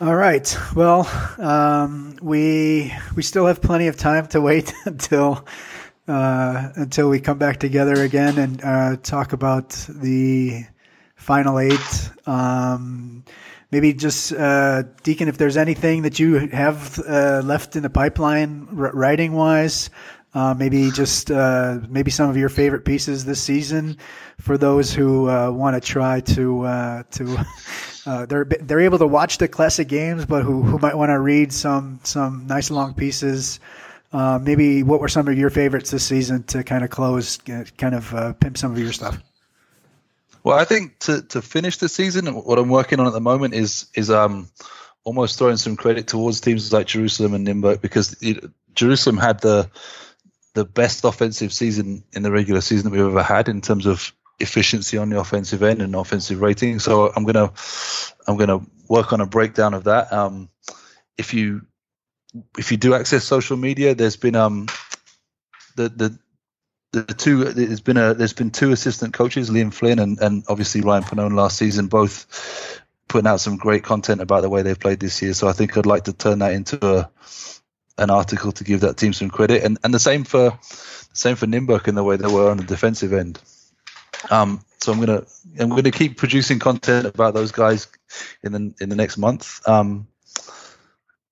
All 0.00 0.14
right. 0.14 0.56
Well, 0.74 1.08
um, 1.38 2.16
we 2.20 2.92
we 3.14 3.22
still 3.22 3.46
have 3.46 3.60
plenty 3.60 3.86
of 3.86 3.96
time 3.96 4.26
to 4.28 4.40
wait 4.40 4.72
until 4.84 5.46
uh, 6.08 6.72
until 6.76 7.08
we 7.08 7.20
come 7.20 7.38
back 7.38 7.58
together 7.58 7.94
again 8.02 8.38
and 8.38 8.62
uh, 8.64 8.96
talk 9.02 9.32
about 9.32 9.70
the 9.88 10.64
final 11.16 11.58
eight. 11.58 12.10
Um, 12.26 13.24
maybe 13.70 13.92
just 13.92 14.32
uh, 14.32 14.84
Diccon, 15.02 15.28
if 15.28 15.38
there's 15.38 15.56
anything 15.56 16.02
that 16.02 16.18
you 16.18 16.48
have 16.48 16.98
uh, 16.98 17.42
left 17.44 17.76
in 17.76 17.82
the 17.82 17.90
pipeline, 17.90 18.66
writing 18.70 19.32
wise, 19.32 19.90
uh, 20.34 20.54
maybe 20.54 20.90
just 20.90 21.30
uh, 21.30 21.78
maybe 21.88 22.10
some 22.10 22.28
of 22.28 22.36
your 22.36 22.48
favorite 22.48 22.84
pieces 22.84 23.24
this 23.24 23.40
season 23.40 23.96
for 24.38 24.58
those 24.58 24.92
who 24.92 25.28
uh, 25.28 25.50
want 25.50 25.74
to 25.74 25.80
try 25.80 26.20
to 26.20 26.64
uh, 26.64 27.02
to 27.10 27.38
uh, 28.06 28.26
they're 28.26 28.44
they're 28.44 28.80
able 28.80 28.98
to 28.98 29.06
watch 29.06 29.38
the 29.38 29.48
classic 29.48 29.88
games, 29.88 30.26
but 30.26 30.42
who 30.42 30.62
who 30.62 30.78
might 30.78 30.94
want 30.94 31.10
to 31.10 31.18
read 31.18 31.52
some 31.52 32.00
some 32.04 32.46
nice 32.46 32.70
long 32.70 32.94
pieces. 32.94 33.58
Uh, 34.10 34.38
maybe 34.42 34.82
what 34.82 35.00
were 35.00 35.08
some 35.08 35.28
of 35.28 35.36
your 35.36 35.50
favorites 35.50 35.90
this 35.90 36.06
season 36.06 36.42
to 36.44 36.64
kind 36.64 36.82
of 36.82 36.90
close, 36.90 37.36
kind 37.36 37.94
of 37.94 38.40
pimp 38.40 38.56
some 38.56 38.72
of 38.72 38.78
your 38.78 38.92
stuff. 38.92 39.18
Well, 40.44 40.58
I 40.58 40.64
think 40.64 40.98
to 41.00 41.22
to 41.22 41.42
finish 41.42 41.76
the 41.76 41.88
season, 41.88 42.26
what 42.26 42.58
I'm 42.58 42.70
working 42.70 43.00
on 43.00 43.06
at 43.06 43.12
the 43.12 43.20
moment 43.20 43.54
is 43.54 43.86
is 43.94 44.10
um 44.10 44.48
almost 45.04 45.38
throwing 45.38 45.56
some 45.56 45.76
credit 45.76 46.06
towards 46.06 46.40
teams 46.40 46.72
like 46.72 46.86
Jerusalem 46.86 47.34
and 47.34 47.46
Nymburk 47.46 47.80
because 47.80 48.16
it, 48.22 48.44
Jerusalem 48.74 49.18
had 49.18 49.40
the 49.40 49.70
the 50.54 50.64
best 50.64 51.04
offensive 51.04 51.52
season 51.52 52.02
in 52.12 52.22
the 52.22 52.30
regular 52.30 52.60
season 52.60 52.84
that 52.84 52.96
we've 52.96 53.06
ever 53.06 53.22
had 53.22 53.48
in 53.48 53.60
terms 53.60 53.86
of 53.86 54.12
efficiency 54.40 54.96
on 54.96 55.10
the 55.10 55.18
offensive 55.18 55.62
end 55.62 55.82
and 55.82 55.94
offensive 55.94 56.40
rating. 56.40 56.78
So 56.78 57.12
I'm 57.14 57.24
gonna 57.24 57.52
I'm 58.26 58.36
gonna 58.36 58.60
work 58.88 59.12
on 59.12 59.20
a 59.20 59.26
breakdown 59.26 59.74
of 59.74 59.84
that. 59.84 60.12
Um, 60.12 60.48
if 61.16 61.34
you 61.34 61.62
if 62.56 62.70
you 62.70 62.76
do 62.76 62.94
access 62.94 63.24
social 63.24 63.56
media, 63.56 63.94
there's 63.94 64.16
been 64.16 64.36
um 64.36 64.66
the 65.76 65.88
the 65.88 66.18
the 66.92 67.14
two 67.14 67.44
there's 67.44 67.80
been 67.80 67.96
a 67.96 68.14
there's 68.14 68.32
been 68.32 68.50
two 68.50 68.72
assistant 68.72 69.14
coaches, 69.14 69.50
Liam 69.50 69.72
Flynn 69.72 69.98
and, 69.98 70.18
and 70.20 70.44
obviously 70.48 70.80
Ryan 70.80 71.04
Panone 71.04 71.34
last 71.34 71.56
season, 71.56 71.88
both 71.88 72.82
putting 73.08 73.26
out 73.26 73.40
some 73.40 73.56
great 73.56 73.84
content 73.84 74.20
about 74.20 74.42
the 74.42 74.50
way 74.50 74.62
they've 74.62 74.78
played 74.78 75.00
this 75.00 75.20
year. 75.22 75.32
So 75.32 75.48
I 75.48 75.52
think 75.52 75.76
I'd 75.76 75.86
like 75.86 76.04
to 76.04 76.12
turn 76.12 76.40
that 76.40 76.52
into 76.52 76.78
a 76.86 77.10
an 77.98 78.10
article 78.10 78.52
to 78.52 78.64
give 78.64 78.82
that 78.82 78.96
team 78.96 79.12
some 79.12 79.28
credit, 79.30 79.64
and 79.64 79.78
and 79.82 79.92
the 79.92 79.98
same 79.98 80.24
for 80.24 80.50
the 80.50 81.16
same 81.16 81.36
for 81.36 81.46
Nymburk 81.46 81.88
in 81.88 81.94
the 81.94 82.04
way 82.04 82.16
they 82.16 82.32
were 82.32 82.50
on 82.50 82.58
the 82.58 82.64
defensive 82.64 83.12
end. 83.12 83.40
Um, 84.30 84.64
so 84.78 84.92
I'm 84.92 85.00
gonna 85.00 85.24
I'm 85.58 85.70
gonna 85.70 85.90
keep 85.90 86.16
producing 86.16 86.58
content 86.58 87.06
about 87.06 87.34
those 87.34 87.52
guys 87.52 87.88
in 88.42 88.52
the 88.52 88.74
in 88.80 88.88
the 88.88 88.96
next 88.96 89.18
month. 89.18 89.66
Um, 89.68 90.06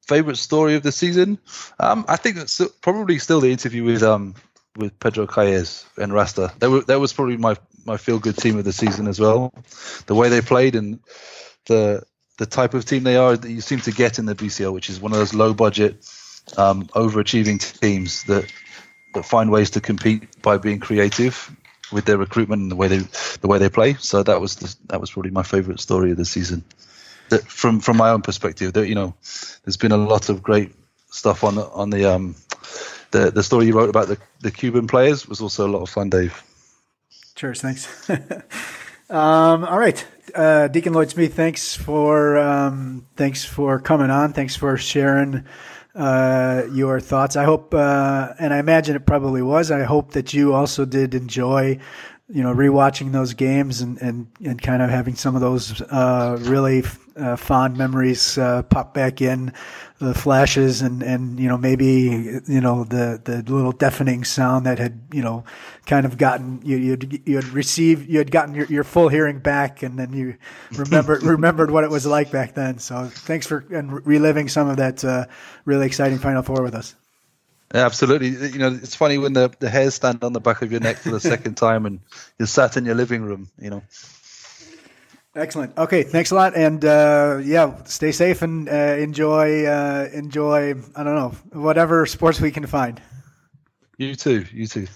favorite 0.07 0.37
story 0.37 0.75
of 0.75 0.83
the 0.83 0.93
season, 0.93 1.39
um, 1.79 2.05
I 2.09 2.17
think 2.17 2.37
it's 2.37 2.61
probably 2.81 3.19
still 3.19 3.41
the 3.41 3.51
interview 3.51 3.85
with 3.85 4.03
um 4.03 4.35
with 4.77 4.99
Pedro 5.01 5.27
Calles 5.27 5.87
and 5.97 6.13
Rasta. 6.13 6.53
That 6.59 6.71
were, 6.71 6.83
that 6.83 7.01
was 7.01 7.13
probably 7.13 7.37
my 7.37 7.57
my 7.85 7.97
feel 7.97 8.19
good 8.19 8.37
team 8.37 8.59
of 8.59 8.65
the 8.65 8.73
season 8.73 9.09
as 9.09 9.21
well. 9.21 9.53
The 10.07 10.15
way 10.15 10.29
they 10.29 10.41
played 10.41 10.75
and 10.75 11.01
the 11.67 12.03
the 12.39 12.47
type 12.47 12.75
of 12.75 12.85
team 12.85 13.03
they 13.03 13.17
are 13.17 13.37
that 13.37 13.51
you 13.51 13.61
seem 13.61 13.81
to 13.81 13.93
get 13.93 14.19
in 14.19 14.27
the 14.27 14.35
BCL, 14.35 14.73
which 14.73 14.91
is 14.91 15.01
one 15.01 15.13
of 15.13 15.19
those 15.19 15.35
low 15.35 15.55
budget 15.55 16.07
um, 16.57 16.85
overachieving 16.87 17.81
teams 17.81 18.25
that 18.25 18.51
that 19.15 19.25
find 19.25 19.51
ways 19.51 19.71
to 19.71 19.81
compete 19.81 20.43
by 20.43 20.59
being 20.59 20.81
creative 20.81 21.51
with 21.93 22.05
their 22.05 22.19
recruitment 22.19 22.63
and 22.63 22.71
the 22.71 22.77
way 22.77 22.89
they 22.89 22.99
the 23.41 23.49
way 23.49 23.59
they 23.59 23.69
play. 23.69 23.95
So 23.95 24.23
that 24.23 24.41
was 24.41 24.57
the, 24.57 24.77
that 24.89 25.01
was 25.01 25.11
probably 25.11 25.31
my 25.31 25.43
favorite 25.43 25.81
story 25.81 26.11
of 26.11 26.17
the 26.17 26.25
season. 26.25 26.65
That 27.31 27.43
from 27.43 27.81
from 27.81 27.97
my 27.97 28.11
own 28.11 28.23
perspective, 28.23 28.73
that 28.75 28.89
you 28.89 28.95
know, 28.95 29.15
there's 29.65 29.77
been 29.77 29.93
a 29.93 29.97
lot 29.97 30.29
of 30.29 30.43
great 30.43 30.73
stuff 31.11 31.45
on 31.45 31.57
the 31.57 31.69
on 31.69 31.91
the 31.91 32.05
um 32.05 32.37
the 33.11 33.31
the 33.31 33.43
story 33.43 33.67
you 33.67 33.77
wrote 33.77 33.91
about 33.91 34.09
the 34.09 34.19
the 34.41 34.51
Cuban 34.51 34.87
players 34.87 35.29
was 35.29 35.41
also 35.41 35.67
a 35.67 35.71
lot 35.71 35.83
of 35.83 35.91
fun, 35.91 36.11
Dave. 36.11 36.43
Cheers, 37.35 37.61
thanks. 37.61 38.11
um, 39.11 39.65
all 39.65 39.79
right, 39.79 40.07
uh, 40.35 40.69
Diccon 40.73 40.95
Lloyd-Smeath, 40.95 41.35
thanks 41.35 41.77
for 41.77 42.39
um, 42.39 43.07
thanks 43.17 43.45
for 43.45 43.79
coming 43.79 44.11
on. 44.11 44.33
Thanks 44.33 44.57
for 44.57 44.77
sharing 44.77 45.45
uh, 45.95 46.63
your 46.73 47.01
thoughts. 47.01 47.37
I 47.37 47.45
hope, 47.45 47.75
uh, 47.75 48.35
and 48.39 48.53
I 48.53 48.59
imagine 48.59 48.97
it 48.97 49.07
probably 49.07 49.43
was. 49.43 49.71
I 49.71 49.83
hope 49.83 50.13
that 50.13 50.35
you 50.35 50.55
also 50.55 50.85
did 50.85 51.15
enjoy, 51.15 51.79
you 52.29 52.43
know, 52.43 52.55
rewatching 52.55 53.13
those 53.13 53.35
games 53.35 53.81
and 53.81 54.01
and, 54.01 54.29
and 54.45 54.61
kind 54.61 54.83
of 54.83 54.91
having 54.91 55.15
some 55.15 55.35
of 55.35 55.41
those 55.41 55.81
uh, 55.83 56.39
really 56.41 56.83
uh, 57.17 57.37
fond 57.37 57.77
memories 57.77 58.39
uh, 58.39 58.63
pop 58.63 58.95
back 58.95 59.21
in, 59.21 59.53
the 59.99 60.15
flashes, 60.15 60.83
and 60.83 61.03
and 61.03 61.41
you 61.41 61.49
know 61.49 61.57
maybe 61.57 62.41
you 62.47 62.61
know 62.61 62.85
the 62.85 63.21
the 63.25 63.43
little 63.51 63.73
deafening 63.73 64.25
sound 64.25 64.67
that 64.67 64.79
had 64.79 65.01
you 65.13 65.23
know 65.23 65.45
kind 65.87 66.05
of 66.05 66.19
gotten 66.19 66.61
you 66.65 66.77
you'd, 66.77 67.23
you 67.27 67.37
had 67.37 67.49
received 67.49 68.09
you 68.09 68.19
had 68.19 68.31
gotten 68.31 68.55
your, 68.55 68.67
your 68.67 68.85
full 68.85 69.09
hearing 69.09 69.39
back, 69.39 69.83
and 69.83 69.99
then 69.99 70.13
you 70.13 70.37
remembered 70.73 71.23
remembered 71.23 71.71
what 71.71 71.85
it 71.85 71.91
was 71.91 72.07
like 72.07 72.31
back 72.31 72.55
then. 72.55 72.79
So 72.79 73.07
thanks 73.07 73.47
for 73.47 73.65
and 73.71 74.07
reliving 74.07 74.49
some 74.49 74.69
of 74.69 74.77
that 74.77 75.05
uh, 75.05 75.27
really 75.65 75.87
exciting 75.87 76.19
Final 76.19 76.43
Four 76.43 76.63
with 76.63 76.75
us. 76.75 76.95
Absolutely. 77.75 78.29
You 78.29 78.59
know, 78.59 78.69
it's 78.81 78.95
funny 78.95 79.19
when 79.19 79.33
the, 79.33 79.53
the 79.59 79.69
hairs 79.69 79.95
stand 79.95 80.23
on 80.23 80.33
the 80.33 80.41
back 80.41 80.63
of 80.63 80.71
your 80.71 80.81
neck 80.81 80.99
for 80.99 81.11
the 81.11 81.21
second 81.21 81.57
time 81.57 81.85
and 81.85 82.01
you're 82.39 82.47
sat 82.47 82.77
in 82.77 82.85
your 82.85 82.95
living 82.95 83.23
room, 83.23 83.49
you 83.59 83.71
know. 83.71 83.83
Excellent. 85.37 85.77
Okay, 85.77 86.03
thanks 86.03 86.31
a 86.31 86.35
lot, 86.35 86.57
and 86.57 86.83
uh, 86.83 87.39
yeah, 87.45 87.75
stay 87.85 88.11
safe 88.11 88.41
and 88.41 88.69
uh, 88.71 88.97
enjoy 88.99 89.67
uh, 89.67 90.09
enjoy. 90.13 90.75
I 90.97 91.03
don't 91.05 91.15
know 91.15 91.33
whatever 91.53 92.07
sports 92.07 92.41
we 92.41 92.51
can 92.51 92.67
find. 92.67 93.01
You 93.99 94.15
too. 94.15 94.47
You 94.51 94.67
too. 94.67 94.87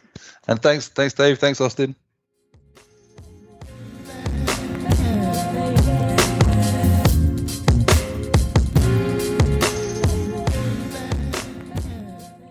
And 0.49 0.61
thanks, 0.63 0.89
thanks, 0.89 1.13
Dave. 1.13 1.39
Thanks, 1.39 1.61
Austin. 1.61 1.95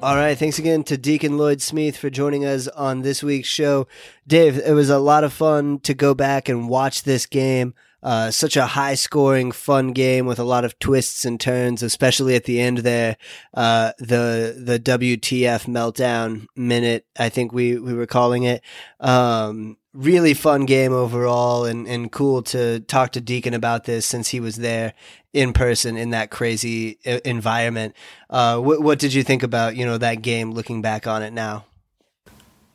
All 0.02 0.16
right. 0.16 0.38
Thanks 0.38 0.60
again 0.60 0.84
to 0.84 0.97
Diccon 0.97 1.38
Lloyd-Smeath 1.38 1.97
for 1.97 2.10
joining 2.10 2.45
us 2.45 2.70
on 2.70 3.02
this 3.02 3.22
week's 3.22 3.50
show. 3.50 3.86
Dave, 4.26 4.58
it 4.58 4.72
was 4.72 4.89
a 4.89 4.97
lot 4.97 5.26
of 5.26 5.34
fun 5.34 5.80
to 5.80 5.93
go 5.93 6.14
back 6.14 6.47
and 6.47 6.70
watch 6.70 7.04
this 7.04 7.26
game. 7.26 7.74
Uh, 8.02 8.32
such 8.32 8.56
a 8.56 8.66
high 8.66 8.95
scoring, 8.95 9.52
fun 9.52 9.91
game 9.91 10.26
with 10.26 10.39
a 10.39 10.45
lot 10.45 10.64
of 10.64 10.80
twists 10.80 11.26
and 11.26 11.38
turns, 11.38 11.84
especially 11.84 12.34
at 12.34 12.45
the 12.45 12.62
end 12.62 12.78
there. 12.78 13.18
Uh, 13.54 13.91
the, 14.00 14.56
the 14.58 14.80
WTF 14.80 15.66
meltdown 15.66 16.47
minute, 16.56 17.06
I 17.18 17.28
think 17.28 17.52
we, 17.52 17.78
we 17.78 17.93
were 17.93 18.08
calling 18.08 18.43
it. 18.43 18.64
Um, 19.02 19.76
really 19.94 20.34
fun 20.34 20.66
game 20.66 20.94
overall 20.94 21.66
and, 21.66 21.88
and 21.88 22.12
cool 22.12 22.44
to 22.44 22.80
talk 22.82 23.12
to 23.14 23.22
Diccon 23.22 23.54
about 23.54 23.86
this 23.86 24.06
since 24.06 24.30
he 24.30 24.40
was 24.40 24.58
there 24.58 24.94
in 25.34 25.54
person 25.54 25.98
in 25.98 26.12
that 26.12 26.30
crazy 26.30 27.00
uh, 27.06 27.20
environment. 27.26 27.96
Uh, 28.30 28.60
what, 28.60 28.82
what 28.82 29.00
did 29.00 29.14
you 29.14 29.24
think 29.24 29.44
about, 29.44 29.76
you 29.76 29.86
know, 29.86 29.98
that 29.98 30.22
game 30.22 30.52
looking 30.52 30.82
back 30.82 31.08
on 31.08 31.24
it 31.24 31.34
now? 31.34 31.66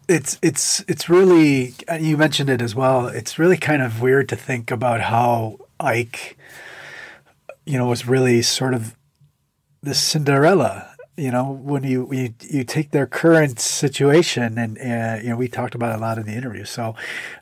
It's 0.06 0.38
it's 0.42 0.84
it's 0.86 1.08
really 1.08 1.74
you 1.98 2.18
mentioned 2.18 2.50
it 2.50 2.60
as 2.60 2.74
well. 2.74 3.06
It's 3.06 3.38
really 3.38 3.56
kind 3.56 3.80
of 3.80 4.02
weird 4.02 4.28
to 4.28 4.36
think 4.36 4.70
about 4.70 5.00
how 5.00 5.56
AEK, 5.80 6.36
you 7.64 7.78
know, 7.78 7.86
was 7.86 8.06
really 8.06 8.42
sort 8.42 8.74
of 8.74 8.94
the 9.82 9.94
Cinderella 9.94 10.93
you 11.16 11.30
know 11.30 11.50
when 11.50 11.84
you 11.84 12.08
you, 12.12 12.34
you 12.40 12.64
take 12.64 12.90
their 12.90 13.06
current 13.06 13.60
situation 13.60 14.58
and 14.58 14.78
uh, 14.78 15.22
you 15.22 15.30
know 15.30 15.36
we 15.36 15.48
talked 15.48 15.74
about 15.74 15.96
a 15.96 16.00
lot 16.00 16.18
in 16.18 16.26
the 16.26 16.32
interview. 16.32 16.64
So 16.64 16.94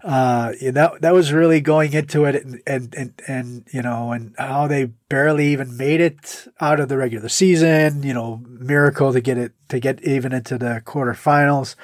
uh, 0.02 0.52
that 0.60 1.00
that 1.00 1.14
was 1.14 1.32
really 1.32 1.60
going 1.60 1.92
into 1.92 2.24
it 2.24 2.44
and, 2.44 2.62
and 2.66 2.94
and 2.94 3.22
and 3.26 3.66
you 3.72 3.82
know 3.82 4.12
and 4.12 4.34
how 4.38 4.66
they 4.66 4.86
barely 5.08 5.48
even 5.48 5.76
made 5.76 6.00
it 6.00 6.46
out 6.60 6.80
of 6.80 6.88
the 6.88 6.96
regular 6.96 7.28
season 7.28 8.02
you 8.02 8.14
know 8.14 8.42
miracle 8.46 9.12
to 9.12 9.20
get 9.20 9.38
it 9.38 9.52
to 9.68 9.80
get 9.80 10.02
even 10.04 10.32
into 10.32 10.58
the 10.58 10.82
quarterfinals. 10.84 11.74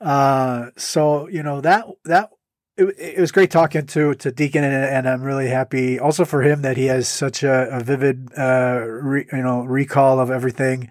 Uh, 0.00 0.70
so 0.76 1.28
you 1.28 1.42
know 1.42 1.60
that 1.60 1.86
that 2.04 2.30
it, 2.78 2.94
it, 2.98 3.20
was 3.20 3.32
great 3.32 3.50
talking 3.50 3.86
to 3.86 4.14
to 4.14 4.30
Diccon, 4.30 4.62
and, 4.62 4.72
and, 4.72 5.08
I'm 5.08 5.22
really 5.22 5.48
happy 5.48 5.98
also 5.98 6.24
for 6.24 6.42
him 6.42 6.62
that 6.62 6.76
he 6.76 6.86
has 6.86 7.08
such 7.08 7.42
a, 7.42 7.76
a 7.76 7.80
vivid, 7.80 8.30
uh, 8.38 8.80
re, 8.86 9.26
you 9.32 9.42
know, 9.42 9.64
recall 9.64 10.20
of 10.20 10.30
everything 10.30 10.88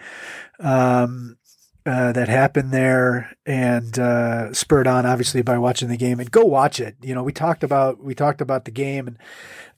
um, 0.59 1.37
uh, 1.85 2.11
that 2.11 2.27
happened 2.27 2.71
there, 2.71 3.33
and 3.45 3.97
uh, 3.97 4.53
spurred 4.53 4.87
on 4.87 5.05
obviously 5.05 5.41
by 5.41 5.57
watching 5.57 5.87
the 5.87 5.97
game. 5.97 6.19
And 6.19 6.29
go 6.29 6.43
watch 6.43 6.81
it. 6.81 6.97
You 7.01 7.15
know, 7.15 7.23
we 7.23 7.31
talked 7.31 7.63
about 7.63 8.03
we 8.03 8.13
talked 8.13 8.41
about 8.41 8.65
the 8.65 8.71
game, 8.71 9.07
and 9.07 9.17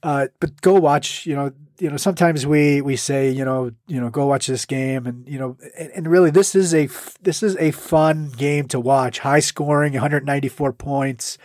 uh, 0.02 0.28
but 0.40 0.60
go 0.62 0.74
watch. 0.74 1.28
You 1.28 1.36
know, 1.36 1.52
you 1.78 1.92
know. 1.92 1.98
Sometimes 1.98 2.48
we 2.48 2.82
we 2.82 2.96
say 2.96 3.30
you 3.30 3.46
know 3.46 3.72
you 3.88 4.02
know 4.02 4.10
go 4.10 4.26
watch 4.26 4.48
this 4.48 4.66
game, 4.66 5.06
and 5.06 5.28
you 5.28 5.38
know, 5.38 5.58
and, 5.78 5.92
and 5.92 6.08
really 6.08 6.32
this 6.32 6.56
is 6.56 6.74
a 6.74 6.90
this 7.22 7.44
is 7.44 7.56
a 7.58 7.70
fun 7.70 8.30
game 8.30 8.68
to 8.70 8.80
watch. 8.80 9.20
High 9.20 9.42
scoring, 9.42 9.94
194 9.94 10.74
points 10.74 11.38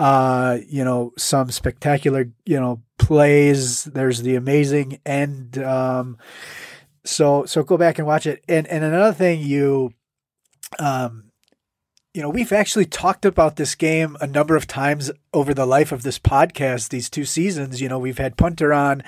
uh, 0.00 0.56
you 0.66 0.82
know, 0.82 1.12
some 1.18 1.50
spectacular, 1.50 2.30
you 2.46 2.58
know, 2.58 2.80
plays. 2.96 3.84
There's 3.84 4.22
the 4.22 4.34
amazing 4.34 4.98
end. 5.04 5.58
Um, 5.58 6.16
so 7.04 7.44
so 7.44 7.62
go 7.62 7.76
back 7.76 7.98
and 7.98 8.06
watch 8.06 8.26
it. 8.26 8.42
And 8.48 8.66
and 8.68 8.82
another 8.82 9.12
thing 9.12 9.40
you 9.40 9.92
um 10.78 11.24
you 12.14 12.22
know, 12.22 12.30
we've 12.30 12.50
actually 12.50 12.86
talked 12.86 13.24
about 13.24 13.54
this 13.54 13.74
game 13.74 14.16
a 14.20 14.26
number 14.26 14.56
of 14.56 14.66
times 14.66 15.12
over 15.32 15.54
the 15.54 15.66
life 15.66 15.92
of 15.92 16.02
this 16.02 16.18
podcast, 16.18 16.88
these 16.88 17.08
two 17.08 17.24
seasons. 17.24 17.80
You 17.80 17.88
know, 17.88 18.00
we've 18.00 18.18
had 18.18 18.36
Punter 18.36 18.72
on, 18.72 19.04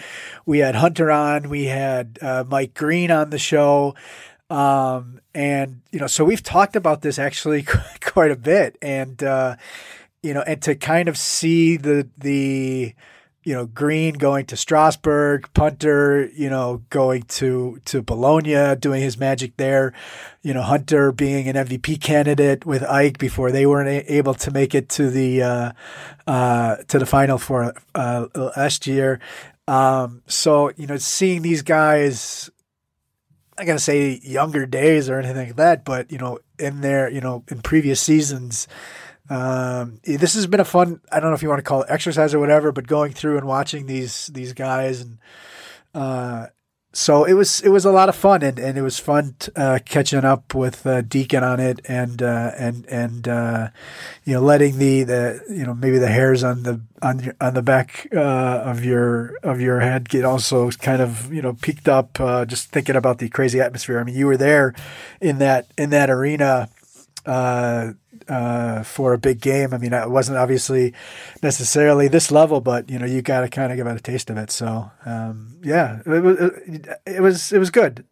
we 0.47 0.59
had 0.59 0.77
Hunter 0.77 1.11
on, 1.11 1.49
we 1.49 1.65
had 1.65 2.19
uh, 2.21 2.45
Mike 2.47 2.75
Green 2.75 3.11
on 3.11 3.31
the 3.31 3.41
show. 3.41 3.97
Um, 4.51 5.21
and, 5.35 5.81
you 5.91 5.99
know, 5.99 6.07
so 6.07 6.25
we've 6.25 6.45
talked 6.45 6.77
about 6.77 7.01
this 7.03 7.19
actually 7.19 7.65
quite 8.01 8.31
a 8.31 8.37
bit. 8.37 8.79
And, 8.81 9.21
uh, 9.21 9.57
you 10.23 10.35
know, 10.35 10.43
and 10.43 10.63
to 10.63 10.75
kind 10.75 11.09
of 11.09 11.19
see 11.19 11.77
the 11.77 12.09
the 12.17 12.95
you 13.45 13.55
know 13.55 13.67
Green 13.67 14.15
going 14.15 14.47
to 14.47 14.57
Strasbourg, 14.57 15.49
Punter, 15.53 16.29
you 16.35 16.49
know, 16.49 16.83
going 16.91 17.23
to 17.23 17.81
to 17.87 18.03
Bologna, 18.03 18.77
doing 18.77 19.03
his 19.03 19.19
magic 19.19 19.57
there. 19.57 19.93
You 20.43 20.55
know, 20.55 20.63
Hunter 20.63 21.13
being 21.13 21.49
an 21.49 21.57
MVP 21.57 22.01
candidate 22.01 22.65
with 22.65 22.83
AEK 22.83 23.19
before 23.19 23.51
they 23.51 23.67
weren't 23.67 24.05
able 24.09 24.35
to 24.35 24.51
make 24.51 24.75
it 24.75 24.89
to 24.91 25.11
the 25.11 25.43
uh, 25.43 25.73
uh, 26.27 26.77
to 26.89 26.99
the 26.99 27.07
final 27.07 27.39
for 27.39 27.75
uh, 27.95 28.27
last 28.57 28.87
year. 28.87 29.19
Um, 29.67 30.23
so 30.27 30.71
you 30.77 30.87
know, 30.87 30.97
seeing 30.97 31.43
these 31.43 31.63
guys. 31.63 32.51
I'm 33.59 33.67
gonna 33.67 33.79
say 33.79 34.19
younger 34.25 34.65
days 34.65 35.11
or 35.11 35.19
anything 35.19 35.49
like 35.49 35.57
that, 35.57 35.85
but 35.85 36.11
you 36.11 36.17
know, 36.17 36.39
in 36.59 36.81
their, 36.81 37.11
you 37.11 37.21
know, 37.21 37.45
in 37.49 37.61
previous 37.61 38.01
seasons, 38.01 38.67
um, 39.33 40.01
this 40.05 40.35
has 40.35 40.47
been 40.47 40.61
a 40.61 40.65
fun. 40.65 41.01
I 41.11 41.21
don't 41.21 41.31
know 41.31 41.35
if 41.35 41.43
you 41.43 41.49
want 41.49 41.61
to 41.61 41.65
call 41.65 41.83
it 41.83 41.91
exercise 41.91 42.35
or 42.35 42.39
whatever, 42.39 42.73
but 42.73 42.87
going 42.87 43.13
through 43.13 43.39
and 43.39 43.47
watching 43.47 43.87
these 43.87 44.27
these 44.29 44.53
guys 44.53 45.01
and 45.01 45.19
uh, 45.95 46.47
so 46.95 47.25
it 47.25 47.33
was 47.33 47.63
it 47.63 47.71
was 47.71 47.87
a 47.87 47.91
lot 47.91 48.11
of 48.11 48.17
fun 48.17 48.43
and, 48.43 48.59
and 48.59 48.77
it 48.77 48.83
was 48.83 48.99
fun 48.99 49.35
t- 49.39 49.51
uh, 49.57 49.79
catching 49.87 50.25
up 50.25 50.55
with 50.55 50.87
uh, 50.87 51.01
Diccon 51.01 51.43
on 51.43 51.59
it 51.59 51.81
and 51.87 52.23
uh, 52.23 52.51
and 52.59 52.85
and 52.87 53.27
uh, 53.27 53.69
you 54.25 54.35
know 54.35 54.43
letting 54.43 54.77
the, 54.77 55.03
the 55.05 55.41
you 55.49 55.65
know 55.65 55.73
maybe 55.73 55.99
the 55.99 56.09
hairs 56.09 56.45
on 56.45 56.65
the 56.65 56.83
on 57.01 57.21
your, 57.21 57.35
on 57.41 57.55
the 57.55 57.63
back 57.63 58.09
uh, 58.15 58.19
of 58.65 58.85
your 58.85 59.39
of 59.43 59.61
your 59.61 59.81
head 59.81 60.11
get 60.11 60.27
also 60.27 60.71
kind 60.73 61.01
of 61.01 61.33
you 61.33 61.41
know 61.41 61.55
peaked 61.55 61.89
up 61.89 62.21
uh, 62.21 62.45
just 62.45 62.71
thinking 62.71 62.97
about 62.97 63.19
the 63.19 63.31
crazy 63.31 63.61
atmosphere. 63.61 63.99
I 63.99 64.05
mean, 64.05 64.15
you 64.15 64.27
were 64.27 64.37
there 64.37 64.75
in 65.21 65.39
that 65.39 65.73
in 65.79 65.89
that 65.91 66.11
arena 66.11 66.69
uh, 67.25 67.93
for 68.85 69.13
a 69.13 69.19
big 69.19 69.41
game. 69.41 69.73
I 69.75 69.79
mean, 69.79 69.93
it 69.93 70.11
wasn't 70.11 70.39
obviously 70.39 70.95
necessarily 71.43 72.09
this 72.09 72.31
level, 72.31 72.61
but 72.61 72.91
you 72.91 72.99
know, 72.99 73.07
you 73.07 73.23
got 73.23 73.41
to 73.41 73.49
kind 73.49 73.73
of 73.73 73.77
give 73.77 73.87
it 73.87 73.97
a 73.97 74.01
taste 74.01 74.31
of 74.31 74.37
it. 74.37 74.51
So, 74.51 74.91
um, 75.05 75.59
yeah, 75.63 76.01
it 76.07 76.23
was, 76.23 76.39
it 77.07 77.21
was, 77.21 77.53
it 77.53 77.59
was 77.59 77.71
good. 77.71 78.05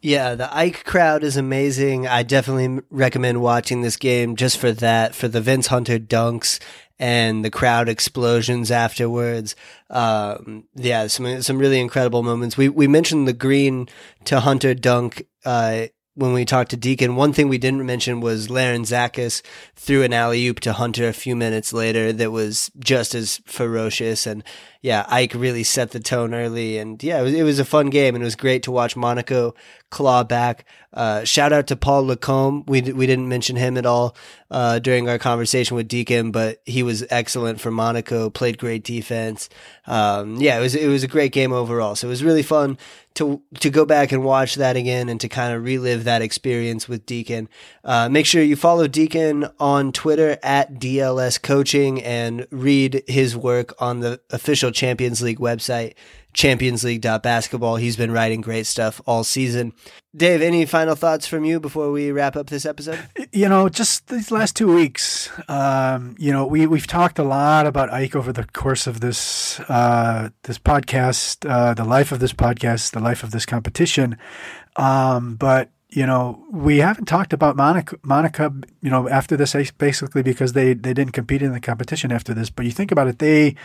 Yeah, 0.00 0.36
the 0.36 0.48
AEK 0.52 0.84
crowd 0.84 1.24
is 1.24 1.36
amazing. 1.36 2.06
I 2.06 2.22
definitely 2.22 2.82
recommend 2.88 3.42
watching 3.42 3.82
this 3.82 3.96
game 3.96 4.36
just 4.36 4.56
for 4.58 4.70
that, 4.70 5.14
for 5.14 5.26
the 5.26 5.40
Vince 5.40 5.66
Hunter 5.66 5.98
dunks 5.98 6.60
and 7.00 7.44
the 7.44 7.50
crowd 7.50 7.88
explosions 7.88 8.70
afterwards. 8.70 9.56
Um, 9.90 10.64
yeah, 10.74 11.08
some 11.08 11.42
some 11.42 11.58
really 11.58 11.80
incredible 11.80 12.22
moments. 12.22 12.56
We 12.56 12.68
we 12.68 12.86
mentioned 12.86 13.26
the 13.26 13.32
Green 13.32 13.88
to 14.26 14.40
Hunter 14.40 14.72
dunk 14.74 15.24
uh, 15.44 15.86
when 16.18 16.32
we 16.32 16.44
talked 16.44 16.72
to 16.72 16.76
Diccon, 16.76 17.14
one 17.14 17.32
thing 17.32 17.48
we 17.48 17.58
didn't 17.58 17.86
mention 17.86 18.20
was 18.20 18.48
Larentzakis 18.48 19.40
threw 19.76 20.02
an 20.02 20.12
alley 20.12 20.48
oop 20.48 20.58
to 20.60 20.72
Hunter 20.72 21.06
a 21.06 21.12
few 21.12 21.36
minutes 21.36 21.72
later 21.72 22.12
that 22.12 22.32
was 22.32 22.72
just 22.80 23.14
as 23.14 23.40
ferocious. 23.46 24.26
And 24.26 24.42
yeah, 24.80 25.04
AEK 25.10 25.34
really 25.34 25.64
set 25.64 25.90
the 25.90 26.00
tone 26.00 26.32
early. 26.34 26.78
And 26.78 27.02
yeah, 27.02 27.18
it 27.20 27.22
was, 27.22 27.34
it 27.34 27.42
was 27.42 27.58
a 27.58 27.64
fun 27.64 27.90
game 27.90 28.14
and 28.14 28.22
it 28.22 28.24
was 28.24 28.36
great 28.36 28.62
to 28.64 28.70
watch 28.70 28.94
Monaco 28.96 29.54
claw 29.90 30.22
back. 30.22 30.64
Uh, 30.92 31.24
shout 31.24 31.52
out 31.52 31.66
to 31.66 31.76
Paul 31.76 32.06
Lacombe. 32.06 32.64
We, 32.66 32.80
we 32.82 33.06
didn't 33.06 33.28
mention 33.28 33.56
him 33.56 33.76
at 33.76 33.86
all 33.86 34.16
uh, 34.50 34.78
during 34.78 35.08
our 35.08 35.18
conversation 35.18 35.76
with 35.76 35.88
Diccon, 35.88 36.30
but 36.30 36.62
he 36.64 36.82
was 36.82 37.04
excellent 37.10 37.60
for 37.60 37.70
Monaco, 37.70 38.30
played 38.30 38.58
great 38.58 38.84
defense. 38.84 39.48
Um, 39.86 40.36
yeah, 40.36 40.58
it 40.58 40.60
was, 40.60 40.74
it 40.74 40.88
was 40.88 41.02
a 41.02 41.08
great 41.08 41.32
game 41.32 41.52
overall. 41.52 41.96
So 41.96 42.06
it 42.06 42.10
was 42.10 42.24
really 42.24 42.42
fun 42.42 42.78
to 43.18 43.42
to 43.58 43.68
go 43.68 43.84
back 43.84 44.12
and 44.12 44.22
watch 44.22 44.54
that 44.54 44.76
again 44.76 45.08
and 45.08 45.20
to 45.20 45.28
kind 45.28 45.52
of 45.52 45.64
relive 45.64 46.04
that 46.04 46.22
experience 46.22 46.88
with 46.88 47.04
Diccon. 47.04 47.48
Uh, 47.82 48.08
make 48.08 48.26
sure 48.26 48.42
you 48.42 48.54
follow 48.54 48.86
Diccon 48.86 49.52
on 49.58 49.90
Twitter 49.90 50.38
at 50.40 50.74
DLS 50.74 51.42
Coaching 51.42 52.00
and 52.00 52.46
read 52.52 53.02
his 53.08 53.36
work 53.36 53.74
on 53.80 54.00
the 54.00 54.20
official 54.30 54.67
official 54.68 54.88
Champions 54.88 55.22
League 55.22 55.38
website, 55.38 55.94
championsleague.basketball. 56.32 57.76
He's 57.76 57.96
been 57.96 58.12
writing 58.12 58.40
great 58.40 58.66
stuff 58.66 59.00
all 59.06 59.24
season. 59.24 59.72
Dave, 60.14 60.42
any 60.42 60.66
final 60.66 60.94
thoughts 60.94 61.26
from 61.26 61.44
you 61.44 61.60
before 61.60 61.90
we 61.90 62.10
wrap 62.12 62.36
up 62.36 62.48
this 62.48 62.66
episode? 62.66 62.98
You 63.32 63.48
know, 63.48 63.68
just 63.68 64.08
these 64.08 64.30
last 64.30 64.56
two 64.56 64.74
weeks, 64.74 65.30
um, 65.48 66.16
you 66.18 66.32
know, 66.32 66.46
we 66.46 66.66
we've 66.66 66.86
talked 66.86 67.18
a 67.18 67.22
lot 67.22 67.66
about 67.66 67.90
AEK 67.90 68.16
over 68.16 68.32
the 68.32 68.44
course 68.44 68.86
of 68.86 69.00
this 69.00 69.60
uh, 69.68 70.30
this 70.42 70.58
podcast, 70.58 71.48
uh, 71.48 71.74
the 71.74 71.84
life 71.84 72.12
of 72.12 72.20
this 72.20 72.32
podcast, 72.32 72.92
the 72.92 73.00
life 73.00 73.22
of 73.22 73.30
this 73.30 73.46
competition. 73.46 74.16
Um, 74.76 75.36
but 75.36 75.70
you 75.90 76.04
know, 76.04 76.44
we 76.50 76.78
haven't 76.78 77.06
talked 77.06 77.32
about 77.32 77.56
Monaco, 77.56 77.96
Monaco, 78.02 78.52
you 78.82 78.90
know, 78.90 79.08
after 79.08 79.36
this, 79.36 79.54
basically 79.72 80.22
because 80.22 80.52
they, 80.52 80.74
they 80.74 80.92
didn't 80.92 81.12
compete 81.12 81.40
in 81.40 81.52
the 81.52 81.60
competition 81.60 82.12
after 82.12 82.34
this. 82.34 82.50
But 82.50 82.66
you 82.66 82.72
think 82.72 82.92
about 82.92 83.08
it, 83.08 83.18
they, 83.18 83.56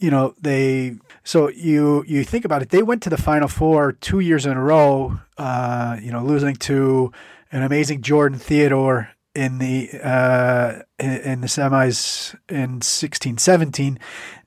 you 0.00 0.10
know, 0.10 0.34
they, 0.40 0.96
so 1.22 1.48
you, 1.50 2.04
you 2.06 2.24
think 2.24 2.44
about 2.44 2.62
it, 2.62 2.70
they 2.70 2.82
went 2.82 3.02
to 3.02 3.10
the 3.10 3.16
Final 3.16 3.48
Four 3.48 3.92
two 3.92 4.20
years 4.20 4.46
in 4.46 4.56
a 4.56 4.62
row, 4.62 5.20
uh, 5.38 5.96
you 6.02 6.10
know, 6.10 6.24
losing 6.24 6.56
to 6.56 7.12
an 7.52 7.62
amazing 7.62 8.02
Jordan 8.02 8.38
Theodore 8.38 9.10
in 9.34 9.58
the, 9.58 9.90
uh, 10.02 10.82
in, 10.98 11.10
in 11.10 11.40
the 11.42 11.46
semis 11.46 12.34
in 12.48 12.80
16, 12.80 13.38
17 13.38 13.98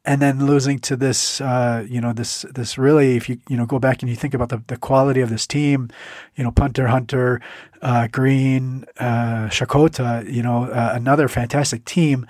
and 0.06 0.22
then 0.22 0.46
losing 0.46 0.80
to 0.80 0.96
this, 0.96 1.40
uh, 1.40 1.86
you 1.88 2.02
know, 2.02 2.12
this 2.12 2.46
this 2.54 2.78
really, 2.78 3.16
if 3.16 3.30
you 3.30 3.40
you 3.48 3.56
know 3.56 3.66
go 3.66 3.80
back 3.80 4.02
and 4.02 4.10
you 4.10 4.16
think 4.16 4.34
about 4.34 4.50
the, 4.50 4.62
the 4.68 4.76
quality 4.76 5.22
of 5.22 5.30
this 5.30 5.48
team, 5.48 5.90
you 6.36 6.44
know, 6.44 6.52
Punter, 6.52 6.88
Hunter, 6.88 7.40
uh, 7.84 8.08
Green, 8.08 8.86
uh, 8.98 9.50
Sakota, 9.50 10.32
you 10.32 10.42
know, 10.42 10.64
uh, 10.64 10.94
another 10.96 11.28
fantastic 11.28 11.84
team, 11.84 12.26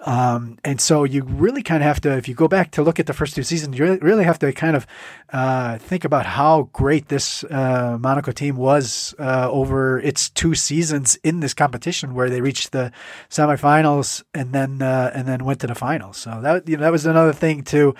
um, 0.00 0.58
and 0.62 0.80
so 0.80 1.04
you 1.04 1.24
really 1.24 1.62
kind 1.62 1.82
of 1.82 1.86
have 1.86 2.00
to, 2.02 2.16
if 2.16 2.28
you 2.28 2.34
go 2.34 2.46
back 2.46 2.70
to 2.72 2.82
look 2.82 3.00
at 3.00 3.06
the 3.06 3.14
first 3.14 3.34
two 3.34 3.42
seasons, 3.42 3.76
you 3.78 3.98
really 4.02 4.24
have 4.24 4.38
to 4.38 4.52
kind 4.52 4.76
of 4.76 4.86
uh, 5.32 5.78
think 5.78 6.04
about 6.04 6.26
how 6.26 6.68
great 6.74 7.08
this 7.08 7.42
uh, 7.44 7.96
Monaco 7.98 8.32
team 8.32 8.56
was 8.56 9.14
over 9.18 9.98
its 9.98 10.28
two 10.28 10.54
seasons 10.54 11.16
in 11.24 11.40
this 11.40 11.54
competition, 11.54 12.14
where 12.14 12.28
they 12.28 12.42
reached 12.42 12.72
the 12.72 12.92
semifinals 13.30 14.22
and 14.34 14.52
then 14.52 14.82
and 14.82 15.26
then 15.26 15.44
went 15.44 15.60
to 15.60 15.66
the 15.66 15.74
finals. 15.74 16.18
So 16.18 16.40
that 16.42 16.68
you 16.68 16.76
know 16.76 16.82
that 16.82 16.92
was 16.92 17.06
another 17.06 17.32
thing 17.32 17.62
to 17.64 17.94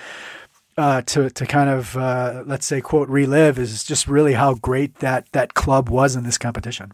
uh, 0.78 1.02
to 1.02 1.28
to 1.28 1.46
kind 1.46 1.68
of 1.68 1.96
uh, 1.96 2.44
let's 2.46 2.64
say 2.66 2.80
quote 2.80 3.08
relive 3.08 3.58
is 3.58 3.84
just 3.84 4.06
really 4.06 4.34
how 4.34 4.54
great 4.54 5.00
that 5.00 5.30
that 5.32 5.54
club 5.54 5.90
was 5.90 6.16
in 6.16 6.24
this 6.24 6.38
competition. 6.38 6.92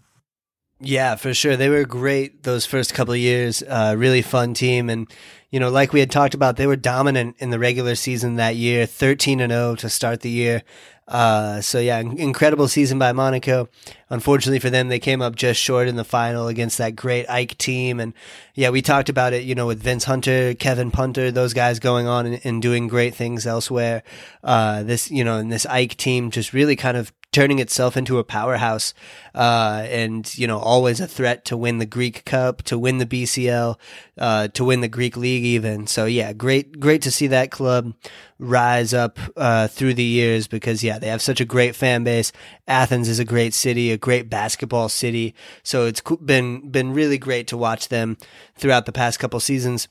Yeah, 0.80 1.14
for 1.14 1.32
sure. 1.32 1.56
They 1.56 1.68
were 1.68 1.84
great 1.84 2.42
those 2.42 2.66
first 2.66 2.94
couple 2.94 3.14
of 3.14 3.20
years. 3.20 3.62
Uh, 3.62 3.94
really 3.96 4.22
fun 4.22 4.54
team, 4.54 4.90
and 4.90 5.08
you 5.50 5.60
know, 5.60 5.70
like 5.70 5.92
we 5.92 6.00
had 6.00 6.10
talked 6.10 6.34
about, 6.34 6.56
they 6.56 6.66
were 6.66 6.76
dominant 6.76 7.36
in 7.38 7.50
the 7.50 7.58
regular 7.58 7.94
season 7.94 8.36
that 8.36 8.56
year, 8.56 8.86
thirteen 8.86 9.40
and 9.40 9.52
zero 9.52 9.76
to 9.76 9.88
start 9.88 10.20
the 10.22 10.30
year. 10.30 10.62
Uh, 11.06 11.60
so 11.60 11.78
yeah, 11.78 11.98
incredible 11.98 12.66
season 12.66 12.98
by 12.98 13.12
Monaco. 13.12 13.68
Unfortunately 14.08 14.58
for 14.58 14.70
them, 14.70 14.88
they 14.88 14.98
came 14.98 15.20
up 15.20 15.36
just 15.36 15.60
short 15.60 15.86
in 15.86 15.96
the 15.96 16.04
final 16.04 16.48
against 16.48 16.78
that 16.78 16.96
great 16.96 17.26
AEK 17.26 17.58
team. 17.58 18.00
And 18.00 18.14
yeah, 18.54 18.70
we 18.70 18.80
talked 18.80 19.08
about 19.08 19.32
it, 19.32 19.44
you 19.44 19.54
know, 19.54 19.66
with 19.66 19.82
Vince 19.82 20.04
Hunter, 20.04 20.54
Kevin 20.54 20.90
Punter, 20.90 21.30
those 21.30 21.52
guys 21.52 21.78
going 21.78 22.06
on 22.06 22.26
and, 22.26 22.40
and 22.44 22.62
doing 22.62 22.88
great 22.88 23.14
things 23.14 23.46
elsewhere. 23.46 24.02
Uh, 24.42 24.82
this, 24.82 25.10
you 25.10 25.24
know, 25.24 25.36
and 25.36 25.52
this 25.52 25.66
AEK 25.66 25.96
team 25.96 26.30
just 26.30 26.52
really 26.52 26.76
kind 26.76 26.96
of 26.96 27.12
turning 27.34 27.58
itself 27.58 27.96
into 27.96 28.18
a 28.18 28.24
powerhouse, 28.24 28.94
uh, 29.34 29.84
and 29.90 30.38
you 30.38 30.46
know 30.46 30.58
always 30.58 31.00
a 31.00 31.06
threat 31.08 31.44
to 31.44 31.56
win 31.56 31.78
the 31.78 31.86
Greek 31.86 32.24
Cup, 32.24 32.62
to 32.62 32.78
win 32.78 32.98
the 32.98 33.06
BCL, 33.06 33.76
uh, 34.16 34.48
to 34.48 34.64
win 34.64 34.80
the 34.80 34.88
Greek 34.88 35.16
League 35.16 35.44
even. 35.44 35.88
So 35.88 36.04
yeah, 36.04 36.32
great 36.32 36.78
great 36.78 37.02
to 37.02 37.10
see 37.10 37.26
that 37.26 37.50
club 37.50 37.92
rise 38.38 38.94
up 38.94 39.18
uh, 39.36 39.66
through 39.66 39.94
the 39.94 40.04
years 40.04 40.46
because 40.46 40.84
yeah, 40.84 40.98
they 41.00 41.08
have 41.08 41.20
such 41.20 41.40
a 41.40 41.44
great 41.44 41.74
fan 41.74 42.04
base. 42.04 42.30
Athens 42.68 43.08
is 43.08 43.18
a 43.18 43.24
great 43.24 43.52
city, 43.52 43.90
a 43.90 43.98
great 43.98 44.30
basketball 44.30 44.88
city. 44.88 45.34
So 45.64 45.86
it's 45.86 46.00
been 46.24 46.70
been 46.70 46.94
really 46.94 47.18
great 47.18 47.48
to 47.48 47.56
watch 47.56 47.88
them 47.88 48.16
throughout 48.54 48.86
the 48.86 48.92
past 48.92 49.18
couple 49.18 49.40
seasons. 49.40 49.88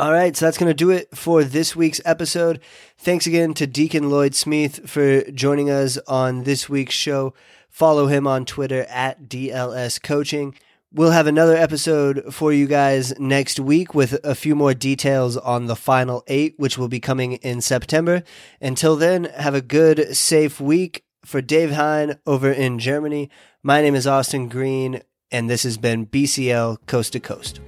All 0.00 0.12
right, 0.14 0.34
so 0.34 0.46
that's 0.46 0.56
going 0.56 0.70
to 0.70 0.72
do 0.72 0.88
it 0.88 1.14
for 1.14 1.44
this 1.44 1.76
week's 1.76 2.00
episode. 2.06 2.60
Thanks 2.96 3.26
again 3.26 3.52
to 3.52 3.66
Diccon 3.66 4.08
Lloyd-Smeath 4.08 4.88
for 4.88 5.30
joining 5.30 5.68
us 5.68 5.98
on 6.08 6.44
this 6.44 6.70
week's 6.70 6.94
show. 6.94 7.34
Follow 7.68 8.06
him 8.06 8.26
on 8.26 8.46
Twitter 8.46 8.86
at 8.88 9.28
DLS 9.28 10.02
Coaching. 10.02 10.54
We'll 10.90 11.10
have 11.10 11.26
another 11.26 11.54
episode 11.54 12.32
for 12.32 12.50
you 12.50 12.66
guys 12.66 13.12
next 13.20 13.60
week 13.60 13.94
with 13.94 14.18
a 14.24 14.34
few 14.34 14.54
more 14.54 14.72
details 14.72 15.36
on 15.36 15.66
the 15.66 15.76
final 15.76 16.24
eight, 16.28 16.54
which 16.56 16.78
will 16.78 16.88
be 16.88 16.98
coming 16.98 17.32
in 17.34 17.60
September. 17.60 18.22
Until 18.58 18.96
then, 18.96 19.24
have 19.24 19.54
a 19.54 19.60
good, 19.60 20.16
safe 20.16 20.62
week. 20.62 21.04
For 21.26 21.42
Dave 21.42 21.72
Hein 21.72 22.18
over 22.26 22.50
in 22.50 22.78
Germany, 22.78 23.28
my 23.62 23.82
name 23.82 23.94
is 23.94 24.06
Austin 24.06 24.48
Green, 24.48 25.02
and 25.30 25.50
this 25.50 25.64
has 25.64 25.76
been 25.76 26.06
BCL 26.06 26.86
Coast 26.86 27.12
to 27.12 27.20
Coast. 27.20 27.60